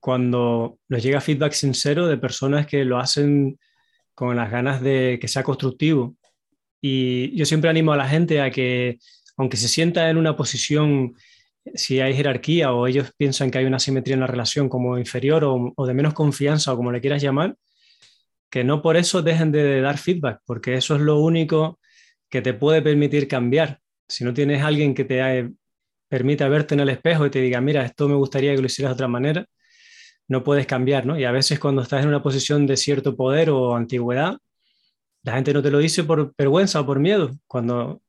cuando 0.00 0.78
nos 0.88 1.02
llega 1.02 1.20
feedback 1.20 1.52
sincero 1.52 2.06
de 2.06 2.16
personas 2.16 2.66
que 2.66 2.84
lo 2.84 2.98
hacen 2.98 3.58
con 4.14 4.36
las 4.36 4.50
ganas 4.50 4.82
de 4.82 5.18
que 5.20 5.28
sea 5.28 5.42
constructivo. 5.42 6.16
Y 6.80 7.36
yo 7.36 7.44
siempre 7.46 7.70
animo 7.70 7.92
a 7.92 7.96
la 7.96 8.08
gente 8.08 8.40
a 8.40 8.50
que, 8.50 8.98
aunque 9.36 9.56
se 9.56 9.68
sienta 9.68 10.10
en 10.10 10.16
una 10.16 10.36
posición 10.36 11.14
si 11.74 12.00
hay 12.00 12.14
jerarquía 12.14 12.72
o 12.72 12.86
ellos 12.86 13.12
piensan 13.16 13.50
que 13.50 13.58
hay 13.58 13.66
una 13.66 13.78
simetría 13.78 14.14
en 14.14 14.20
la 14.20 14.26
relación 14.26 14.68
como 14.68 14.98
inferior 14.98 15.44
o, 15.44 15.72
o, 15.76 15.86
de 15.86 15.94
menos 15.94 16.14
confianza 16.14 16.72
o 16.72 16.76
como 16.76 16.90
le 16.90 17.00
quieras 17.00 17.22
llamar, 17.22 17.56
que 18.50 18.64
no 18.64 18.82
por 18.82 18.96
eso 18.96 19.22
dejen 19.22 19.52
de 19.52 19.80
dar 19.80 19.98
feedback, 19.98 20.40
porque 20.46 20.74
eso 20.74 20.96
es 20.96 21.02
lo 21.02 21.20
único 21.20 21.78
que 22.28 22.42
te 22.42 22.54
puede 22.54 22.82
permitir 22.82 23.28
cambiar. 23.28 23.80
Si 24.08 24.24
no 24.24 24.34
tienes 24.34 24.62
alguien 24.62 24.94
que 24.94 25.04
te 25.04 25.20
eh, 25.38 25.50
permita 26.08 26.48
verte 26.48 26.74
en 26.74 26.80
el 26.80 26.88
espejo 26.88 27.26
y 27.26 27.30
te 27.30 27.40
diga, 27.40 27.60
mira, 27.60 27.84
esto 27.84 28.08
me 28.08 28.16
gustaría 28.16 28.54
que 28.54 28.60
lo 28.60 28.66
hicieras 28.66 28.90
de 28.90 28.94
otra 28.94 29.08
manera, 29.08 29.46
no 30.30 30.42
puedes 30.42 30.66
cambiar, 30.66 31.04
¿no? 31.04 31.18
Y 31.18 31.24
a 31.24 31.32
veces 31.32 31.58
cuando 31.58 31.82
estás 31.82 32.02
en 32.02 32.08
una 32.08 32.22
posición 32.22 32.66
de 32.66 32.78
cierto 32.78 33.16
poder 33.16 33.50
o 33.50 33.76
antigüedad, 33.76 34.38
la 35.22 35.34
gente 35.34 35.52
no 35.52 35.62
te 35.62 35.70
lo 35.70 35.78
dice 35.78 36.04
por 36.04 36.34
vergüenza 36.38 36.80
o 36.80 36.86
por 36.86 36.98
miedo. 36.98 37.32
Cuando 37.46 38.00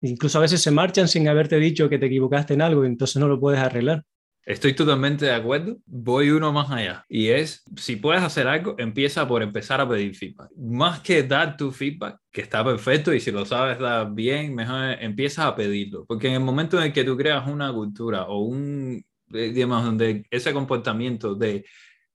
Incluso 0.00 0.38
a 0.38 0.42
veces 0.42 0.62
se 0.62 0.70
marchan 0.70 1.08
sin 1.08 1.28
haberte 1.28 1.56
dicho 1.56 1.88
que 1.88 1.98
te 1.98 2.06
equivocaste 2.06 2.54
en 2.54 2.62
algo 2.62 2.84
y 2.84 2.88
entonces 2.88 3.16
no 3.16 3.28
lo 3.28 3.40
puedes 3.40 3.60
arreglar. 3.60 4.04
Estoy 4.44 4.72
totalmente 4.72 5.26
de 5.26 5.32
acuerdo. 5.32 5.76
Voy 5.84 6.30
uno 6.30 6.52
más 6.52 6.70
allá. 6.70 7.04
Y 7.08 7.28
es, 7.28 7.62
si 7.76 7.96
puedes 7.96 8.22
hacer 8.22 8.46
algo, 8.46 8.76
empieza 8.78 9.28
por 9.28 9.42
empezar 9.42 9.80
a 9.80 9.88
pedir 9.88 10.14
feedback. 10.14 10.50
Más 10.56 11.00
que 11.00 11.22
dar 11.22 11.56
tu 11.56 11.70
feedback, 11.70 12.18
que 12.32 12.40
está 12.40 12.64
perfecto 12.64 13.12
y 13.12 13.20
si 13.20 13.30
lo 13.30 13.44
sabes 13.44 13.78
dar 13.78 14.14
bien, 14.14 14.54
mejor 14.54 14.96
empiezas 15.00 15.44
a 15.44 15.54
pedirlo. 15.54 16.06
Porque 16.06 16.28
en 16.28 16.34
el 16.34 16.40
momento 16.40 16.78
en 16.78 16.84
el 16.84 16.92
que 16.94 17.04
tú 17.04 17.14
creas 17.14 17.46
una 17.46 17.70
cultura 17.74 18.24
o 18.24 18.38
un 18.38 19.04
digamos, 19.30 19.84
donde 19.84 20.26
ese 20.30 20.52
comportamiento 20.52 21.34
de 21.34 21.64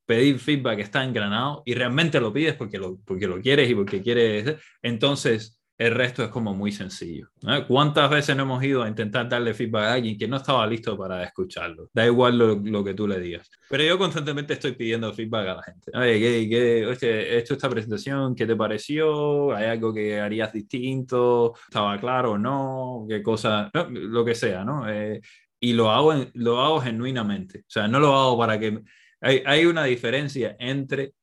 pedir 0.05 0.39
feedback 0.39 0.79
está 0.79 1.03
engranado 1.03 1.63
y 1.65 1.73
realmente 1.73 2.19
lo 2.19 2.33
pides 2.33 2.55
porque 2.55 2.77
lo, 2.77 2.97
porque 3.05 3.27
lo 3.27 3.39
quieres 3.41 3.69
y 3.69 3.75
porque 3.75 4.01
quieres, 4.01 4.57
entonces 4.81 5.63
el 5.77 5.95
resto 5.95 6.23
es 6.23 6.29
como 6.29 6.53
muy 6.53 6.71
sencillo. 6.71 7.29
¿Cuántas 7.67 8.09
veces 8.09 8.35
no 8.35 8.43
hemos 8.43 8.63
ido 8.63 8.83
a 8.83 8.87
intentar 8.87 9.27
darle 9.27 9.53
feedback 9.53 9.83
a 9.83 9.93
alguien 9.93 10.17
que 10.17 10.27
no 10.27 10.37
estaba 10.37 10.65
listo 10.67 10.97
para 10.97 11.23
escucharlo? 11.23 11.89
Da 11.91 12.05
igual 12.05 12.37
lo, 12.37 12.83
que 12.83 12.93
tú 12.93 13.07
le 13.07 13.19
digas. 13.19 13.49
Pero 13.69 13.83
yo 13.83 13.97
constantemente 13.97 14.53
estoy 14.53 14.73
pidiendo 14.73 15.11
feedback 15.13 15.47
a 15.47 15.53
la 15.55 15.63
gente. 15.63 15.91
Oye, 15.95 16.19
¿qué, 16.19 16.97
qué, 16.99 17.37
esto, 17.37 17.55
esta 17.55 17.69
presentación, 17.69 18.35
¿qué 18.35 18.45
te 18.45 18.55
pareció? 18.55 19.55
¿Hay 19.55 19.65
algo 19.65 19.93
que 19.93 20.19
harías 20.19 20.53
distinto? 20.53 21.53
¿Estaba 21.67 21.99
claro 21.99 22.33
o 22.33 22.37
no? 22.37 23.05
¿Qué 23.09 23.23
cosa? 23.23 23.71
lo 23.89 24.23
que 24.23 24.35
sea, 24.35 24.63
¿no? 24.63 24.87
Eh, 24.87 25.19
y 25.63 25.71
lo 25.71 25.89
hago, 25.89 26.13
lo 26.33 26.59
hago 26.59 26.81
genuinamente. 26.81 27.59
O 27.59 27.69
sea, 27.69 27.87
no 27.87 27.97
lo 27.97 28.13
hago 28.13 28.37
para 28.37 28.59
que... 28.59 28.83
Hay, 29.21 29.41
hay 29.45 29.65
una 29.65 29.85
diferencia 29.85 30.57
entre 30.59 31.13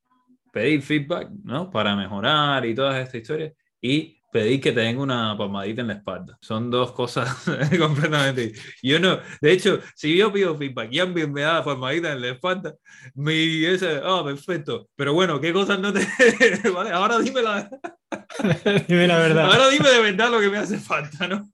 pedir 0.51 0.81
feedback, 0.81 1.29
¿no? 1.45 1.71
Para 1.71 1.95
mejorar 1.95 2.65
y 2.65 2.75
todas 2.75 2.97
estas 3.03 3.21
historias 3.21 3.53
y 3.83 4.19
pedir 4.33 4.59
que 4.63 4.73
te 4.73 4.81
den 4.81 4.97
una 4.97 5.37
palmadita 5.37 5.83
en 5.83 5.89
la 5.89 5.93
espalda. 5.93 6.39
Son 6.41 6.71
dos 6.71 6.93
cosas 6.93 7.45
completamente. 7.79 8.55
Yo 8.83 8.99
no, 8.99 9.19
de 9.43 9.53
hecho, 9.53 9.79
si 9.95 10.17
yo 10.17 10.33
pido 10.33 10.57
feedback 10.57 10.89
y 10.91 11.01
alguien 11.01 11.35
me 11.35 11.43
da 11.43 11.63
palmadita 11.63 12.11
en 12.11 12.23
la 12.23 12.29
espalda, 12.29 12.75
mi 13.17 13.63
ese, 13.67 14.01
ah, 14.03 14.23
perfecto. 14.25 14.89
Pero 14.97 15.13
bueno, 15.13 15.39
¿qué 15.39 15.53
cosas 15.53 15.79
no 15.81 15.93
te. 15.93 16.01
vale, 16.75 16.93
ahora 16.93 17.19
dime 17.19 17.43
la. 17.43 17.69
dime 18.89 19.07
la 19.07 19.19
verdad. 19.19 19.53
Ahora 19.53 19.69
dime 19.69 19.91
de 19.91 20.01
verdad 20.01 20.31
lo 20.31 20.41
que 20.41 20.49
me 20.49 20.57
hace 20.57 20.79
falta, 20.79 21.29
¿no? 21.29 21.47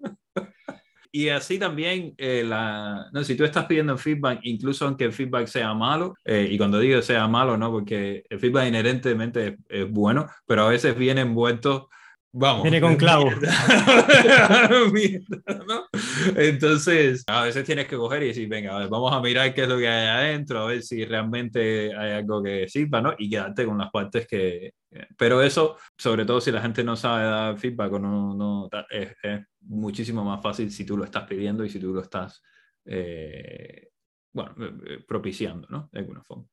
Y 1.12 1.28
así 1.28 1.58
también, 1.58 2.14
eh, 2.18 2.44
la, 2.46 3.08
no, 3.12 3.24
si 3.24 3.36
tú 3.36 3.44
estás 3.44 3.66
pidiendo 3.66 3.96
feedback, 3.96 4.40
incluso 4.42 4.86
aunque 4.86 5.04
el 5.04 5.12
feedback 5.12 5.46
sea 5.46 5.74
malo, 5.74 6.14
eh, 6.24 6.48
y 6.50 6.58
cuando 6.58 6.78
digo 6.78 7.00
sea 7.02 7.26
malo, 7.28 7.56
no, 7.56 7.70
porque 7.70 8.24
el 8.28 8.38
feedback 8.38 8.68
inherentemente 8.68 9.58
es, 9.68 9.90
bueno, 9.90 10.26
pero 10.46 10.62
a 10.64 10.68
veces 10.68 10.96
viene 10.96 11.22
envuelto 11.22 11.88
Vamos. 12.32 12.64
Viene 12.64 12.80
con 12.80 12.96
clavo. 12.96 13.30
Entonces, 16.36 17.24
a 17.26 17.42
veces 17.42 17.64
tienes 17.64 17.86
que 17.86 17.96
coger 17.96 18.22
y 18.22 18.28
decir, 18.28 18.48
venga, 18.48 18.86
vamos 18.88 19.12
a 19.12 19.20
mirar 19.20 19.52
qué 19.54 19.62
es 19.62 19.68
lo 19.68 19.78
que 19.78 19.88
hay 19.88 20.06
adentro, 20.06 20.60
a 20.60 20.66
ver 20.66 20.82
si 20.82 21.04
realmente 21.04 21.96
hay 21.96 22.12
algo 22.12 22.42
que 22.42 22.68
sirva, 22.68 23.00
¿no? 23.00 23.14
Y 23.18 23.30
quedarte 23.30 23.64
con 23.64 23.78
las 23.78 23.90
partes 23.90 24.26
que... 24.26 24.72
Pero 25.16 25.42
eso, 25.42 25.76
sobre 25.96 26.24
todo 26.24 26.40
si 26.40 26.50
la 26.50 26.62
gente 26.62 26.84
no 26.84 26.96
sabe 26.96 27.24
dar 27.24 27.58
feedback 27.58 27.92
o 27.92 27.98
no, 27.98 28.34
no 28.34 28.68
es, 28.90 29.14
muchísimo 29.60 30.24
más 30.24 30.42
fácil 30.42 30.70
si 30.70 30.84
tú 30.84 30.96
lo 30.96 31.04
estás 31.04 31.24
pidiendo 31.24 31.64
y 31.64 31.70
si 31.70 31.78
tú 31.78 31.92
lo 31.92 32.00
estás, 32.00 32.42
eh, 32.84 33.88
bueno, 34.32 34.54
eh, 34.86 35.04
propiciando, 35.06 35.66
¿no? 35.68 35.88
De 35.92 36.00
alguna 36.00 36.22
forma. 36.22 36.46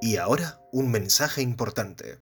Y 0.00 0.16
ahora, 0.16 0.60
un 0.72 0.92
mensaje 0.92 1.42
importante. 1.42 2.20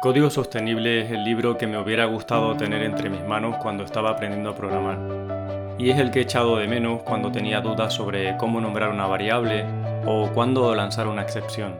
Código 0.00 0.30
Sostenible 0.30 1.02
es 1.02 1.10
el 1.10 1.22
libro 1.22 1.58
que 1.58 1.66
me 1.66 1.76
hubiera 1.76 2.06
gustado 2.06 2.56
tener 2.56 2.82
entre 2.82 3.10
mis 3.10 3.22
manos 3.22 3.56
cuando 3.60 3.84
estaba 3.84 4.10
aprendiendo 4.10 4.50
a 4.50 4.56
programar. 4.56 5.76
Y 5.78 5.90
es 5.90 5.98
el 5.98 6.10
que 6.10 6.20
he 6.20 6.22
echado 6.22 6.56
de 6.56 6.66
menos 6.66 7.02
cuando 7.02 7.30
tenía 7.30 7.60
dudas 7.60 7.92
sobre 7.92 8.38
cómo 8.38 8.58
nombrar 8.62 8.88
una 8.88 9.06
variable 9.06 9.66
o 10.06 10.30
cuándo 10.32 10.74
lanzar 10.74 11.08
una 11.08 11.20
excepción. 11.20 11.76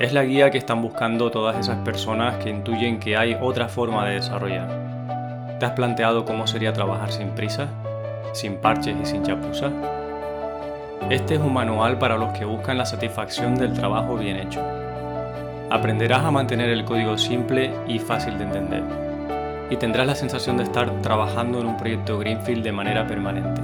Es 0.00 0.14
la 0.14 0.24
guía 0.24 0.50
que 0.50 0.58
están 0.58 0.80
buscando 0.80 1.30
todas 1.30 1.58
esas 1.58 1.76
personas 1.84 2.42
que 2.42 2.48
intuyen 2.48 2.98
que 2.98 3.14
hay 3.16 3.36
otra 3.38 3.68
forma 3.68 4.06
de 4.08 4.14
desarrollar. 4.14 5.58
¿Te 5.58 5.66
has 5.66 5.72
planteado 5.72 6.24
cómo 6.24 6.46
sería 6.46 6.72
trabajar 6.72 7.12
sin 7.12 7.28
prisa, 7.34 7.68
sin 8.32 8.56
parches 8.56 8.96
y 9.02 9.04
sin 9.04 9.22
chapuzas? 9.22 9.72
Este 11.10 11.34
es 11.36 11.40
un 11.40 11.52
manual 11.52 11.98
para 11.98 12.16
los 12.16 12.32
que 12.32 12.44
buscan 12.44 12.78
la 12.78 12.84
satisfacción 12.84 13.54
del 13.54 13.72
trabajo 13.74 14.16
bien 14.16 14.36
hecho. 14.38 14.60
Aprenderás 15.70 16.24
a 16.24 16.32
mantener 16.32 16.68
el 16.70 16.84
código 16.84 17.16
simple 17.16 17.72
y 17.86 18.00
fácil 18.00 18.36
de 18.38 18.44
entender, 18.44 18.82
y 19.70 19.76
tendrás 19.76 20.06
la 20.08 20.16
sensación 20.16 20.56
de 20.56 20.64
estar 20.64 20.90
trabajando 21.02 21.60
en 21.60 21.66
un 21.66 21.76
proyecto 21.76 22.18
Greenfield 22.18 22.64
de 22.64 22.72
manera 22.72 23.06
permanente. 23.06 23.62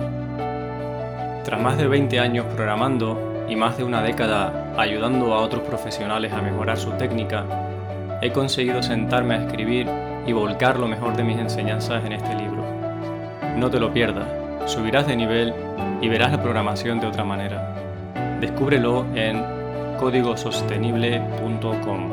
Tras 1.45 1.61
más 1.61 1.77
de 1.79 1.89
20 1.89 2.21
años 2.21 2.47
programando 2.55 3.45
y 3.49 3.57
más 3.57 3.77
de 3.77 3.83
una 3.83 4.03
década 4.03 4.73
ayudando 4.77 5.35
a 5.35 5.41
otros 5.41 5.63
profesionales 5.63 6.33
a 6.33 6.43
mejorar 6.43 6.79
su 6.79 6.93
técnica, 6.93 7.45
he 8.21 8.31
conseguido 8.31 8.85
sentarme 8.85 9.35
a 9.35 9.45
escribir 9.45 9.89
y 10.29 10.33
volcar 10.33 10.79
lo 10.79 10.87
mejor 10.87 11.17
de 11.17 11.25
mis 11.25 11.39
enseñanzas 11.39 12.05
en 12.05 12.13
este 12.13 12.37
libro. 12.37 12.65
No 13.57 13.69
te 13.69 13.81
lo 13.81 13.93
pierdas, 13.93 14.29
subirás 14.67 15.09
de 15.09 15.17
nivel 15.17 15.53
y 16.03 16.09
verás 16.09 16.33
la 16.33 16.43
programación 16.43 17.01
de 17.01 17.07
otra 17.07 17.25
manera. 17.25 18.39
Descúbrelo 18.41 19.07
en 19.15 19.41
códigosostenible.com. 19.99 22.11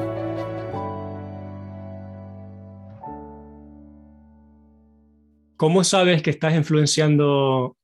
¿Cómo 5.57 5.83
sabes 5.83 6.21
que 6.21 6.29
estás 6.29 6.53
influenciando 6.53 7.75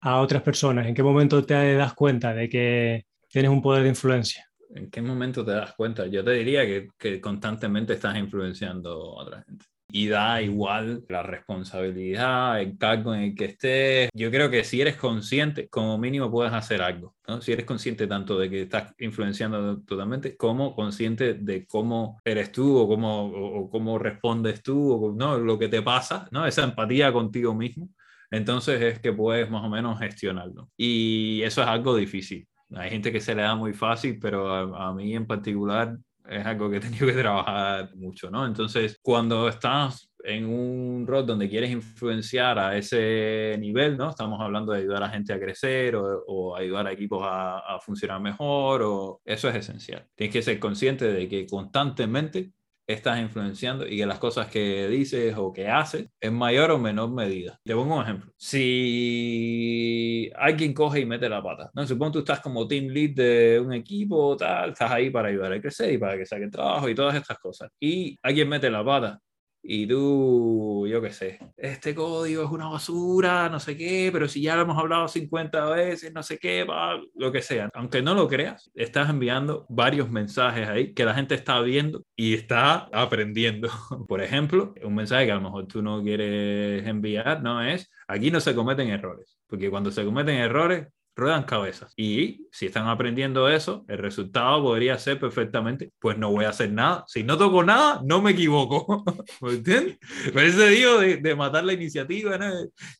a 0.00 0.20
otras 0.20 0.42
personas? 0.42 0.88
¿En 0.88 0.94
qué 0.94 1.04
momento 1.04 1.44
te 1.44 1.74
das 1.74 1.94
cuenta 1.94 2.34
de 2.34 2.48
que 2.48 3.06
tienes 3.28 3.50
un 3.50 3.62
poder 3.62 3.84
de 3.84 3.90
influencia? 3.90 4.50
¿En 4.74 4.90
qué 4.90 5.00
momento 5.00 5.44
te 5.44 5.52
das 5.52 5.74
cuenta? 5.74 6.06
Yo 6.06 6.24
te 6.24 6.32
diría 6.32 6.66
que, 6.66 6.88
que 6.98 7.20
constantemente 7.20 7.92
estás 7.92 8.18
influenciando 8.18 8.90
a 8.90 9.22
otra 9.22 9.44
gente 9.44 9.66
y 9.96 10.08
da 10.08 10.42
igual 10.42 11.04
la 11.08 11.22
responsabilidad, 11.22 12.60
el 12.60 12.76
cargo 12.76 13.14
en 13.14 13.20
el 13.20 13.34
que 13.36 13.44
estés. 13.44 14.10
Yo 14.12 14.28
creo 14.32 14.50
que 14.50 14.64
si 14.64 14.80
eres 14.80 14.96
consciente, 14.96 15.68
como 15.68 15.96
mínimo 15.98 16.32
puedes 16.32 16.52
hacer 16.52 16.82
algo. 16.82 17.14
¿no? 17.28 17.40
Si 17.40 17.52
eres 17.52 17.64
consciente 17.64 18.08
tanto 18.08 18.36
de 18.36 18.50
que 18.50 18.62
estás 18.62 18.92
influenciando 18.98 19.82
totalmente, 19.82 20.36
como 20.36 20.74
consciente 20.74 21.34
de 21.34 21.64
cómo 21.68 22.20
eres 22.24 22.50
tú 22.50 22.76
o 22.76 22.88
cómo, 22.88 23.26
o, 23.26 23.70
cómo 23.70 23.96
respondes 24.00 24.64
tú, 24.64 24.92
o 24.94 25.14
¿no? 25.14 25.38
lo 25.38 25.56
que 25.60 25.68
te 25.68 25.80
pasa, 25.80 26.26
¿no? 26.32 26.44
esa 26.44 26.64
empatía 26.64 27.12
contigo 27.12 27.54
mismo. 27.54 27.88
Entonces 28.32 28.82
es 28.82 28.98
que 28.98 29.12
puedes 29.12 29.48
más 29.48 29.62
o 29.62 29.68
menos 29.68 30.00
gestionarlo. 30.00 30.70
Y 30.76 31.40
eso 31.42 31.62
es 31.62 31.68
algo 31.68 31.94
difícil. 31.94 32.48
Hay 32.74 32.90
gente 32.90 33.12
que 33.12 33.20
se 33.20 33.36
le 33.36 33.42
da 33.42 33.54
muy 33.54 33.74
fácil, 33.74 34.18
pero 34.20 34.50
a, 34.52 34.88
a 34.88 34.92
mí 34.92 35.14
en 35.14 35.28
particular 35.28 35.96
es 36.28 36.46
algo 36.46 36.70
que 36.70 36.78
he 36.78 36.80
tenido 36.80 37.06
que 37.06 37.12
trabajar 37.12 37.94
mucho, 37.96 38.30
¿no? 38.30 38.46
Entonces, 38.46 38.98
cuando 39.02 39.48
estás 39.48 40.10
en 40.24 40.46
un 40.46 41.06
rol 41.06 41.26
donde 41.26 41.48
quieres 41.48 41.70
influenciar 41.70 42.58
a 42.58 42.76
ese 42.76 43.56
nivel, 43.60 43.96
¿no? 43.96 44.10
Estamos 44.10 44.40
hablando 44.40 44.72
de 44.72 44.80
ayudar 44.80 45.02
a 45.02 45.10
gente 45.10 45.32
a 45.32 45.38
crecer 45.38 45.96
o, 45.96 46.24
o 46.26 46.56
ayudar 46.56 46.86
a 46.86 46.92
equipos 46.92 47.22
a, 47.22 47.58
a, 47.58 47.78
funcionar 47.78 48.20
mejor, 48.20 48.82
o 48.82 49.20
eso 49.24 49.48
es 49.50 49.56
esencial. 49.56 50.06
Tienes 50.14 50.32
que 50.32 50.42
ser 50.42 50.58
consciente 50.58 51.12
de 51.12 51.28
que 51.28 51.46
constantemente 51.46 52.52
estás 52.86 53.20
influenciando 53.20 53.86
y 53.86 53.96
que 53.98 54.06
las 54.06 54.18
cosas 54.18 54.48
que 54.48 54.88
dices 54.88 55.34
o 55.36 55.52
que 55.52 55.68
haces 55.68 56.08
en 56.20 56.34
mayor 56.34 56.70
o 56.70 56.78
menor 56.78 57.10
medida. 57.10 57.58
Te 57.64 57.74
pongo 57.74 57.96
un 57.96 58.02
ejemplo. 58.02 58.32
Si 58.36 60.30
alguien 60.36 60.74
coge 60.74 61.00
y 61.00 61.06
mete 61.06 61.28
la 61.28 61.42
pata, 61.42 61.70
¿no? 61.74 61.86
Supongo 61.86 62.12
tú 62.12 62.18
estás 62.20 62.40
como 62.40 62.66
team 62.66 62.86
lead 62.88 63.10
de 63.14 63.60
un 63.60 63.72
equipo, 63.72 64.36
tal, 64.36 64.70
estás 64.70 64.90
ahí 64.90 65.10
para 65.10 65.28
ayudar 65.28 65.52
a 65.52 65.60
crecer 65.60 65.92
y 65.92 65.98
para 65.98 66.16
que 66.16 66.26
saque 66.26 66.48
trabajo 66.48 66.88
y 66.88 66.94
todas 66.94 67.14
estas 67.16 67.38
cosas. 67.38 67.70
Y 67.80 68.18
alguien 68.22 68.48
mete 68.48 68.70
la 68.70 68.84
pata 68.84 69.20
y 69.66 69.86
tú, 69.86 70.86
yo 70.86 71.00
qué 71.00 71.10
sé, 71.10 71.38
este 71.56 71.94
código 71.94 72.44
es 72.44 72.50
una 72.50 72.68
basura, 72.68 73.48
no 73.48 73.58
sé 73.58 73.76
qué, 73.76 74.10
pero 74.12 74.28
si 74.28 74.42
ya 74.42 74.56
lo 74.56 74.62
hemos 74.62 74.78
hablado 74.78 75.08
50 75.08 75.70
veces, 75.70 76.12
no 76.12 76.22
sé 76.22 76.38
qué, 76.38 76.64
va, 76.64 77.00
lo 77.14 77.32
que 77.32 77.40
sea. 77.40 77.70
Aunque 77.72 78.02
no 78.02 78.14
lo 78.14 78.28
creas, 78.28 78.70
estás 78.74 79.08
enviando 79.08 79.64
varios 79.70 80.10
mensajes 80.10 80.68
ahí 80.68 80.92
que 80.92 81.06
la 81.06 81.14
gente 81.14 81.34
está 81.34 81.60
viendo 81.62 82.04
y 82.14 82.34
está 82.34 82.88
aprendiendo. 82.92 83.68
Por 84.06 84.20
ejemplo, 84.20 84.74
un 84.82 84.94
mensaje 84.94 85.24
que 85.26 85.32
a 85.32 85.36
lo 85.36 85.40
mejor 85.40 85.66
tú 85.66 85.82
no 85.82 86.02
quieres 86.02 86.86
enviar, 86.86 87.42
no 87.42 87.62
es, 87.62 87.90
aquí 88.06 88.30
no 88.30 88.40
se 88.40 88.54
cometen 88.54 88.90
errores, 88.90 89.38
porque 89.46 89.70
cuando 89.70 89.90
se 89.90 90.04
cometen 90.04 90.36
errores, 90.36 90.88
ruedan 91.16 91.44
cabezas. 91.44 91.92
Y 91.96 92.46
si 92.50 92.66
están 92.66 92.88
aprendiendo 92.88 93.48
eso, 93.48 93.84
el 93.88 93.98
resultado 93.98 94.62
podría 94.62 94.98
ser 94.98 95.18
perfectamente, 95.18 95.92
pues 96.00 96.18
no 96.18 96.30
voy 96.30 96.44
a 96.44 96.50
hacer 96.50 96.72
nada. 96.72 97.04
Si 97.06 97.22
no 97.22 97.38
toco 97.38 97.62
nada, 97.62 98.00
no 98.04 98.20
me 98.20 98.32
equivoco. 98.32 99.04
¿Me 99.40 99.52
entiendes? 99.52 99.98
Pero 100.32 100.40
ese 100.40 100.68
digo 100.68 100.98
de, 100.98 101.16
de, 101.18 101.34
matar 101.34 101.64
la 101.64 101.72
iniciativa, 101.72 102.38
¿no? 102.38 102.46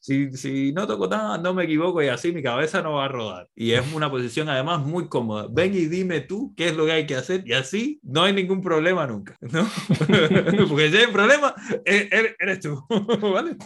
Si, 0.01 0.33
si, 0.33 0.73
no 0.73 0.87
toco 0.87 1.09
nada, 1.09 1.39
no 1.39 1.55
me 1.55 1.65
equivoco 1.65 2.03
y 2.03 2.09
así 2.09 2.33
mi 2.33 2.43
cabeza 2.43 2.83
no 2.83 2.95
va 2.95 3.07
a 3.07 3.09
rodar. 3.09 3.49
Y 3.55 3.73
es 3.73 3.93
una 3.93 4.11
posición 4.11 4.49
además 4.49 4.81
muy 4.81 5.09
cómoda. 5.09 5.47
Ven 5.51 5.75
y 5.75 5.87
dime 5.87 6.21
tú 6.21 6.55
qué 6.57 6.69
es 6.69 6.77
lo 6.77 6.87
que 6.87 6.93
hay 6.93 7.07
que 7.07 7.17
hacer 7.17 7.43
y 7.47 7.53
así 7.53 8.01
no 8.03 8.23
hay 8.23 8.33
ningún 8.33 8.61
problema 8.61 9.07
nunca, 9.07 9.37
¿no? 9.41 9.69
Porque 10.69 10.91
si 10.91 10.97
hay 10.97 11.07
problema, 11.09 11.55
e, 11.85 12.09
er, 12.11 12.37
eres 12.39 12.61
tú, 12.61 12.85
¿vale? 13.21 13.57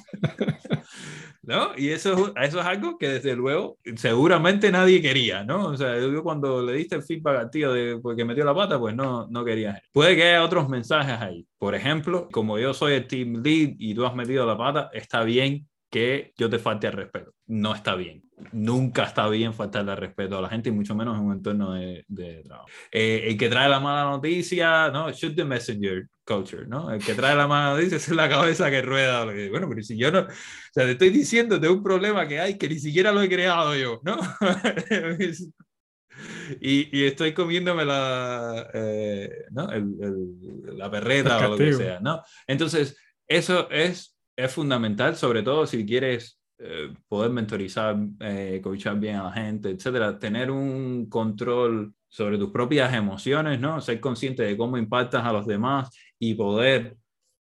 ¿No? 1.49 1.71
Y 1.79 1.89
eso, 1.89 2.35
eso 2.37 2.61
es 2.61 2.67
algo 2.67 2.99
que 2.99 3.09
desde 3.09 3.35
luego 3.35 3.79
seguramente 3.97 4.71
nadie 4.71 5.01
quería, 5.01 5.45
¿no? 5.45 5.69
O 5.69 5.77
sea, 5.79 5.99
yo 5.99 6.23
cuando 6.23 6.63
le 6.63 6.75
diste 6.75 6.97
el 6.97 7.03
feedback 7.03 7.39
al 7.39 7.51
tío 7.51 7.73
de 7.73 7.99
porque 8.03 8.25
metió 8.25 8.45
la 8.45 8.55
pata, 8.55 8.79
pues 8.79 8.95
no, 8.95 9.27
no 9.29 9.45
quería. 9.47 9.81
Puede 9.93 10.15
que 10.15 10.25
haya 10.25 10.45
otros 10.45 10.69
mensajes 10.69 11.19
ahí. 11.19 11.47
Por 11.57 11.75
ejemplo, 11.75 12.29
como 12.31 12.59
yo 12.59 12.75
soy 12.75 12.95
el 12.95 13.07
team 13.09 13.43
lead 13.43 13.77
y 13.79 13.95
tú 13.95 14.05
has 14.05 14.15
metido 14.15 14.47
la 14.47 14.59
pata, 14.59 14.91
está 14.93 15.23
bien 15.25 15.67
que 15.91 16.33
yo 16.37 16.51
te 16.51 16.59
falte 16.59 16.87
al 16.87 16.93
respeto. 16.93 17.33
No 17.47 17.75
está 17.75 17.95
bien. 17.95 18.23
Nunca 18.53 19.05
está 19.05 19.29
bien 19.29 19.55
faltarle 19.55 19.93
al 19.93 19.97
respeto 19.97 20.39
a 20.39 20.43
la 20.43 20.49
gente 20.49 20.69
y 20.69 20.73
mucho 20.73 20.95
menos 20.95 21.17
en 21.17 21.25
un 21.25 21.33
entorno 21.33 21.73
de, 21.73 22.05
de 22.09 22.43
trabajo. 22.43 22.69
Eh, 22.93 23.25
el 23.27 23.39
que 23.39 23.49
trae 23.49 23.69
la 23.69 23.81
mala 23.81 24.05
noticia, 24.11 24.91
¿no? 24.91 25.11
Shoot 25.11 25.35
the 25.35 25.45
messenger 25.45 26.07
culture, 26.25 26.67
¿no? 26.67 26.91
El 26.91 27.03
que 27.03 27.15
trae 27.15 27.35
la 27.35 27.49
mala 27.49 27.75
noticia 27.75 27.97
es 27.97 28.09
la 28.11 28.29
cabeza 28.29 28.71
que 28.71 28.83
rueda. 28.83 29.25
Bueno, 29.25 29.69
pero 29.69 29.83
si 29.83 29.97
yo 29.97 30.13
no... 30.13 30.21
O 30.21 30.27
sea, 30.73 30.85
te 30.85 30.93
estoy 30.93 31.11
diciendo 31.11 31.59
de 31.59 31.69
un 31.69 31.83
problema 31.83 32.29
que 32.29 32.39
hay 32.39 32.59
que 32.59 32.69
ni 32.69 32.79
siquiera 32.79 33.11
lo 33.11 33.23
he 33.23 33.29
creado 33.29 33.75
yo, 33.75 34.01
¿no? 34.05 34.19
y, 36.61 36.99
y, 36.99 37.05
estoy 37.07 37.33
comiéndome 37.33 37.87
la, 37.87 38.71
eh, 38.75 39.31
¿no? 39.51 39.71
el, 39.73 39.85
el, 40.01 40.79
la 40.79 40.91
perreta 40.91 41.47
o 41.47 41.51
lo 41.53 41.57
que 41.57 41.73
sea, 41.73 41.99
¿no? 42.01 42.23
Entonces, 42.47 42.97
eso 43.27 43.71
es 43.71 44.18
es 44.39 44.53
fundamental, 44.53 45.17
sobre 45.17 45.43
todo 45.43 45.67
si 45.67 45.85
quieres 45.85 46.41
eh, 46.59 46.95
poder 47.09 47.33
mentorizar, 47.33 47.97
eh, 48.21 48.61
coachar 48.63 48.99
bien 48.99 49.17
a 49.17 49.25
la 49.25 49.33
gente, 49.33 49.71
etcétera, 49.71 50.17
tener 50.17 50.51
un 50.53 51.09
control 51.09 51.93
sobre 52.07 52.39
tus 52.39 52.51
propias 52.51 52.95
emociones, 52.95 53.59
¿no? 53.59 53.81
Ser 53.81 53.99
consciente 53.99 54.45
de 54.45 54.57
cómo 54.57 54.79
impactas 54.79 55.25
a 55.25 55.33
los 55.33 55.45
demás 55.45 55.91
y 56.21 56.35
poder 56.35 56.97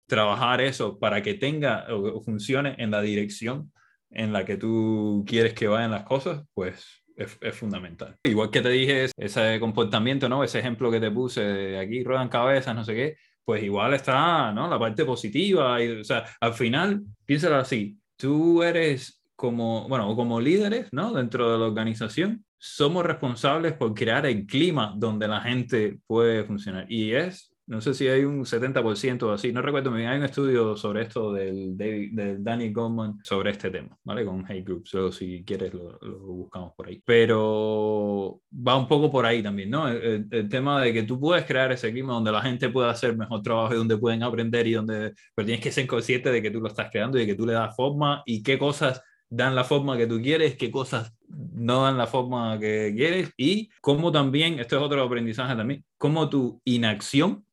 trabajar 0.06 0.62
eso 0.62 0.98
para 0.98 1.22
que 1.22 1.34
tenga 1.34 1.86
o 1.90 2.22
funcione 2.22 2.74
en 2.78 2.90
la 2.90 3.02
dirección 3.02 3.72
en 4.10 4.32
la 4.32 4.46
que 4.46 4.56
tú 4.56 5.22
quieres 5.26 5.52
que 5.52 5.68
vayan 5.68 5.90
las 5.90 6.04
cosas, 6.04 6.44
pues 6.54 7.04
es, 7.16 7.54
fundamental. 7.54 8.16
Igual 8.24 8.50
que 8.50 8.62
te 8.62 8.70
dije, 8.70 9.10
ese 9.18 9.60
comportamiento, 9.60 10.30
¿no? 10.30 10.42
Ese 10.42 10.60
ejemplo 10.60 10.90
que 10.90 11.00
te 11.00 11.10
puse 11.10 11.42
de 11.42 11.78
aquí 11.78 12.02
ruedan 12.04 12.30
cabezas, 12.30 12.74
no 12.74 12.84
sé 12.84 12.94
qué, 12.94 13.16
pues 13.46 13.62
igual 13.62 13.94
está, 13.94 14.52
¿no? 14.52 14.68
La 14.68 14.78
parte 14.78 15.04
positiva. 15.04 15.82
Y, 15.82 16.00
o 16.00 16.04
sea, 16.04 16.24
al 16.40 16.52
final, 16.52 17.02
piénsalo 17.24 17.56
así, 17.56 17.96
tú 18.16 18.62
eres 18.62 19.22
como, 19.36 19.88
bueno, 19.88 20.14
como 20.16 20.40
líderes, 20.40 20.88
¿no? 20.92 21.12
Dentro 21.12 21.52
de 21.52 21.58
la 21.58 21.66
organización, 21.66 22.44
somos 22.58 23.06
responsables 23.06 23.74
por 23.74 23.94
crear 23.94 24.26
el 24.26 24.46
clima 24.46 24.92
donde 24.96 25.28
la 25.28 25.40
gente 25.40 26.00
puede 26.08 26.44
funcionar. 26.44 26.90
Y 26.90 27.12
es 27.12 27.55
no 27.66 27.80
sé 27.80 27.94
si 27.94 28.06
hay 28.06 28.24
un 28.24 28.44
70% 28.44 29.22
o 29.24 29.32
así, 29.32 29.52
no 29.52 29.60
recuerdo 29.60 29.90
bien, 29.90 30.08
hay 30.08 30.18
un 30.18 30.24
estudio 30.24 30.76
sobre 30.76 31.02
esto 31.02 31.32
del, 31.32 31.76
del 31.76 32.42
Danny 32.42 32.72
Goldman 32.72 33.18
sobre 33.24 33.50
este 33.50 33.70
tema, 33.70 33.98
¿vale? 34.04 34.24
Con 34.24 34.44
Hey 34.48 34.62
Group, 34.62 34.86
so, 34.86 35.10
si 35.10 35.44
quieres 35.44 35.74
lo, 35.74 35.98
lo, 36.00 36.18
buscamos 36.18 36.74
por 36.76 36.86
ahí. 36.86 37.02
Pero 37.04 38.40
va 38.52 38.76
un 38.76 38.86
poco 38.86 39.10
por 39.10 39.26
ahí 39.26 39.42
también, 39.42 39.70
¿no? 39.70 39.88
El, 39.88 40.28
el, 40.30 40.48
tema 40.48 40.80
de 40.80 40.92
que 40.92 41.02
tú 41.02 41.18
puedes 41.18 41.44
crear 41.44 41.72
ese 41.72 41.90
clima 41.90 42.12
donde 42.12 42.30
la 42.30 42.42
gente 42.42 42.68
pueda 42.68 42.90
hacer 42.90 43.16
mejor 43.16 43.42
trabajo 43.42 43.74
y 43.74 43.78
donde 43.78 43.98
pueden 43.98 44.22
aprender 44.22 44.66
y 44.68 44.74
donde, 44.74 45.14
pero 45.34 45.46
tienes 45.46 45.62
que 45.62 45.72
ser 45.72 45.86
consciente 45.88 46.30
de 46.30 46.40
que 46.40 46.50
tú 46.52 46.60
lo 46.60 46.68
estás 46.68 46.88
creando 46.90 47.18
y 47.18 47.22
de 47.22 47.26
que 47.26 47.34
tú 47.34 47.46
le 47.46 47.54
das 47.54 47.74
forma 47.74 48.22
y 48.26 48.42
qué 48.44 48.58
cosas 48.58 49.02
dan 49.28 49.54
la 49.54 49.64
forma 49.64 49.96
que 49.96 50.06
tú 50.06 50.20
quieres, 50.20 50.56
qué 50.56 50.70
cosas 50.70 51.12
no 51.28 51.82
dan 51.82 51.98
la 51.98 52.06
forma 52.06 52.58
que 52.60 52.94
quieres 52.96 53.32
y 53.36 53.70
cómo 53.80 54.12
también, 54.12 54.60
esto 54.60 54.76
es 54.76 54.82
otro 54.82 55.02
aprendizaje 55.02 55.56
también, 55.56 55.84
cómo 55.98 56.28
tu 56.28 56.60
inacción 56.64 57.44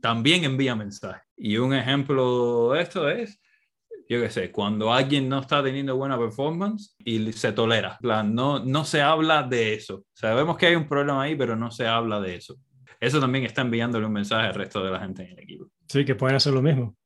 también 0.00 0.44
envía 0.44 0.74
mensajes. 0.74 1.22
Y 1.36 1.56
un 1.56 1.74
ejemplo 1.74 2.72
de 2.72 2.82
esto 2.82 3.08
es, 3.08 3.40
yo 4.08 4.20
qué 4.20 4.30
sé, 4.30 4.50
cuando 4.50 4.92
alguien 4.92 5.28
no 5.28 5.40
está 5.40 5.62
teniendo 5.62 5.96
buena 5.96 6.18
performance 6.18 6.96
y 7.04 7.32
se 7.32 7.52
tolera. 7.52 7.98
No, 8.00 8.58
no 8.58 8.84
se 8.84 9.02
habla 9.02 9.42
de 9.42 9.74
eso. 9.74 10.04
Sabemos 10.14 10.56
que 10.56 10.66
hay 10.66 10.76
un 10.76 10.88
problema 10.88 11.22
ahí, 11.22 11.36
pero 11.36 11.56
no 11.56 11.70
se 11.70 11.86
habla 11.86 12.20
de 12.20 12.36
eso. 12.36 12.56
Eso 13.00 13.20
también 13.20 13.44
está 13.44 13.62
enviándole 13.62 14.06
un 14.06 14.12
mensaje 14.12 14.48
al 14.48 14.54
resto 14.54 14.82
de 14.82 14.90
la 14.90 15.00
gente 15.00 15.22
en 15.22 15.32
el 15.32 15.38
equipo. 15.40 15.68
Sí, 15.88 16.04
que 16.04 16.14
pueden 16.14 16.36
hacer 16.36 16.52
lo 16.52 16.62
mismo. 16.62 16.96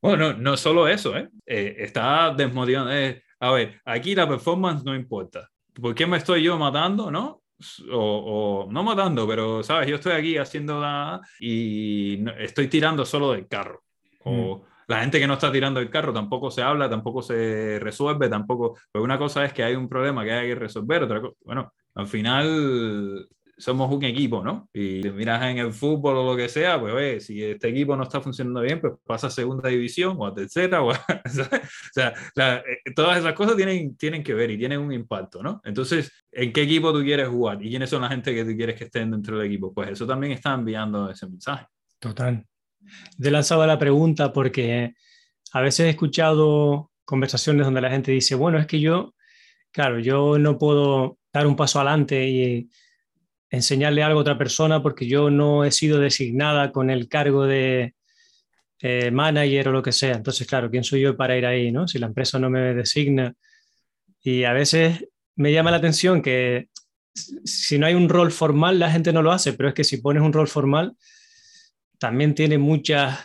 Bueno, 0.00 0.32
no, 0.32 0.38
no 0.38 0.56
solo 0.56 0.86
eso, 0.86 1.16
¿eh? 1.16 1.30
eh 1.46 1.76
está 1.78 2.32
desmotivando. 2.36 2.92
Eh, 2.92 3.22
a 3.40 3.50
ver, 3.52 3.80
aquí 3.84 4.14
la 4.14 4.28
performance 4.28 4.84
no 4.84 4.94
importa. 4.94 5.48
¿Por 5.72 5.94
qué 5.94 6.06
me 6.06 6.18
estoy 6.18 6.42
yo 6.42 6.58
matando, 6.58 7.10
no? 7.10 7.43
O, 7.90 8.66
no 8.70 8.82
matando, 8.82 9.26
pero, 9.26 9.62
¿sabes? 9.62 9.88
Yo 9.88 9.96
estoy 9.96 10.12
aquí 10.12 10.36
haciendo 10.36 10.80
nada 10.80 11.20
y 11.38 12.24
estoy 12.38 12.68
tirando 12.68 13.04
solo 13.04 13.32
del 13.32 13.46
carro. 13.48 13.82
O 14.24 14.58
mm. 14.58 14.62
la 14.88 15.00
gente 15.00 15.18
que 15.18 15.26
no 15.26 15.34
está 15.34 15.52
tirando 15.52 15.80
el 15.80 15.90
carro 15.90 16.12
tampoco 16.12 16.50
se 16.50 16.62
habla, 16.62 16.88
tampoco 16.88 17.22
se 17.22 17.78
resuelve, 17.80 18.28
tampoco... 18.28 18.76
Pues 18.90 19.04
una 19.04 19.18
cosa 19.18 19.44
es 19.44 19.52
que 19.52 19.64
hay 19.64 19.74
un 19.74 19.88
problema 19.88 20.24
que 20.24 20.32
hay 20.32 20.48
que 20.48 20.54
resolver, 20.54 21.04
otra 21.04 21.20
cosa... 21.20 21.34
Bueno, 21.44 21.72
al 21.94 22.06
final 22.06 23.28
somos 23.56 23.92
un 23.92 24.02
equipo, 24.04 24.42
¿no? 24.42 24.68
Y 24.72 25.02
miras 25.10 25.42
en 25.44 25.58
el 25.58 25.72
fútbol 25.72 26.16
o 26.16 26.30
lo 26.32 26.36
que 26.36 26.48
sea, 26.48 26.80
pues 26.80 26.92
oye, 26.92 27.20
si 27.20 27.42
este 27.42 27.68
equipo 27.68 27.96
no 27.96 28.02
está 28.02 28.20
funcionando 28.20 28.60
bien, 28.60 28.80
pues 28.80 28.94
pasa 29.04 29.28
a 29.28 29.30
segunda 29.30 29.68
división 29.68 30.16
o 30.18 30.26
a 30.26 30.34
tercera, 30.34 30.82
o, 30.82 30.90
a, 30.90 30.94
o 31.24 31.28
sea, 31.92 32.14
la, 32.34 32.56
eh, 32.56 32.92
todas 32.94 33.18
esas 33.18 33.32
cosas 33.34 33.56
tienen, 33.56 33.96
tienen 33.96 34.22
que 34.22 34.34
ver 34.34 34.50
y 34.50 34.58
tienen 34.58 34.80
un 34.80 34.92
impacto, 34.92 35.42
¿no? 35.42 35.60
Entonces, 35.64 36.12
¿en 36.32 36.52
qué 36.52 36.62
equipo 36.62 36.92
tú 36.92 37.02
quieres 37.02 37.28
jugar? 37.28 37.62
¿Y 37.62 37.70
quiénes 37.70 37.90
son 37.90 38.02
la 38.02 38.08
gente 38.08 38.34
que 38.34 38.44
tú 38.44 38.56
quieres 38.56 38.76
que 38.76 38.84
estén 38.84 39.10
dentro 39.10 39.38
del 39.38 39.46
equipo? 39.46 39.72
Pues 39.72 39.90
eso 39.90 40.06
también 40.06 40.32
está 40.32 40.54
enviando 40.54 41.10
ese 41.10 41.26
mensaje. 41.26 41.66
Total. 41.98 42.44
Te 43.18 43.28
he 43.28 43.30
lanzado 43.30 43.66
la 43.66 43.78
pregunta 43.78 44.32
porque 44.32 44.94
a 45.52 45.60
veces 45.60 45.86
he 45.86 45.90
escuchado 45.90 46.90
conversaciones 47.04 47.64
donde 47.64 47.80
la 47.80 47.90
gente 47.90 48.12
dice, 48.12 48.34
bueno, 48.34 48.58
es 48.58 48.66
que 48.66 48.80
yo, 48.80 49.14
claro, 49.70 50.00
yo 50.00 50.38
no 50.38 50.58
puedo 50.58 51.18
dar 51.32 51.46
un 51.46 51.56
paso 51.56 51.78
adelante 51.78 52.28
y 52.28 52.68
enseñarle 53.54 54.02
algo 54.02 54.18
a 54.18 54.22
otra 54.22 54.38
persona 54.38 54.82
porque 54.82 55.06
yo 55.06 55.30
no 55.30 55.64
he 55.64 55.70
sido 55.70 55.98
designada 55.98 56.72
con 56.72 56.90
el 56.90 57.08
cargo 57.08 57.46
de 57.46 57.94
eh, 58.80 59.10
manager 59.10 59.68
o 59.68 59.72
lo 59.72 59.82
que 59.82 59.92
sea. 59.92 60.14
Entonces, 60.14 60.46
claro, 60.46 60.70
¿quién 60.70 60.84
soy 60.84 61.00
yo 61.00 61.16
para 61.16 61.36
ir 61.36 61.46
ahí, 61.46 61.72
no? 61.72 61.88
Si 61.88 61.98
la 61.98 62.06
empresa 62.06 62.38
no 62.38 62.50
me 62.50 62.74
designa. 62.74 63.34
Y 64.22 64.44
a 64.44 64.52
veces 64.52 65.08
me 65.36 65.52
llama 65.52 65.70
la 65.70 65.78
atención 65.78 66.22
que 66.22 66.68
si 67.14 67.78
no 67.78 67.86
hay 67.86 67.94
un 67.94 68.08
rol 68.08 68.32
formal, 68.32 68.78
la 68.78 68.90
gente 68.90 69.12
no 69.12 69.22
lo 69.22 69.32
hace, 69.32 69.52
pero 69.52 69.68
es 69.68 69.74
que 69.74 69.84
si 69.84 69.98
pones 69.98 70.22
un 70.22 70.32
rol 70.32 70.48
formal, 70.48 70.96
también 71.98 72.34
tiene 72.34 72.58
muchas 72.58 73.24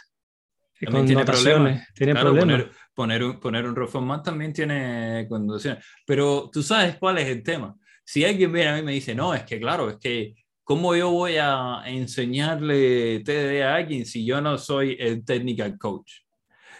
también 0.80 1.08
connotaciones, 1.08 1.88
tiene 1.94 2.14
problemas. 2.16 2.66
Poner, 2.94 3.24
un, 3.24 3.40
poner 3.40 3.66
un 3.66 3.76
rol 3.76 3.88
formal 3.88 4.22
también 4.22 4.52
tiene 4.52 5.26
connotaciones. 5.30 5.84
Pero 6.06 6.50
tú 6.52 6.62
sabes 6.62 6.98
cuál 6.98 7.18
es 7.18 7.28
el 7.28 7.42
tema 7.44 7.76
si 8.10 8.26
alguien 8.26 8.51
viene 8.51 8.70
a 8.72 8.74
mí 8.74 8.80
y 8.80 8.84
me 8.84 8.93
dice, 8.93 9.14
no, 9.14 9.36
es 9.36 9.43
que 9.43 9.60
claro, 9.60 9.88
es 9.88 9.97
que, 9.97 10.34
¿cómo 10.64 10.95
yo 10.95 11.12
voy 11.12 11.36
a 11.39 11.84
enseñarle 11.86 13.20
TDD 13.20 13.62
a 13.62 13.76
alguien 13.76 14.03
si 14.03 14.26
yo 14.26 14.41
no 14.41 14.57
soy 14.57 14.97
el 14.99 15.24
technical 15.24 15.78
coach? 15.78 16.22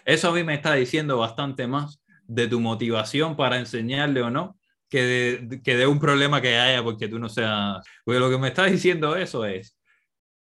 Eso 0.04 0.30
a 0.30 0.32
mí 0.32 0.42
me 0.42 0.54
está 0.54 0.74
diciendo 0.74 1.18
bastante 1.18 1.68
más 1.68 2.02
de 2.24 2.48
tu 2.48 2.58
motivación 2.58 3.36
para 3.36 3.60
enseñarle 3.60 4.22
o 4.22 4.30
no 4.30 4.58
que 4.88 5.02
de, 5.02 5.62
que 5.62 5.76
de 5.76 5.86
un 5.86 6.00
problema 6.00 6.42
que 6.42 6.56
haya 6.56 6.82
porque 6.82 7.06
tú 7.06 7.20
no 7.20 7.28
seas... 7.28 7.78
Porque 8.04 8.18
lo 8.18 8.28
que 8.28 8.38
me 8.38 8.48
está 8.48 8.64
diciendo 8.64 9.14
eso 9.14 9.44
es 9.44 9.78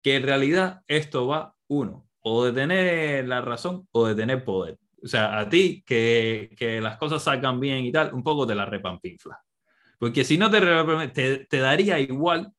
que 0.01 0.15
en 0.15 0.23
realidad 0.23 0.81
esto 0.87 1.27
va, 1.27 1.53
uno, 1.67 2.09
o 2.21 2.45
de 2.45 2.53
tener 2.53 3.27
la 3.27 3.41
razón 3.41 3.87
o 3.91 4.07
de 4.07 4.15
tener 4.15 4.43
poder. 4.43 4.79
O 5.03 5.07
sea, 5.07 5.37
a 5.37 5.47
ti 5.47 5.83
que, 5.85 6.49
que 6.57 6.81
las 6.81 6.97
cosas 6.97 7.21
salgan 7.21 7.59
bien 7.59 7.85
y 7.85 7.91
tal, 7.91 8.11
un 8.11 8.23
poco 8.23 8.47
te 8.47 8.55
la 8.55 8.65
repampinfla. 8.65 9.39
Porque 9.99 10.23
si 10.23 10.37
no 10.37 10.49
te, 10.49 11.45
te, 11.49 11.57
daría 11.57 11.99
igual 11.99 12.51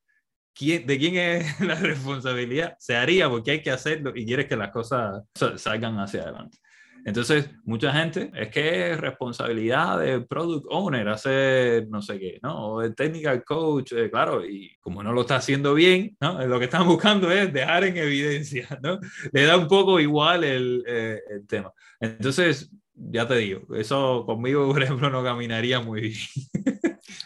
quién, 0.55 0.87
de 0.87 0.99
quién 0.99 1.17
es 1.17 1.61
la 1.61 1.75
responsabilidad. 1.75 2.77
Se 2.79 2.97
haría 2.97 3.29
porque 3.29 3.53
hay 3.53 3.63
que 3.63 3.71
hacerlo 3.71 4.13
y 4.15 4.25
quieres 4.27 4.47
que 4.47 4.57
las 4.57 4.71
cosas 4.71 5.25
salgan 5.57 5.99
hacia 5.99 6.23
adelante. 6.23 6.59
Entonces, 7.05 7.51
mucha 7.65 7.93
gente 7.93 8.31
es 8.35 8.49
que 8.49 8.91
es 8.93 9.01
responsabilidad 9.01 10.01
del 10.01 10.27
product 10.27 10.67
owner 10.69 11.09
hacer 11.09 11.89
no 11.89 12.03
sé 12.03 12.19
qué, 12.19 12.39
¿no? 12.43 12.67
O 12.67 12.83
el 12.83 12.95
technical 12.95 13.43
coach, 13.45 13.93
eh, 13.93 14.11
claro, 14.11 14.45
y 14.45 14.77
como 14.81 15.03
no 15.03 15.13
lo 15.13 15.23
está 15.23 15.37
haciendo 15.37 15.75
bien, 15.75 16.17
¿no? 16.21 16.47
Lo 16.47 16.59
que 16.59 16.67
están 16.67 16.87
buscando 16.87 17.31
es 17.31 17.53
dejar 17.53 17.85
en 17.85 17.97
evidencia, 17.97 18.67
¿no? 18.83 19.01
Le 19.33 19.45
da 19.45 19.57
un 19.57 19.69
poco 19.69 19.99
igual 19.99 20.45
el, 20.45 20.85
eh, 20.87 21.21
el 21.31 21.47
tema. 21.47 21.73
Entonces, 22.01 22.71
ya 22.95 23.27
te 23.27 23.37
digo, 23.37 23.63
eso 23.75 24.25
conmigo, 24.27 24.67
por 24.73 24.83
ejemplo, 24.83 25.11
no 25.11 25.25
caminaría 25.25 25.81
muy 25.81 26.01
bien. 26.03 26.79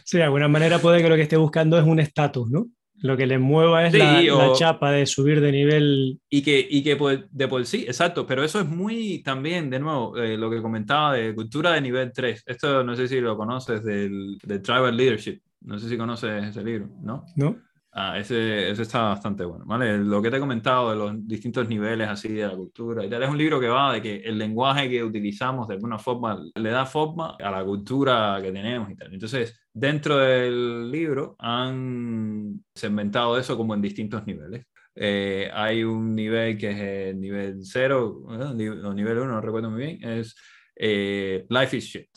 Sí, 0.05 0.19
de 0.19 0.25
alguna 0.25 0.49
manera 0.49 0.79
puede 0.79 1.03
que 1.03 1.09
lo 1.09 1.17
que 1.17 1.23
esté 1.23 1.37
buscando 1.37 1.79
es 1.79 1.85
un 1.85 1.99
estatus, 1.99 2.51
¿no? 2.51 2.69
Lo 2.99 3.17
que 3.17 3.27
le 3.27 3.39
mueva 3.39 3.87
es 3.87 3.95
la, 3.95 4.53
chapa 4.55 4.93
de 4.93 5.05
subir 5.07 5.41
de 5.41 5.51
nivel. 5.51 6.21
Y 6.31 6.43
que, 6.43 6.67
y 6.71 6.83
que 6.83 6.97
pues, 6.97 7.21
de 7.31 7.49
por 7.49 7.65
sí, 7.67 7.85
exacto, 7.87 8.27
pero 8.27 8.45
eso 8.45 8.61
es 8.61 8.67
muy 8.67 9.23
también, 9.23 9.69
de 9.69 9.81
nuevo, 9.81 10.17
eh, 10.17 10.39
lo 10.39 10.51
que 10.51 10.63
comentaba 10.63 11.15
de 11.15 11.35
cultura 11.35 11.73
de 11.73 11.81
nivel 11.81 12.13
3. 12.13 12.45
Esto 12.47 12.85
no 12.85 12.95
sé 12.95 13.09
si 13.09 13.21
lo 13.21 13.37
conoces 13.37 13.83
del, 13.83 14.39
del 14.43 14.63
Tribal 14.63 14.97
Leadership. 14.97 15.41
No 15.63 15.79
sé 15.79 15.89
si 15.89 15.97
conoces 15.97 16.45
ese 16.45 16.63
libro, 16.63 16.89
¿no? 17.03 17.25
No. 17.37 17.57
Ah, 17.97 18.19
ese, 18.19 18.71
ese 18.71 18.83
está 18.83 19.03
bastante 19.03 19.45
bueno, 19.45 19.65
¿vale? 19.67 19.99
Lo 19.99 20.21
que 20.21 20.31
te 20.31 20.37
he 20.37 20.41
comentado 20.41 20.91
de 20.91 20.97
los 20.97 21.29
distintos 21.29 21.69
niveles 21.69 22.09
así 22.09 22.29
de 22.29 22.47
la 22.47 22.57
cultura 22.57 23.05
y 23.05 23.09
tal, 23.09 23.23
es 23.23 23.31
un 23.31 23.39
libro 23.39 23.61
que 23.61 23.69
va 23.69 23.93
de 23.93 24.03
que 24.03 24.17
el 24.17 24.37
lenguaje 24.37 24.91
que 24.91 25.05
utilizamos 25.05 25.69
de 25.69 25.75
alguna 25.75 25.99
forma 25.99 26.43
le 26.55 26.71
da 26.71 26.87
forma 26.87 27.37
a 27.39 27.51
la 27.53 27.65
cultura 27.65 28.41
que 28.43 28.51
tenemos 28.51 28.91
y 28.91 28.97
tal. 28.97 29.15
Entonces, 29.15 29.64
dentro 29.75 30.17
del 30.19 30.91
libro 30.91 31.37
han 31.39 32.65
segmentado 32.75 33.39
eso 33.39 33.57
como 33.57 33.75
en 33.75 33.83
distintos 33.83 34.27
niveles. 34.27 34.65
Eh, 34.95 35.51
hay 35.53 35.83
un 35.85 36.15
nivel 36.15 36.57
que 36.57 36.71
es 36.71 36.79
el 36.79 37.21
nivel 37.21 37.59
0, 37.65 38.23
o 38.27 38.55
nivel 38.55 39.19
1, 39.19 39.27
no 39.27 39.41
recuerdo 39.41 39.71
muy 39.71 39.81
bien, 39.81 40.09
es 40.09 40.37
eh, 40.77 41.45
Life 41.49 41.77
is 41.77 41.85
shit. 41.85 42.09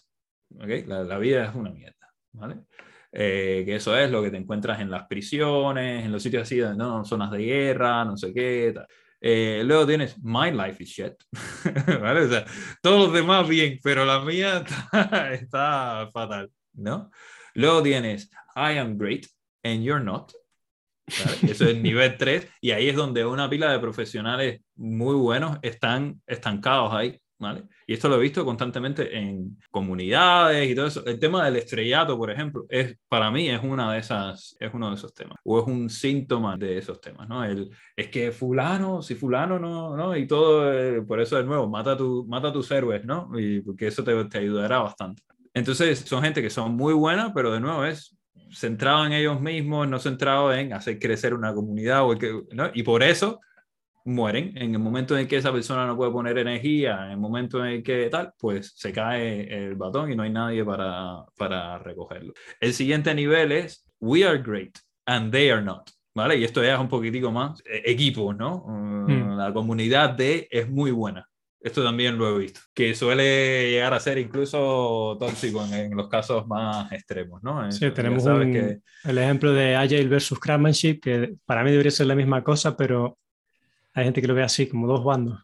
¿okay? 0.56 0.86
La, 0.86 1.04
la 1.04 1.18
vida 1.18 1.46
es 1.46 1.56
una 1.56 1.72
mierda, 1.72 2.14
¿vale? 2.34 2.58
Eh, 3.12 3.64
que 3.66 3.78
eso 3.78 3.98
es 3.98 4.12
lo 4.12 4.22
que 4.22 4.30
te 4.30 4.38
encuentras 4.38 4.80
en 4.80 4.92
las 4.92 5.08
prisiones, 5.08 6.06
en 6.06 6.12
los 6.12 6.22
sitios 6.22 6.44
así, 6.44 6.60
¿no? 6.76 7.04
zonas 7.04 7.32
de 7.32 7.40
guerra, 7.40 8.06
no 8.06 8.16
sé 8.16 8.34
qué. 8.34 8.72
Tal. 8.76 8.88
Eh, 9.20 9.64
luego 9.66 9.88
tienes 9.88 10.22
My 10.24 10.52
Life 10.52 10.84
is 10.84 10.90
Shit, 10.90 11.14
¿vale? 12.02 12.22
O 12.22 12.30
sea, 12.30 12.46
todos 12.82 13.08
los 13.08 13.14
demás 13.14 13.48
bien, 13.48 13.80
pero 13.82 14.06
la 14.06 14.20
mía 14.22 14.64
está, 15.32 16.10
fatal, 16.14 16.52
¿no? 16.74 17.10
Luego 17.58 17.82
tienes 17.82 18.30
I 18.56 18.78
am 18.78 18.98
great 18.98 19.28
and 19.64 19.84
you're 19.84 20.04
not. 20.04 20.32
¿vale? 21.08 21.52
Eso 21.52 21.66
es 21.66 21.78
nivel 21.78 22.18
3 22.20 22.48
y 22.62 22.72
ahí 22.72 22.90
es 22.90 22.96
donde 22.96 23.26
una 23.26 23.50
pila 23.50 23.72
de 23.72 23.80
profesionales 23.80 24.62
muy 24.76 25.16
buenos 25.16 25.58
están 25.62 26.22
estancados 26.28 26.94
ahí 26.94 27.20
¿vale? 27.40 27.64
Y 27.86 27.94
esto 27.94 28.10
lo 28.10 28.16
he 28.16 28.20
visto 28.20 28.44
constantemente 28.44 29.16
en 29.18 29.58
comunidades 29.72 30.70
y 30.70 30.76
todo 30.76 30.88
eso. 30.88 31.06
El 31.06 31.20
tema 31.20 31.46
del 31.46 31.58
estrellato, 31.58 32.18
por 32.18 32.32
ejemplo, 32.32 32.66
es, 32.70 32.98
para 33.08 33.32
mí 33.32 33.50
es, 33.50 33.62
una 33.64 33.94
de 33.94 34.00
esas, 34.00 34.56
es 34.60 34.74
uno 34.74 34.90
de 34.90 34.96
esos 34.96 35.14
temas, 35.14 35.38
o 35.44 35.60
es 35.60 35.68
un 35.68 35.90
síntoma 35.90 36.58
de 36.58 36.78
esos 36.78 37.00
temas, 37.00 37.28
¿no? 37.28 37.44
El, 37.44 37.70
es 37.96 38.08
que 38.10 38.32
fulano, 38.32 39.02
si 39.02 39.16
fulano 39.16 39.60
no, 39.60 39.96
¿no? 39.96 40.16
Y 40.16 40.28
todo, 40.28 40.72
eh, 40.72 41.02
por 41.02 41.20
eso 41.20 41.38
de 41.38 41.44
nuevo, 41.44 41.68
mata, 41.68 41.96
tu, 41.96 42.26
mata 42.28 42.52
tus 42.52 42.70
héroes, 42.72 43.06
¿no? 43.06 43.30
Y 43.40 43.62
porque 43.62 43.88
eso 43.88 44.04
te, 44.04 44.26
te 44.26 44.40
ayudará 44.40 44.80
bastante. 44.80 45.24
Entonces, 45.58 46.00
son 46.00 46.24
gente 46.24 46.42
que 46.42 46.50
son 46.50 46.76
muy 46.76 46.94
buenas, 46.94 47.32
pero 47.34 47.52
de 47.52 47.60
nuevo 47.60 47.84
es 47.84 48.16
centrado 48.52 49.06
en 49.06 49.14
ellos 49.14 49.42
mismos, 49.42 49.88
no 49.88 50.00
centrado 50.00 50.54
en 50.54 50.72
hacer 50.72 51.00
crecer 51.00 51.34
una 51.34 51.54
comunidad, 51.54 52.08
o 52.08 52.18
que, 52.18 52.44
¿no? 52.52 52.70
Y 52.74 52.84
por 52.84 53.02
eso 53.02 53.40
mueren. 54.06 54.54
En 54.56 54.74
el 54.74 54.80
momento 54.80 55.18
en 55.18 55.28
que 55.28 55.38
esa 55.38 55.52
persona 55.52 55.86
no 55.86 55.98
puede 55.98 56.12
poner 56.12 56.38
energía, 56.38 57.06
en 57.06 57.12
el 57.12 57.18
momento 57.18 57.66
en 57.66 57.84
que 57.84 58.08
tal, 58.10 58.34
pues 58.40 58.74
se 58.76 58.94
cae 58.94 59.68
el 59.68 59.76
batón 59.76 60.12
y 60.12 60.16
no 60.16 60.24
hay 60.24 60.30
nadie 60.30 60.64
para, 60.64 61.26
para 61.38 61.80
recogerlo. 61.80 62.34
El 62.60 62.74
siguiente 62.74 63.14
nivel 63.14 63.52
es 63.52 63.86
We 64.00 64.24
are 64.26 64.38
great 64.38 64.78
and 65.06 65.32
they 65.32 65.50
are 65.50 65.62
not. 65.62 65.90
¿Vale? 66.16 66.36
Y 66.38 66.44
esto 66.44 66.64
ya 66.64 66.74
es 66.74 66.80
un 66.80 66.90
poquitico 66.90 67.32
más 67.32 67.62
eh, 67.66 67.84
equipo, 67.86 68.34
¿no? 68.34 68.64
Hmm. 68.66 69.38
La 69.38 69.54
comunidad 69.54 70.12
de 70.12 70.48
es 70.50 70.68
muy 70.68 70.90
buena. 70.90 71.30
Esto 71.60 71.84
también 71.84 72.18
lo 72.18 72.36
he 72.36 72.40
visto, 72.40 72.60
que 72.74 72.94
suele 72.94 73.72
llegar 73.72 73.94
a 73.94 74.00
ser 74.00 74.20
incluso 74.20 75.18
tóxico 75.20 75.66
en, 75.66 75.96
los 75.96 76.08
casos 76.08 76.46
más 76.48 76.92
extremos, 76.92 77.42
¿no? 77.42 77.72
Sí, 77.72 77.90
tenemos 77.92 78.26
el 78.26 79.18
ejemplo 79.18 79.52
de 79.54 79.76
Agile 79.76 80.08
versus 80.08 80.40
Craftsmanship, 80.40 81.00
que 81.02 81.36
para 81.46 81.64
mí 81.64 81.72
debería 81.72 81.92
ser 81.92 82.06
la 82.06 82.16
misma 82.16 82.44
cosa, 82.44 82.78
pero 82.78 83.18
hay 83.94 84.06
gente 84.06 84.22
que 84.22 84.28
lo 84.28 84.36
ve 84.36 84.44
así, 84.44 84.68
como 84.68 84.88
dos 84.88 85.04
bandos. 85.04 85.44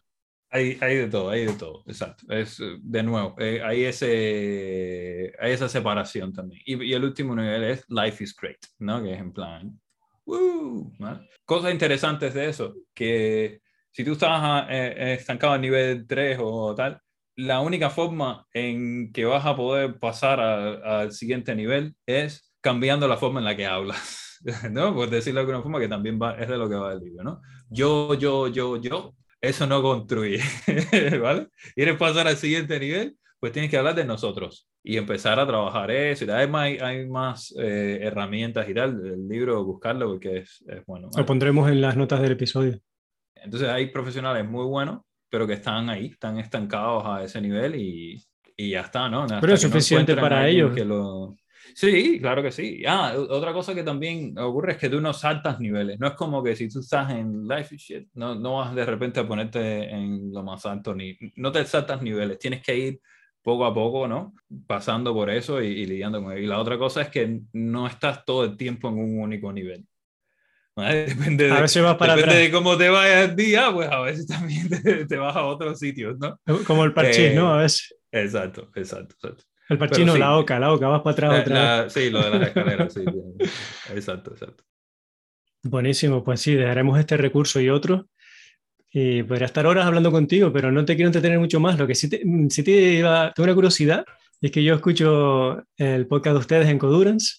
Hay, 0.50 0.78
hay 0.80 0.98
de 0.98 1.08
todo, 1.08 1.30
hay 1.30 1.46
de 1.46 1.54
todo, 1.54 1.82
exacto. 1.86 2.32
Es, 2.32 2.62
de 2.80 3.02
nuevo, 3.02 3.34
eh, 3.38 3.60
hay, 3.64 3.84
ese, 3.84 5.32
hay 5.40 5.50
esa 5.50 5.68
separación 5.68 6.32
también. 6.32 6.62
Y, 6.64 6.84
y, 6.84 6.94
el 6.94 7.02
último 7.02 7.34
nivel 7.34 7.64
es 7.64 7.84
Life 7.88 8.22
is 8.22 8.36
Great, 8.36 8.60
¿no? 8.78 9.02
Que 9.02 9.14
es 9.14 9.20
en 9.20 9.32
plan, 9.32 9.80
Cosas 11.44 11.72
interesantes 11.72 12.32
de 12.34 12.48
eso, 12.48 12.74
que 12.94 13.60
si 13.94 14.04
tú 14.04 14.12
estás 14.12 14.66
eh, 14.70 15.14
estancado 15.20 15.52
a 15.52 15.58
nivel 15.58 16.04
3 16.04 16.38
o 16.40 16.74
tal, 16.74 17.00
la 17.36 17.60
única 17.60 17.90
forma 17.90 18.44
en 18.52 19.12
que 19.12 19.24
vas 19.24 19.46
a 19.46 19.54
poder 19.54 20.00
pasar 20.00 20.40
al 20.40 21.12
siguiente 21.12 21.54
nivel 21.54 21.94
es 22.04 22.52
cambiando 22.60 23.06
la 23.06 23.16
forma 23.16 23.38
en 23.38 23.44
la 23.44 23.56
que 23.56 23.66
hablas. 23.66 24.40
¿no? 24.72 24.92
Por 24.94 25.10
decirlo 25.10 25.38
de 25.38 25.42
alguna 25.42 25.62
forma, 25.62 25.78
que 25.78 25.88
también 25.88 26.18
va, 26.20 26.32
es 26.32 26.48
de 26.48 26.58
lo 26.58 26.68
que 26.68 26.74
va 26.74 26.92
el 26.92 27.00
libro, 27.00 27.22
¿no? 27.22 27.40
Yo, 27.70 28.14
yo, 28.14 28.48
yo, 28.48 28.80
yo, 28.80 29.14
eso 29.40 29.66
no 29.68 29.80
construye, 29.80 30.40
¿vale? 31.22 31.46
¿Quieres 31.76 31.96
pasar 31.96 32.26
al 32.26 32.36
siguiente 32.36 32.80
nivel? 32.80 33.16
Pues 33.38 33.52
tienes 33.52 33.70
que 33.70 33.76
hablar 33.76 33.94
de 33.94 34.04
nosotros 34.04 34.68
y 34.82 34.96
empezar 34.96 35.38
a 35.38 35.46
trabajar 35.46 35.92
eso. 35.92 36.24
Y 36.24 36.30
además 36.30 36.62
hay, 36.62 36.78
hay 36.78 37.06
más 37.06 37.54
eh, 37.60 38.00
herramientas 38.02 38.68
y 38.68 38.74
tal 38.74 39.00
del 39.00 39.28
libro, 39.28 39.64
buscarlo 39.64 40.08
porque 40.08 40.38
es, 40.38 40.64
es 40.66 40.84
bueno. 40.84 41.10
Lo 41.16 41.26
pondremos 41.26 41.70
en 41.70 41.80
las 41.80 41.96
notas 41.96 42.20
del 42.20 42.32
episodio. 42.32 42.80
Entonces 43.44 43.68
hay 43.68 43.86
profesionales 43.86 44.48
muy 44.48 44.64
buenos, 44.64 45.02
pero 45.28 45.46
que 45.46 45.54
están 45.54 45.88
ahí, 45.90 46.06
están 46.06 46.38
estancados 46.38 47.04
a 47.06 47.22
ese 47.22 47.40
nivel 47.40 47.74
y, 47.76 48.22
y 48.56 48.70
ya 48.70 48.80
está, 48.80 49.08
¿no? 49.08 49.26
pero 49.40 49.54
es 49.54 49.60
suficiente 49.60 50.16
para 50.16 50.48
ellos. 50.48 50.74
Que 50.74 50.84
lo... 50.84 51.36
Sí, 51.74 52.18
claro 52.20 52.42
que 52.42 52.52
sí. 52.52 52.82
Ah, 52.86 53.14
otra 53.16 53.52
cosa 53.52 53.74
que 53.74 53.82
también 53.82 54.38
ocurre 54.38 54.72
es 54.72 54.78
que 54.78 54.88
tú 54.88 55.00
no 55.00 55.12
saltas 55.12 55.58
niveles. 55.60 55.98
No 55.98 56.06
es 56.06 56.14
como 56.14 56.42
que 56.42 56.54
si 56.54 56.68
tú 56.68 56.80
estás 56.80 57.10
en 57.10 57.48
Life 57.48 57.76
Shit, 57.76 58.08
no, 58.14 58.34
no 58.34 58.56
vas 58.56 58.74
de 58.74 58.84
repente 58.84 59.20
a 59.20 59.26
ponerte 59.26 59.90
en 59.90 60.32
lo 60.32 60.42
más 60.42 60.64
alto, 60.66 60.94
ni 60.94 61.16
no 61.36 61.50
te 61.50 61.64
saltas 61.64 62.02
niveles. 62.02 62.38
Tienes 62.38 62.62
que 62.62 62.76
ir 62.76 63.00
poco 63.42 63.66
a 63.66 63.74
poco, 63.74 64.08
¿no? 64.08 64.34
Pasando 64.66 65.12
por 65.12 65.30
eso 65.30 65.60
y, 65.60 65.84
lidiando 65.84 66.22
con 66.22 66.32
ello. 66.32 66.42
Y 66.42 66.46
la 66.46 66.60
otra 66.60 66.78
cosa 66.78 67.02
es 67.02 67.08
que 67.08 67.40
no 67.52 67.86
estás 67.86 68.24
todo 68.24 68.44
el 68.44 68.56
tiempo 68.56 68.88
en 68.88 68.98
un 68.98 69.18
único 69.18 69.52
nivel. 69.52 69.84
Depende, 70.76 71.44
de, 71.44 71.54
depende 71.54 72.34
de 72.34 72.50
cómo 72.50 72.76
te 72.76 72.88
vaya 72.88 73.24
el 73.24 73.36
día, 73.36 73.70
pues 73.72 73.88
a 73.88 74.00
veces 74.00 74.26
también 74.26 74.68
te, 75.08 75.16
vas 75.16 75.36
a 75.36 75.44
otros 75.44 75.78
sitios, 75.78 76.18
¿no? 76.18 76.40
Como 76.66 76.84
el 76.84 76.92
parchís, 76.92 77.32
¿no? 77.32 77.54
A 77.54 77.58
veces. 77.58 77.94
Exacto, 78.10 78.70
exacto, 78.74 79.14
exacto. 79.14 79.44
El 79.68 79.78
parchino, 79.78 80.16
la 80.16 80.36
oca, 80.36 80.58
la 80.58 80.72
oca, 80.72 80.88
vas 80.88 81.02
para 81.02 81.12
atrás 81.12 81.40
otra 81.40 81.82
vez. 81.84 81.92
Sí, 81.92 82.10
lo 82.10 82.22
de 82.22 82.30
las 82.30 82.42
escaleras, 82.48 82.92
sí. 82.92 83.04
exacto, 83.94 84.32
exacto. 84.32 84.64
Buenísimo, 85.62 86.24
pues 86.24 86.40
sí, 86.40 86.54
dejaremos 86.54 86.98
este 86.98 87.16
recurso 87.16 87.60
y 87.60 87.70
otro. 87.70 88.08
Y 88.90 89.22
podría 89.22 89.46
estar 89.46 89.66
horas 89.66 89.86
hablando 89.86 90.12
contigo, 90.12 90.52
pero 90.52 90.70
no 90.70 90.84
te 90.84 90.96
quiero 90.96 91.08
entretener 91.08 91.38
mucho 91.38 91.60
más. 91.60 91.78
Lo 91.78 91.86
que 91.86 91.94
sí 91.94 92.08
te, 92.10 92.22
sí 92.50 92.62
te 92.62 92.70
iba, 92.70 93.32
tengo 93.32 93.44
una 93.44 93.54
curiosidad, 93.54 94.04
es 94.40 94.50
que 94.50 94.62
yo 94.62 94.74
escucho 94.74 95.64
el 95.76 96.06
podcast 96.06 96.34
de 96.34 96.40
ustedes 96.40 96.68
en 96.68 96.78
Codurance 96.78 97.38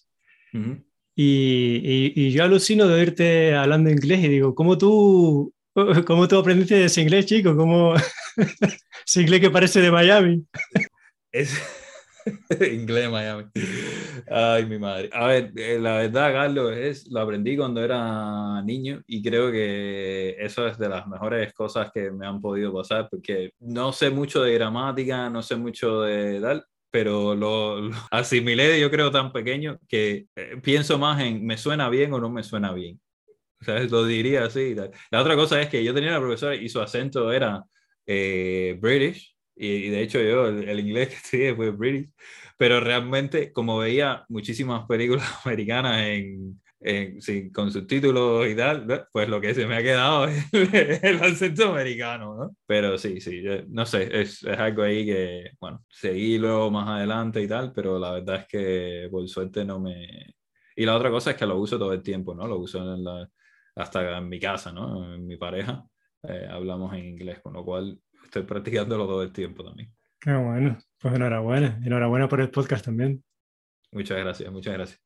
y, 1.16 2.11
y, 2.16 2.32
yo 2.32 2.43
alucino 2.43 2.88
de 2.88 2.93
oírte 2.93 3.55
hablando 3.55 3.89
inglés 3.89 4.24
y 4.24 4.28
digo, 4.28 4.53
¿cómo 4.53 4.78
tú, 4.78 5.53
cómo 6.05 6.28
tú 6.28 6.38
aprendiste 6.38 6.84
ese 6.84 7.01
inglés, 7.01 7.26
chico? 7.26 7.55
¿Cómo 7.55 7.95
ese 9.05 9.22
inglés 9.22 9.39
que 9.41 9.49
parece 9.49 9.82
de 9.82 9.91
Miami? 9.91 10.43
Es... 11.32 11.57
Inglés 12.74 13.09
Miami. 13.09 13.45
Ay, 14.30 14.66
mi 14.66 14.80
madre. 14.80 15.09
A 15.13 15.28
ver, 15.28 15.51
eh, 15.55 15.78
la 15.80 15.97
verdad, 15.97 16.34
Carlos, 16.34 16.76
es, 16.76 17.07
lo 17.11 17.22
aprendí 17.22 17.55
cuando 17.55 17.84
era 17.84 18.61
niño 18.63 19.01
y 19.07 19.22
creo 19.22 19.51
que 19.51 20.36
eso 20.39 20.68
es 20.68 20.78
de 20.78 20.89
las 20.89 21.07
mejores 21.07 21.53
cosas 21.53 21.91
que 21.93 22.11
me 22.11 22.26
han 22.26 22.41
podido 22.41 22.74
pasar 22.74 23.07
porque 23.09 23.51
no 23.59 23.91
sé 23.91 24.09
mucho 24.09 24.41
de 24.41 24.53
gramática, 24.53 25.30
no 25.30 25.41
sé 25.41 25.55
mucho 25.55 26.01
de 26.01 26.41
tal, 26.41 26.66
pero 26.95 27.35
lo, 27.35 27.89
asimilé 28.09 28.79
yo 28.79 28.89
creo 28.89 29.11
tan 29.11 29.33
pequeño 29.33 29.77
que 29.85 30.27
eh, 30.33 30.55
pienso 30.63 30.97
más 30.97 31.21
en 31.21 31.45
me 31.45 31.57
suena 31.57 31.89
bien 31.89 32.13
o 32.13 32.21
no 32.21 32.29
me 32.29 32.41
suena 32.41 32.71
bien. 32.71 33.01
¿Sabes? 33.59 33.91
Lo 33.91 34.05
diría 34.05 34.45
así. 34.45 34.75
La 35.11 35.21
otra 35.21 35.35
cosa 35.35 35.61
es 35.61 35.67
que 35.67 35.83
yo 35.83 35.93
tenía 35.93 36.11
una 36.11 36.19
profesora 36.21 36.55
y 36.55 36.69
su 36.69 36.79
acento 36.79 37.33
era 37.33 37.65
eh, 38.05 38.77
British 38.79 39.35
y, 39.57 39.89
de 39.89 40.01
hecho 40.03 40.21
yo 40.21 40.47
el, 40.47 40.79
inglés 40.79 41.09
que 41.09 41.15
estudié 41.15 41.55
fue 41.55 41.71
British, 41.71 42.11
pero 42.57 42.79
realmente 42.79 43.51
como 43.51 43.77
veía 43.77 44.23
muchísimas 44.29 44.85
películas 44.87 45.25
americanas 45.45 45.97
en, 46.01 46.61
sí, 47.19 47.51
con 47.51 47.71
subtítulos 47.71 48.47
y 48.47 48.55
tal, 48.55 49.07
pues 49.11 49.27
lo 49.27 49.41
que 49.41 49.53
se 49.53 49.65
me 49.65 49.75
ha 49.77 49.81
quedado 49.81 50.25
es 50.51 51.03
el, 51.03 51.23
acento 51.23 51.71
americano, 51.71 52.36
¿no? 52.36 52.55
Pero 52.65 52.97
sí, 52.97 53.19
sí, 53.21 53.43
no 53.69 53.86
sé, 53.86 54.21
es, 54.21 54.43
es, 54.43 54.59
algo 54.59 54.83
ahí 54.83 55.05
que, 55.05 55.51
bueno, 55.59 55.83
seguí 55.89 56.38
luego 56.38 56.69
más 56.71 56.88
adelante 56.88 57.41
y 57.41 57.47
tal, 57.47 57.73
pero 57.73 57.97
la 57.99 58.11
verdad 58.11 58.38
es 58.38 58.47
que 58.47 59.07
por 59.11 59.27
suerte 59.27 59.65
no 59.65 59.79
me... 59.79 60.36
Y 60.75 60.86
la 60.86 60.95
otra 60.95 61.09
cosa 61.09 61.31
es 61.31 61.38
que 61.38 61.45
lo 61.45 61.57
uso 61.57 61.79
todo 61.79 61.93
el 61.93 62.01
tiempo, 62.01 62.36
¿no? 62.36 62.47
Lo 62.47 62.59
uso 62.59 62.79
en 62.79 63.03
la, 63.03 63.27
hasta 63.75 64.17
en 64.17 64.29
mi 64.29 64.39
casa, 64.39 64.71
¿no? 64.71 65.13
En 65.13 65.25
mi 65.25 65.38
pareja. 65.38 65.86
Eh, 66.23 66.47
hablamos 66.49 66.93
en 66.93 67.05
inglés, 67.05 67.39
con 67.41 67.53
lo 67.53 67.63
cual 67.63 67.99
estoy 68.23 68.43
practicándolo 68.43 69.05
todo 69.05 69.23
el 69.23 69.31
tiempo 69.31 69.63
también. 69.63 69.93
Qué 70.19 70.33
bueno, 70.33 70.77
pues 70.99 71.13
enhorabuena, 71.13 71.79
enhorabuena 71.86 72.27
por 72.27 72.41
el 72.41 72.49
podcast 72.49 72.86
también. 72.86 73.23
Muchas 73.91 74.17
gracias, 74.17 74.51
muchas 74.51 74.73
gracias. 74.73 75.01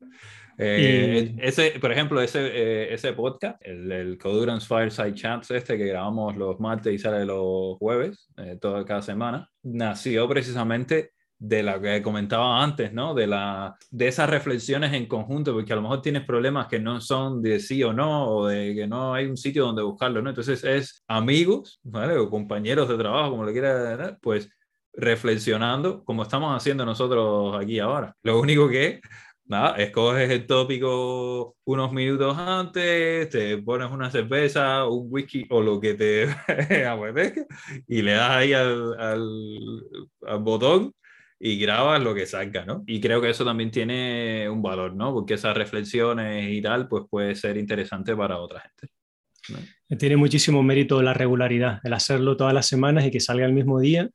Eh, 0.62 1.36
ese, 1.40 1.80
por 1.80 1.90
ejemplo, 1.90 2.22
ese, 2.22 2.46
eh, 2.48 2.94
ese 2.94 3.14
podcast, 3.14 3.62
el, 3.66 3.90
el 3.90 4.18
Codurance 4.18 4.68
Fireside 4.68 5.14
Chats, 5.14 5.52
este 5.52 5.78
que 5.78 5.86
grabamos 5.86 6.36
los 6.36 6.60
martes 6.60 6.94
y 6.94 6.98
sale 6.98 7.26
los 7.26 7.78
jueves, 7.78 8.28
eh, 8.36 8.58
toda 8.60 8.84
cada 8.84 9.02
semana, 9.02 9.50
nació 9.64 10.28
precisamente 10.28 11.12
de 11.38 11.64
la 11.64 11.80
que 11.80 12.02
comentaba 12.02 12.62
antes, 12.62 12.92
¿no? 12.92 13.14
De, 13.14 13.26
la, 13.26 13.74
de 13.90 14.10
esas 14.10 14.30
reflexiones 14.30 14.92
en 14.92 15.06
conjunto, 15.06 15.54
porque 15.54 15.72
a 15.72 15.78
lo 15.78 15.82
mejor 15.82 16.02
tienes 16.02 16.26
problemas 16.26 16.68
que 16.68 16.80
no 16.80 17.00
son 17.00 17.42
de 17.42 17.62
sí 17.62 17.82
o 17.82 17.94
no, 17.94 18.28
o 18.28 18.48
de 18.48 18.76
que 18.76 18.86
no 18.86 19.14
hay 19.14 19.28
un 19.28 19.38
sitio 19.38 19.66
donde 19.66 19.82
buscarlo, 19.82 20.22
¿no? 20.22 20.30
Entonces 20.30 20.62
es 20.66 21.02
amigos, 21.08 21.80
¿vale? 21.84 22.18
O 22.18 22.30
compañeros 22.30 22.90
de 22.90 22.98
trabajo, 22.98 23.32
como 23.32 23.46
le 23.46 23.54
quiera, 23.54 24.18
pues 24.22 24.50
reflexionando 24.92 26.04
como 26.04 26.24
estamos 26.24 26.54
haciendo 26.54 26.86
nosotros 26.86 27.56
aquí 27.58 27.80
ahora. 27.80 28.14
Lo 28.24 28.42
único 28.42 28.68
que 28.68 29.00
nada, 29.50 29.76
escoges 29.78 30.30
el 30.30 30.46
tópico 30.46 31.58
unos 31.66 31.92
minutos 31.92 32.38
antes, 32.38 33.30
te 33.30 33.58
pones 33.58 33.90
una 33.90 34.12
cerveza, 34.12 34.88
un 34.88 35.08
whisky 35.10 35.46
o 35.50 35.62
lo 35.62 35.80
que 35.80 35.96
te 35.96 36.30
apetezca 36.88 37.46
y 37.88 38.02
le 38.04 38.12
das 38.12 38.30
ahí 38.30 38.54
al, 38.54 39.00
al, 39.00 40.40
botón 40.40 40.94
y 41.40 41.58
grabas 41.58 42.02
lo 42.02 42.14
que 42.14 42.28
salga, 42.28 42.64
¿no? 42.64 42.84
Y 42.86 43.02
creo 43.02 43.22
que 43.22 43.30
eso 43.32 43.44
también 43.44 43.72
tiene 43.72 44.48
un 44.50 44.62
valor, 44.62 44.94
¿no? 44.94 45.14
Porque 45.14 45.34
esas 45.34 45.58
reflexiones 45.58 46.48
y 46.52 46.62
tal, 46.62 46.88
pues 46.88 47.06
puede 47.10 47.34
ser 47.34 47.58
interesante 47.58 48.16
para 48.16 48.38
otra 48.38 48.62
gente. 48.62 48.94
Tiene 49.98 50.16
muchísimo 50.16 50.62
mérito 50.62 51.02
la 51.02 51.14
regularidad, 51.14 51.80
el 51.84 51.94
hacerlo 51.94 52.38
todas 52.38 52.54
las 52.54 52.68
semanas 52.68 53.06
y 53.06 53.12
que 53.12 53.20
salga 53.20 53.48
el 53.48 53.54
mismo 53.54 53.80
día. 53.80 54.10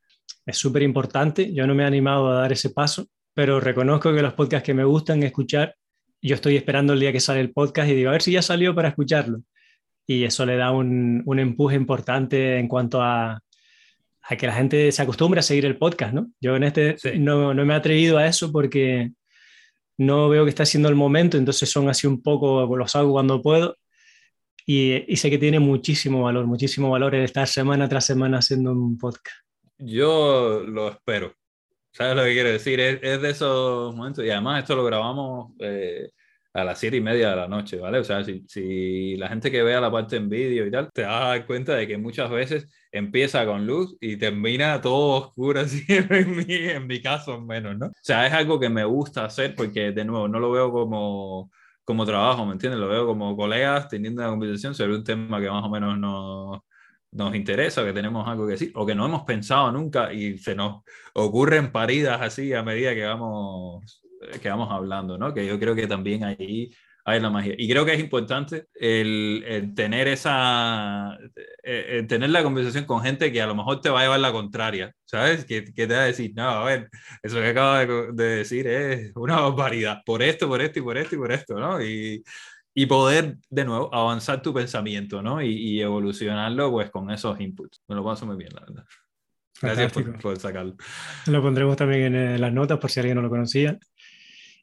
Es 0.47 0.59
súper 0.59 0.83
importante. 0.83 1.53
Yo 1.53 1.67
no 1.67 1.75
me 1.75 1.83
he 1.83 1.87
animado 1.87 2.29
a 2.29 2.35
dar 2.35 2.53
ese 2.53 2.71
paso 2.71 3.09
pero 3.35 3.61
reconozco 3.61 4.15
que 4.15 4.23
los 4.23 4.35
podcasts 4.35 4.65
que 4.65 4.75
me 4.75 4.85
gustan 4.85 5.23
escuchar, 5.25 5.75
yo 6.23 6.37
estoy 6.37 6.57
esperando 6.57 6.93
el 6.93 7.01
día 7.01 7.13
que 7.13 7.21
sale 7.21 7.41
el 7.41 7.53
podcast 7.53 7.91
y 7.91 7.95
digo, 7.95 8.09
a 8.09 8.13
ver 8.13 8.23
si 8.23 8.33
ya 8.33 8.43
salió 8.43 8.75
para 8.75 8.89
escucharlo. 8.89 9.43
Y 10.07 10.25
eso 10.25 10.47
le 10.47 10.57
da 10.57 10.71
un, 10.71 11.23
un 11.27 11.39
empuje 11.39 11.77
importante 11.77 12.59
en 12.59 12.69
cuanto 12.69 13.03
a, 13.03 13.41
a, 14.23 14.37
que 14.37 14.47
la 14.47 14.55
gente 14.55 14.93
se 14.93 15.03
acostumbre 15.03 15.41
a 15.41 15.43
seguir 15.43 15.67
el 15.67 15.77
podcast, 15.77 16.15
¿no? 16.15 16.31
Yo 16.41 16.57
en 16.57 16.63
este 16.65 16.97
no, 17.19 17.53
no, 17.53 17.65
me 17.65 17.75
he 17.75 17.77
atrevido 17.77 18.19
a 18.19 18.27
eso 18.27 18.53
porque 18.53 19.13
no 19.99 20.29
veo 20.29 20.45
que 20.45 20.51
está 20.51 20.65
siendo 20.65 20.89
el 20.89 20.95
momento, 20.95 21.37
entonces 21.37 21.71
son 21.71 21.89
así 21.89 22.07
un 22.07 22.23
poco, 22.23 22.77
los 22.77 22.95
hago 22.97 23.13
cuando 23.13 23.43
puedo. 23.43 23.77
Y, 24.67 25.13
y 25.13 25.17
sé 25.17 25.29
que 25.29 25.39
tiene 25.39 25.59
muchísimo 25.59 26.23
valor, 26.23 26.47
muchísimo 26.47 26.91
valor 26.91 27.15
el 27.15 27.25
estar 27.25 27.47
semana 27.49 27.89
tras 27.89 28.07
semana 28.07 28.39
haciendo 28.39 28.73
un 28.73 28.97
podcast. 28.97 29.37
Yo 29.79 30.61
lo 30.67 30.89
espero, 30.89 31.35
¿Sabes 31.95 32.17
lo 32.17 32.25
que 32.25 32.33
quiero 32.33 32.49
decir? 32.51 32.81
Es, 32.81 32.99
es, 33.03 33.23
de 33.23 33.31
esos 33.31 33.95
momentos, 33.95 34.25
y 34.25 34.31
además 34.31 34.63
esto 34.63 34.75
lo 34.75 34.85
grabamos 34.85 35.53
eh, 35.61 36.11
a 36.53 36.65
las 36.65 36.81
siete 36.81 36.97
y 36.97 37.01
media 37.01 37.31
de 37.31 37.37
la 37.37 37.47
noche, 37.49 37.79
¿vale? 37.79 37.99
O 38.01 38.05
sea, 38.05 38.25
si, 38.25 38.45
si, 38.49 39.17
la 39.17 39.29
gente 39.29 39.49
que 39.51 39.63
vea 39.63 39.81
la 39.81 39.93
parte 39.93 40.17
en 40.17 40.29
vídeo 40.29 40.67
y 40.67 40.73
tal, 40.73 40.91
te 40.93 41.03
vas 41.03 41.23
a 41.23 41.29
dar 41.29 41.47
cuenta 41.47 41.75
de 41.77 41.87
que 41.87 41.97
muchas 41.97 42.31
veces 42.31 42.69
empieza 42.91 43.47
con 43.47 43.65
luz 43.67 43.97
y 44.01 44.17
termina 44.17 44.81
todo 44.81 45.27
oscuro, 45.27 45.61
así 45.61 45.85
en 45.89 46.37
mi, 46.37 46.45
en 46.49 46.87
mi 46.89 47.01
caso 47.01 47.41
menos, 47.41 47.79
¿no? 47.79 47.87
O 47.87 47.93
sea, 48.03 48.27
es 48.27 48.33
algo 48.33 48.59
que 48.59 48.69
me 48.69 48.85
gusta 48.85 49.25
hacer 49.25 49.55
porque, 49.55 49.93
de 49.93 50.05
nuevo, 50.05 50.27
no 50.29 50.41
lo 50.41 50.51
veo 50.51 50.73
como 50.73 51.51
como 51.85 52.07
trabajo, 52.07 52.47
¿me 52.47 52.53
entiendes? 52.53 52.81
Lo 52.81 52.89
veo 52.89 53.07
como 53.07 53.37
colegas 53.37 53.89
teniendo 53.89 54.23
una 54.23 54.31
conversación 54.31 54.75
sobre 54.75 54.95
un 54.97 55.05
tema 55.05 55.41
que 55.41 55.51
más 55.51 55.65
o 55.65 55.69
menos 55.69 55.99
nos, 55.99 56.61
nos 57.15 57.35
interesa, 57.35 57.85
que 57.85 57.93
tenemos 57.93 58.27
algo 58.29 58.47
que 58.47 58.53
decir, 58.53 58.73
o 58.75 58.85
que 58.85 58.95
no 58.95 59.07
hemos 59.07 59.23
pensado 59.23 59.71
nunca 59.73 60.13
y 60.13 60.39
se 60.39 60.55
nos 60.55 60.83
ocurren 61.15 61.73
paridas 61.73 62.21
así 62.21 62.53
a 62.53 62.63
medida 62.63 62.95
que 62.95 63.05
vamos, 63.05 64.03
que 64.43 64.49
vamos 64.49 64.71
hablando, 64.71 65.17
¿no? 65.17 65.33
Que 65.33 65.47
yo 65.47 65.59
creo 65.59 65.75
que 65.75 65.87
también 65.87 66.25
ahí 66.25 66.71
hay 67.07 67.21
la 67.21 67.31
magia. 67.31 67.55
Y 67.57 67.69
creo 67.69 67.85
que 67.85 67.93
es 67.95 68.01
importante 68.01 68.67
el, 68.75 69.73
tener 69.77 70.09
esa, 70.09 71.17
el, 71.63 72.07
tener 72.07 72.31
la 72.31 72.43
conversación 72.43 72.85
con 72.87 73.03
gente 73.03 73.31
que 73.31 73.43
a 73.43 73.47
lo 73.47 73.55
mejor 73.55 73.81
te 73.81 73.91
va 73.91 74.01
a 74.01 74.03
llevar 74.05 74.21
la 74.21 74.33
contraria, 74.33 74.93
¿sabes? 75.05 75.45
Que, 75.45 75.65
que 75.65 75.87
te 75.87 75.95
va 75.95 76.01
a 76.01 76.07
decir, 76.07 76.33
no, 76.35 76.49
a 76.49 76.65
ver, 76.65 76.89
eso 77.23 77.37
que 77.37 77.49
acaba 77.49 77.85
de, 77.85 78.13
de 78.13 78.25
decir 78.37 78.67
es 78.67 79.13
una 79.17 79.41
barbaridad, 79.41 80.03
por 80.05 80.23
esto, 80.23 80.49
por 80.49 80.63
esto 80.63 80.79
y 80.79 80.83
por 80.83 80.99
esto 80.99 81.15
y 81.15 81.19
por 81.19 81.33
esto, 81.33 81.55
¿no? 81.61 81.83
Y, 81.83 82.25
y 82.75 82.87
poder 82.87 83.39
de 83.49 83.65
nuevo 83.65 83.95
avanzar 83.95 84.43
tu 84.43 84.53
pensamiento, 84.53 85.23
¿no? 85.23 85.41
Y, 85.41 85.51
y, 85.51 85.81
evolucionarlo 85.81 86.73
pues 86.73 86.91
con 86.91 87.11
esos 87.11 87.41
inputs. 87.41 87.83
Me 87.87 87.95
lo 87.95 88.05
paso 88.05 88.27
muy 88.27 88.37
bien, 88.37 88.51
la 88.53 88.61
verdad. 88.61 88.85
Gracias 89.63 89.93
por, 89.93 90.19
por, 90.21 90.37
sacarlo. 90.39 90.77
Lo 91.27 91.41
pondremos 91.41 91.77
también 91.77 92.15
en 92.15 92.41
las 92.41 92.53
notas 92.53 92.79
por 92.79 92.91
si 92.91 93.01
alguien 93.01 93.17
no 93.17 93.23
lo 93.23 93.31
conocía. 93.31 93.79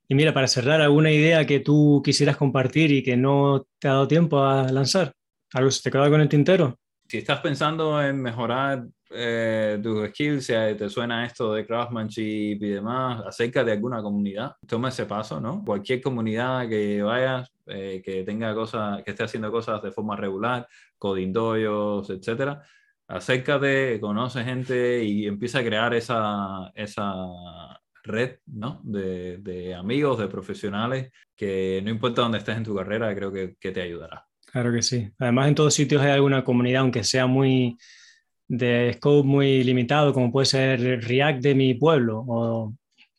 Y 0.09 0.15
mira, 0.15 0.33
para 0.33 0.47
cerrar, 0.47 0.81
¿alguna 0.81 1.09
idea 1.09 1.45
que 1.45 1.61
tú 1.61 2.01
quisieras 2.03 2.35
compartir 2.35 2.91
y 2.91 3.01
que 3.01 3.15
no 3.15 3.65
te 3.79 3.87
ha 3.87 3.91
dado 3.91 4.09
tiempo 4.09 4.43
a 4.43 4.69
lanzar? 4.69 5.13
¿Algo 5.53 5.71
se 5.71 5.81
te 5.81 5.91
queda 5.91 6.09
con 6.09 6.19
el 6.19 6.27
tintero? 6.27 6.77
Si 7.07 7.17
estás 7.17 7.39
pensando 7.39 8.01
en 8.03 8.21
mejorar 8.21 8.85
eh, 9.13 9.79
tus 9.81 10.09
skills, 10.09 10.45
si 10.45 10.53
te 10.77 10.89
suena 10.89 11.25
esto 11.25 11.53
de 11.53 11.65
craftsmanship 11.65 12.57
y 12.61 12.69
demás, 12.69 13.23
acerca 13.25 13.63
de 13.63 13.73
alguna 13.73 14.01
comunidad, 14.01 14.55
toma 14.67 14.89
ese 14.89 15.05
paso, 15.05 15.39
¿no? 15.39 15.63
Cualquier 15.63 16.01
comunidad 16.01 16.67
que 16.67 17.01
vayas, 17.01 17.51
eh, 17.67 18.01
que 18.03 18.23
tenga 18.23 18.53
cosas, 18.53 19.03
que 19.03 19.11
esté 19.11 19.23
haciendo 19.23 19.51
cosas 19.51 19.81
de 19.81 19.91
forma 19.91 20.15
regular, 20.15 20.67
coding 20.97 21.33
dojos, 21.33 22.09
etcétera, 22.09 22.61
acércate, 23.07 23.99
conoce 23.99 24.43
gente 24.43 25.03
y 25.03 25.27
empieza 25.27 25.59
a 25.59 25.63
crear 25.63 25.93
esa, 25.93 26.71
esa 26.75 27.13
red 28.03 28.37
¿no? 28.45 28.81
de, 28.83 29.37
de, 29.37 29.75
amigos, 29.75 30.19
de 30.19 30.27
profesionales, 30.27 31.11
que 31.35 31.81
no 31.83 31.89
importa 31.89 32.21
dónde 32.21 32.37
estés 32.37 32.57
en 32.57 32.63
tu 32.63 32.75
carrera, 32.75 33.13
creo 33.13 33.31
que, 33.31 33.55
que, 33.59 33.71
te 33.71 33.81
ayudará. 33.81 34.25
Claro 34.51 34.71
que 34.71 34.81
sí. 34.81 35.09
Además, 35.19 35.47
en 35.49 35.55
todos 35.55 35.73
sitios 35.73 36.01
hay 36.01 36.11
alguna 36.11 36.43
comunidad, 36.43 36.81
aunque 36.81 37.03
sea 37.03 37.27
muy 37.27 37.77
de 38.51 38.93
scope 38.97 39.25
muy 39.25 39.63
limitado, 39.63 40.13
como 40.13 40.29
puede 40.29 40.45
ser 40.45 41.01
React 41.05 41.41
de 41.41 41.55
mi 41.55 41.73
pueblo 41.73 42.25
o 42.27 42.73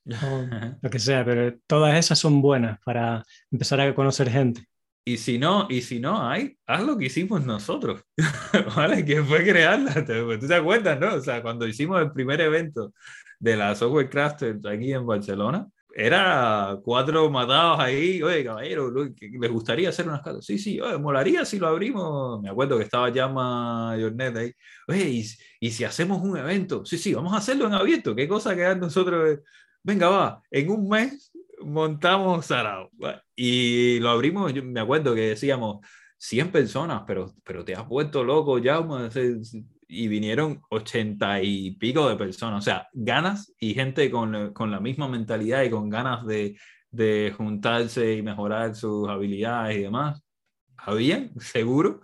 lo 0.83 0.91
que 0.91 0.99
sea, 0.99 1.25
pero 1.25 1.57
todas 1.67 1.99
esas 1.99 2.19
son 2.19 2.43
buenas 2.43 2.79
para 2.85 3.25
empezar 3.51 3.81
a 3.81 3.95
conocer 3.95 4.29
gente. 4.29 4.63
Y 5.05 5.17
si 5.17 5.39
no, 5.39 5.67
y 5.71 5.81
si 5.81 5.99
no 5.99 6.23
hay, 6.29 6.57
haz 6.67 6.83
lo 6.85 6.99
que 6.99 7.07
hicimos 7.07 7.45
nosotros, 7.47 8.03
¿vale? 8.77 9.05
Que 9.05 9.23
fue 9.23 9.43
crearla. 9.43 10.05
¿Tú 10.05 10.47
te 10.47 10.55
acuerdas, 10.55 11.01
no? 11.01 11.15
O 11.15 11.21
sea, 11.21 11.43
cuando 11.43 11.67
hicimos 11.67 12.01
el 12.03 12.13
primer 12.13 12.41
evento 12.43 12.93
de 13.41 13.57
la 13.57 13.75
Software 13.75 14.11
Crafters 14.11 14.65
aquí 14.67 14.93
en 14.93 15.07
Barcelona, 15.07 15.67
era 15.95 16.79
cuatro 16.83 17.31
matados 17.31 17.81
ahí, 17.81 18.23
oye, 18.23 18.45
caballero, 18.45 18.91
¿les 18.91 19.51
gustaría 19.51 19.89
hacer 19.91 20.09
unas 20.09 20.23
cartas? 20.23 20.45
Sí, 20.45 20.59
sí, 20.59 20.81
oye, 20.81 20.99
molaría 20.99 21.45
si 21.45 21.59
lo 21.59 21.69
abrimos. 21.69 22.41
Me 22.41 22.51
acuerdo 22.51 22.79
que 22.79 22.85
estaba 22.85 23.11
Llama 23.11 23.97
Jornet 24.01 24.37
ahí. 24.37 24.53
Oye, 24.89 25.09
¿y, 25.09 25.27
¿y, 25.61 25.71
si 25.71 25.85
hacemos 25.85 26.23
un 26.23 26.37
evento? 26.39 26.85
Sí, 26.85 26.99
sí, 26.99 27.15
vamos 27.15 27.33
a 27.35 27.39
hacerlo 27.39 27.67
en 27.67 27.75
abierto. 27.75 28.15
¿Qué 28.15 28.27
cosa 28.29 28.57
que 28.57 28.75
nosotros? 28.77 29.41
venga, 29.83 30.09
va, 30.09 30.43
en 30.51 30.71
un 30.71 30.89
mes 30.89 31.33
montamos 31.61 32.47
Sarao. 32.47 32.91
Y 33.37 33.99
lo 34.01 34.11
abrimos, 34.11 34.53
yo 34.53 34.63
me 34.65 34.81
acuerdo 34.81 35.15
que 35.15 35.31
decíamos 35.31 35.85
100 36.19 36.53
personas, 36.53 37.03
pero, 37.07 37.33
pero 37.45 37.65
te 37.65 37.75
has 37.75 37.87
vuelto 37.87 38.25
loco 38.25 38.59
ya, 38.59 38.81
y 39.93 40.09
vinieron 40.09 40.63
80 40.71 41.43
y 41.43 41.73
pico 41.73 42.09
de 42.09 42.17
personas, 42.17 42.61
o 42.61 42.65
sea, 42.65 42.89
ganas 42.93 43.53
y 43.61 43.75
gente 43.75 44.11
con, 44.11 44.53
con 44.55 44.71
la 44.71 44.81
misma 44.81 45.07
mentalidad 45.07 45.63
y 45.63 45.71
con 45.71 45.91
ganas 45.91 46.27
de, 46.27 46.57
de 46.91 47.35
juntarse 47.37 48.15
y 48.15 48.23
mejorar 48.23 48.75
sus 48.75 49.09
habilidades 49.09 49.77
y 49.77 49.83
demás. 49.83 50.23
Habían, 50.79 51.33
seguro. 51.41 52.03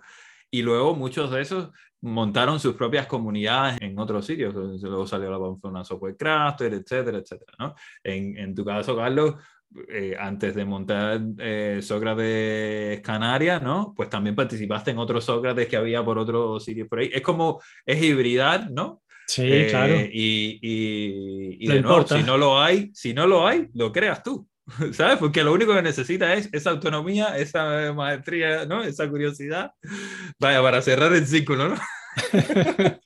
Y 0.51 0.61
luego 0.61 0.95
muchos 0.95 1.31
de 1.31 1.41
esos 1.41 1.71
montaron 2.01 2.59
sus 2.59 2.75
propias 2.75 3.07
comunidades 3.07 3.79
en 3.81 3.97
otros 3.97 4.25
sitios. 4.25 4.53
Luego 4.53 5.07
salió 5.07 5.31
la 5.31 5.37
una 5.37 5.83
Software 5.83 6.15
Crafter, 6.15 6.73
etcétera, 6.73 7.17
etcétera. 7.17 7.53
¿no? 7.59 7.75
En, 8.03 8.37
en, 8.37 8.55
tu 8.55 8.63
caso, 8.63 8.95
Carlos, 8.95 9.35
eh, 9.87 10.15
antes 10.19 10.55
de 10.55 10.65
montar 10.65 11.21
eh, 11.37 11.79
Sócrates 11.81 13.01
Canarias, 13.01 13.61
¿no? 13.61 13.93
Pues 13.95 14.09
también 14.09 14.35
participaste 14.35 14.91
en 14.91 14.97
otros 14.97 15.25
Sócrates 15.25 15.67
que 15.67 15.77
había 15.77 16.03
por 16.03 16.17
otros 16.17 16.63
sitios 16.63 16.87
por 16.87 16.99
ahí. 16.99 17.09
Es 17.13 17.21
como, 17.21 17.61
es 17.85 18.01
hibridar, 18.01 18.71
¿no? 18.71 19.03
Sí, 19.27 19.43
eh, 19.45 19.67
claro. 19.69 19.95
Y, 19.95 20.59
y, 20.61 21.57
y 21.59 21.67
de 21.67 21.81
nuevo, 21.81 22.07
si 22.07 22.23
no 22.23 22.37
lo 22.37 22.59
hay, 22.59 22.89
si 22.93 23.13
no 23.13 23.27
lo 23.27 23.47
hay, 23.47 23.67
lo 23.75 23.91
creas 23.91 24.23
tú. 24.23 24.47
¿Sabes? 24.93 25.17
Porque 25.17 25.43
lo 25.43 25.53
único 25.53 25.73
que 25.73 25.81
necesita 25.81 26.33
es 26.33 26.49
esa 26.51 26.71
autonomía, 26.71 27.37
esa 27.37 27.93
maestría, 27.93 28.65
¿no? 28.65 28.83
Esa 28.83 29.07
curiosidad. 29.09 29.71
Vaya, 30.39 30.61
para 30.61 30.81
cerrar 30.81 31.13
el 31.13 31.25
círculo, 31.27 31.69
¿no? 31.69 31.75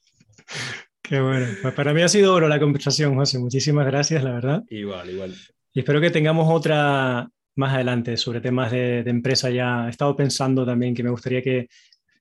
Qué 1.01 1.19
bueno. 1.19 1.47
Pues 1.61 1.73
para 1.73 1.93
mí 1.93 2.01
ha 2.01 2.07
sido 2.07 2.33
oro 2.33 2.47
la 2.47 2.59
conversación, 2.59 3.15
José. 3.15 3.37
Muchísimas 3.37 3.85
gracias, 3.85 4.23
la 4.23 4.31
verdad. 4.31 4.63
Igual, 4.69 5.09
igual. 5.09 5.35
Y 5.73 5.79
espero 5.79 5.99
que 5.99 6.11
tengamos 6.11 6.47
otra 6.49 7.27
más 7.55 7.73
adelante 7.73 8.15
sobre 8.15 8.41
temas 8.41 8.71
de, 8.71 9.03
de 9.03 9.09
empresa. 9.09 9.49
Ya 9.49 9.87
he 9.87 9.89
estado 9.89 10.15
pensando 10.15 10.65
también 10.65 10.93
que 10.93 11.03
me 11.03 11.09
gustaría 11.09 11.41
que 11.41 11.67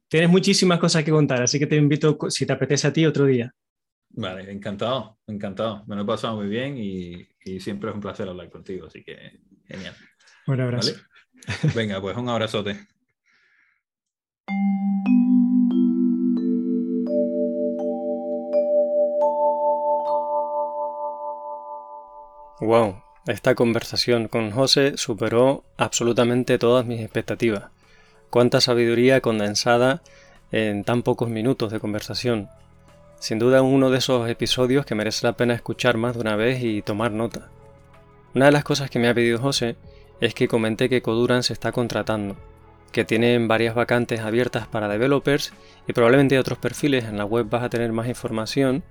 tienes 0.08 0.30
muchísimas 0.30 0.78
cosas 0.78 1.04
que 1.04 1.10
contar, 1.10 1.42
así 1.42 1.58
que 1.58 1.66
te 1.66 1.76
invito, 1.76 2.18
si 2.28 2.46
te 2.46 2.52
apetece 2.52 2.86
a 2.86 2.92
ti, 2.92 3.04
otro 3.06 3.26
día. 3.26 3.54
Vale, 4.10 4.50
encantado, 4.50 5.18
encantado. 5.26 5.84
Me 5.86 5.96
lo 5.96 6.02
he 6.02 6.06
pasado 6.06 6.36
muy 6.36 6.48
bien 6.48 6.76
y, 6.76 7.26
y 7.44 7.60
siempre 7.60 7.90
es 7.90 7.94
un 7.94 8.02
placer 8.02 8.28
hablar 8.28 8.50
contigo, 8.50 8.86
así 8.86 9.02
que 9.02 9.40
genial. 9.66 9.94
Un 10.46 10.60
abrazo. 10.60 10.92
¿Vale? 10.92 11.72
Venga, 11.74 12.00
pues 12.00 12.16
un 12.16 12.28
abrazote. 12.28 12.78
Wow, 22.60 23.02
esta 23.26 23.54
conversación 23.54 24.26
con 24.26 24.50
José 24.50 24.94
superó 24.96 25.64
absolutamente 25.76 26.58
todas 26.58 26.84
mis 26.86 27.00
expectativas. 27.00 27.66
Cuánta 28.30 28.60
sabiduría 28.60 29.20
condensada 29.20 30.02
en 30.50 30.82
tan 30.82 31.02
pocos 31.02 31.28
minutos 31.28 31.70
de 31.70 31.78
conversación. 31.78 32.48
Sin 33.20 33.38
duda 33.38 33.62
uno 33.62 33.90
de 33.90 33.98
esos 33.98 34.28
episodios 34.28 34.84
que 34.84 34.96
merece 34.96 35.26
la 35.26 35.34
pena 35.34 35.54
escuchar 35.54 35.96
más 35.96 36.14
de 36.14 36.20
una 36.20 36.34
vez 36.34 36.62
y 36.64 36.82
tomar 36.82 37.12
nota. 37.12 37.48
Una 38.34 38.46
de 38.46 38.52
las 38.52 38.64
cosas 38.64 38.90
que 38.90 38.98
me 38.98 39.08
ha 39.08 39.14
pedido 39.14 39.38
José 39.38 39.76
es 40.20 40.34
que 40.34 40.48
comente 40.48 40.88
que 40.88 41.02
Coduran 41.02 41.44
se 41.44 41.52
está 41.52 41.70
contratando, 41.70 42.36
que 42.90 43.04
tienen 43.04 43.46
varias 43.46 43.74
vacantes 43.74 44.20
abiertas 44.20 44.66
para 44.66 44.88
developers 44.88 45.52
y 45.86 45.92
probablemente 45.92 46.38
otros 46.38 46.58
perfiles 46.58 47.04
en 47.04 47.18
la 47.18 47.24
web 47.24 47.48
vas 47.48 47.62
a 47.62 47.70
tener 47.70 47.92
más 47.92 48.08
información 48.08 48.82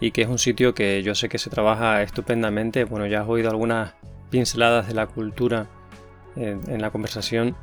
y 0.00 0.10
que 0.10 0.22
es 0.22 0.28
un 0.28 0.38
sitio 0.38 0.74
que 0.74 1.02
yo 1.02 1.14
sé 1.14 1.28
que 1.28 1.38
se 1.38 1.50
trabaja 1.50 2.02
estupendamente. 2.02 2.84
Bueno, 2.84 3.06
ya 3.06 3.22
has 3.22 3.28
oído 3.28 3.50
algunas 3.50 3.94
pinceladas 4.30 4.88
de 4.88 4.94
la 4.94 5.06
cultura 5.06 5.68
en, 6.36 6.80
la 6.80 6.90
conversación 6.90 7.54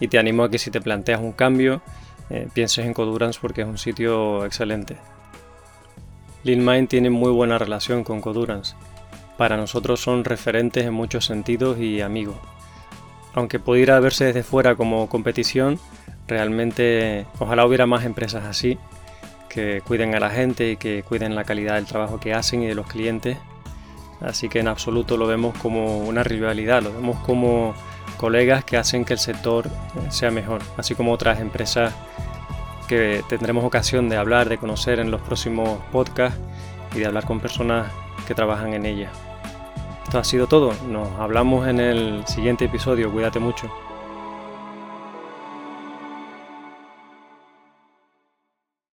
y 0.00 0.08
te 0.08 0.18
animo 0.18 0.44
a 0.44 0.50
que 0.50 0.58
si 0.58 0.70
te 0.70 0.80
planteas 0.80 1.20
un 1.20 1.32
cambio 1.32 1.82
eh, 2.30 2.48
pienses 2.52 2.84
en 2.84 2.94
Codurance 2.94 3.38
porque 3.40 3.62
es 3.62 3.68
un 3.68 3.78
sitio 3.78 4.44
excelente. 4.44 4.96
LeanMind 6.44 6.88
tiene 6.88 7.10
muy 7.10 7.30
buena 7.30 7.58
relación 7.58 8.04
con 8.04 8.20
Codurance. 8.20 8.74
Para 9.36 9.56
nosotros 9.56 10.00
son 10.00 10.24
referentes 10.24 10.86
en 10.86 10.94
muchos 10.94 11.26
sentidos 11.26 11.78
y 11.78 12.00
amigos. 12.00 12.36
Aunque 13.34 13.58
pudiera 13.58 14.00
verse 14.00 14.24
desde 14.24 14.42
fuera 14.42 14.76
como 14.76 15.08
competición, 15.08 15.78
realmente 16.26 17.26
ojalá 17.38 17.66
hubiera 17.66 17.86
más 17.86 18.04
empresas 18.04 18.44
así 18.44 18.78
que 19.56 19.80
cuiden 19.80 20.14
a 20.14 20.20
la 20.20 20.28
gente 20.28 20.72
y 20.72 20.76
que 20.76 21.02
cuiden 21.02 21.34
la 21.34 21.44
calidad 21.44 21.76
del 21.76 21.86
trabajo 21.86 22.20
que 22.20 22.34
hacen 22.34 22.62
y 22.62 22.66
de 22.66 22.74
los 22.74 22.86
clientes. 22.86 23.38
Así 24.20 24.50
que 24.50 24.58
en 24.58 24.68
absoluto 24.68 25.16
lo 25.16 25.26
vemos 25.26 25.56
como 25.56 26.00
una 26.00 26.22
rivalidad, 26.22 26.82
lo 26.82 26.92
vemos 26.92 27.16
como 27.20 27.74
colegas 28.18 28.66
que 28.66 28.76
hacen 28.76 29.06
que 29.06 29.14
el 29.14 29.18
sector 29.18 29.66
eh, 29.66 30.10
sea 30.10 30.30
mejor, 30.30 30.60
así 30.76 30.94
como 30.94 31.10
otras 31.10 31.40
empresas 31.40 31.94
que 32.86 33.24
tendremos 33.30 33.64
ocasión 33.64 34.10
de 34.10 34.18
hablar, 34.18 34.50
de 34.50 34.58
conocer 34.58 35.00
en 35.00 35.10
los 35.10 35.22
próximos 35.22 35.80
podcasts 35.90 36.38
y 36.94 36.98
de 36.98 37.06
hablar 37.06 37.24
con 37.24 37.40
personas 37.40 37.90
que 38.26 38.34
trabajan 38.34 38.74
en 38.74 38.84
ella. 38.84 39.10
Esto 40.04 40.18
ha 40.18 40.24
sido 40.24 40.46
todo, 40.46 40.74
nos 40.86 41.08
hablamos 41.18 41.66
en 41.66 41.80
el 41.80 42.26
siguiente 42.26 42.66
episodio, 42.66 43.10
cuídate 43.10 43.38
mucho. 43.38 43.70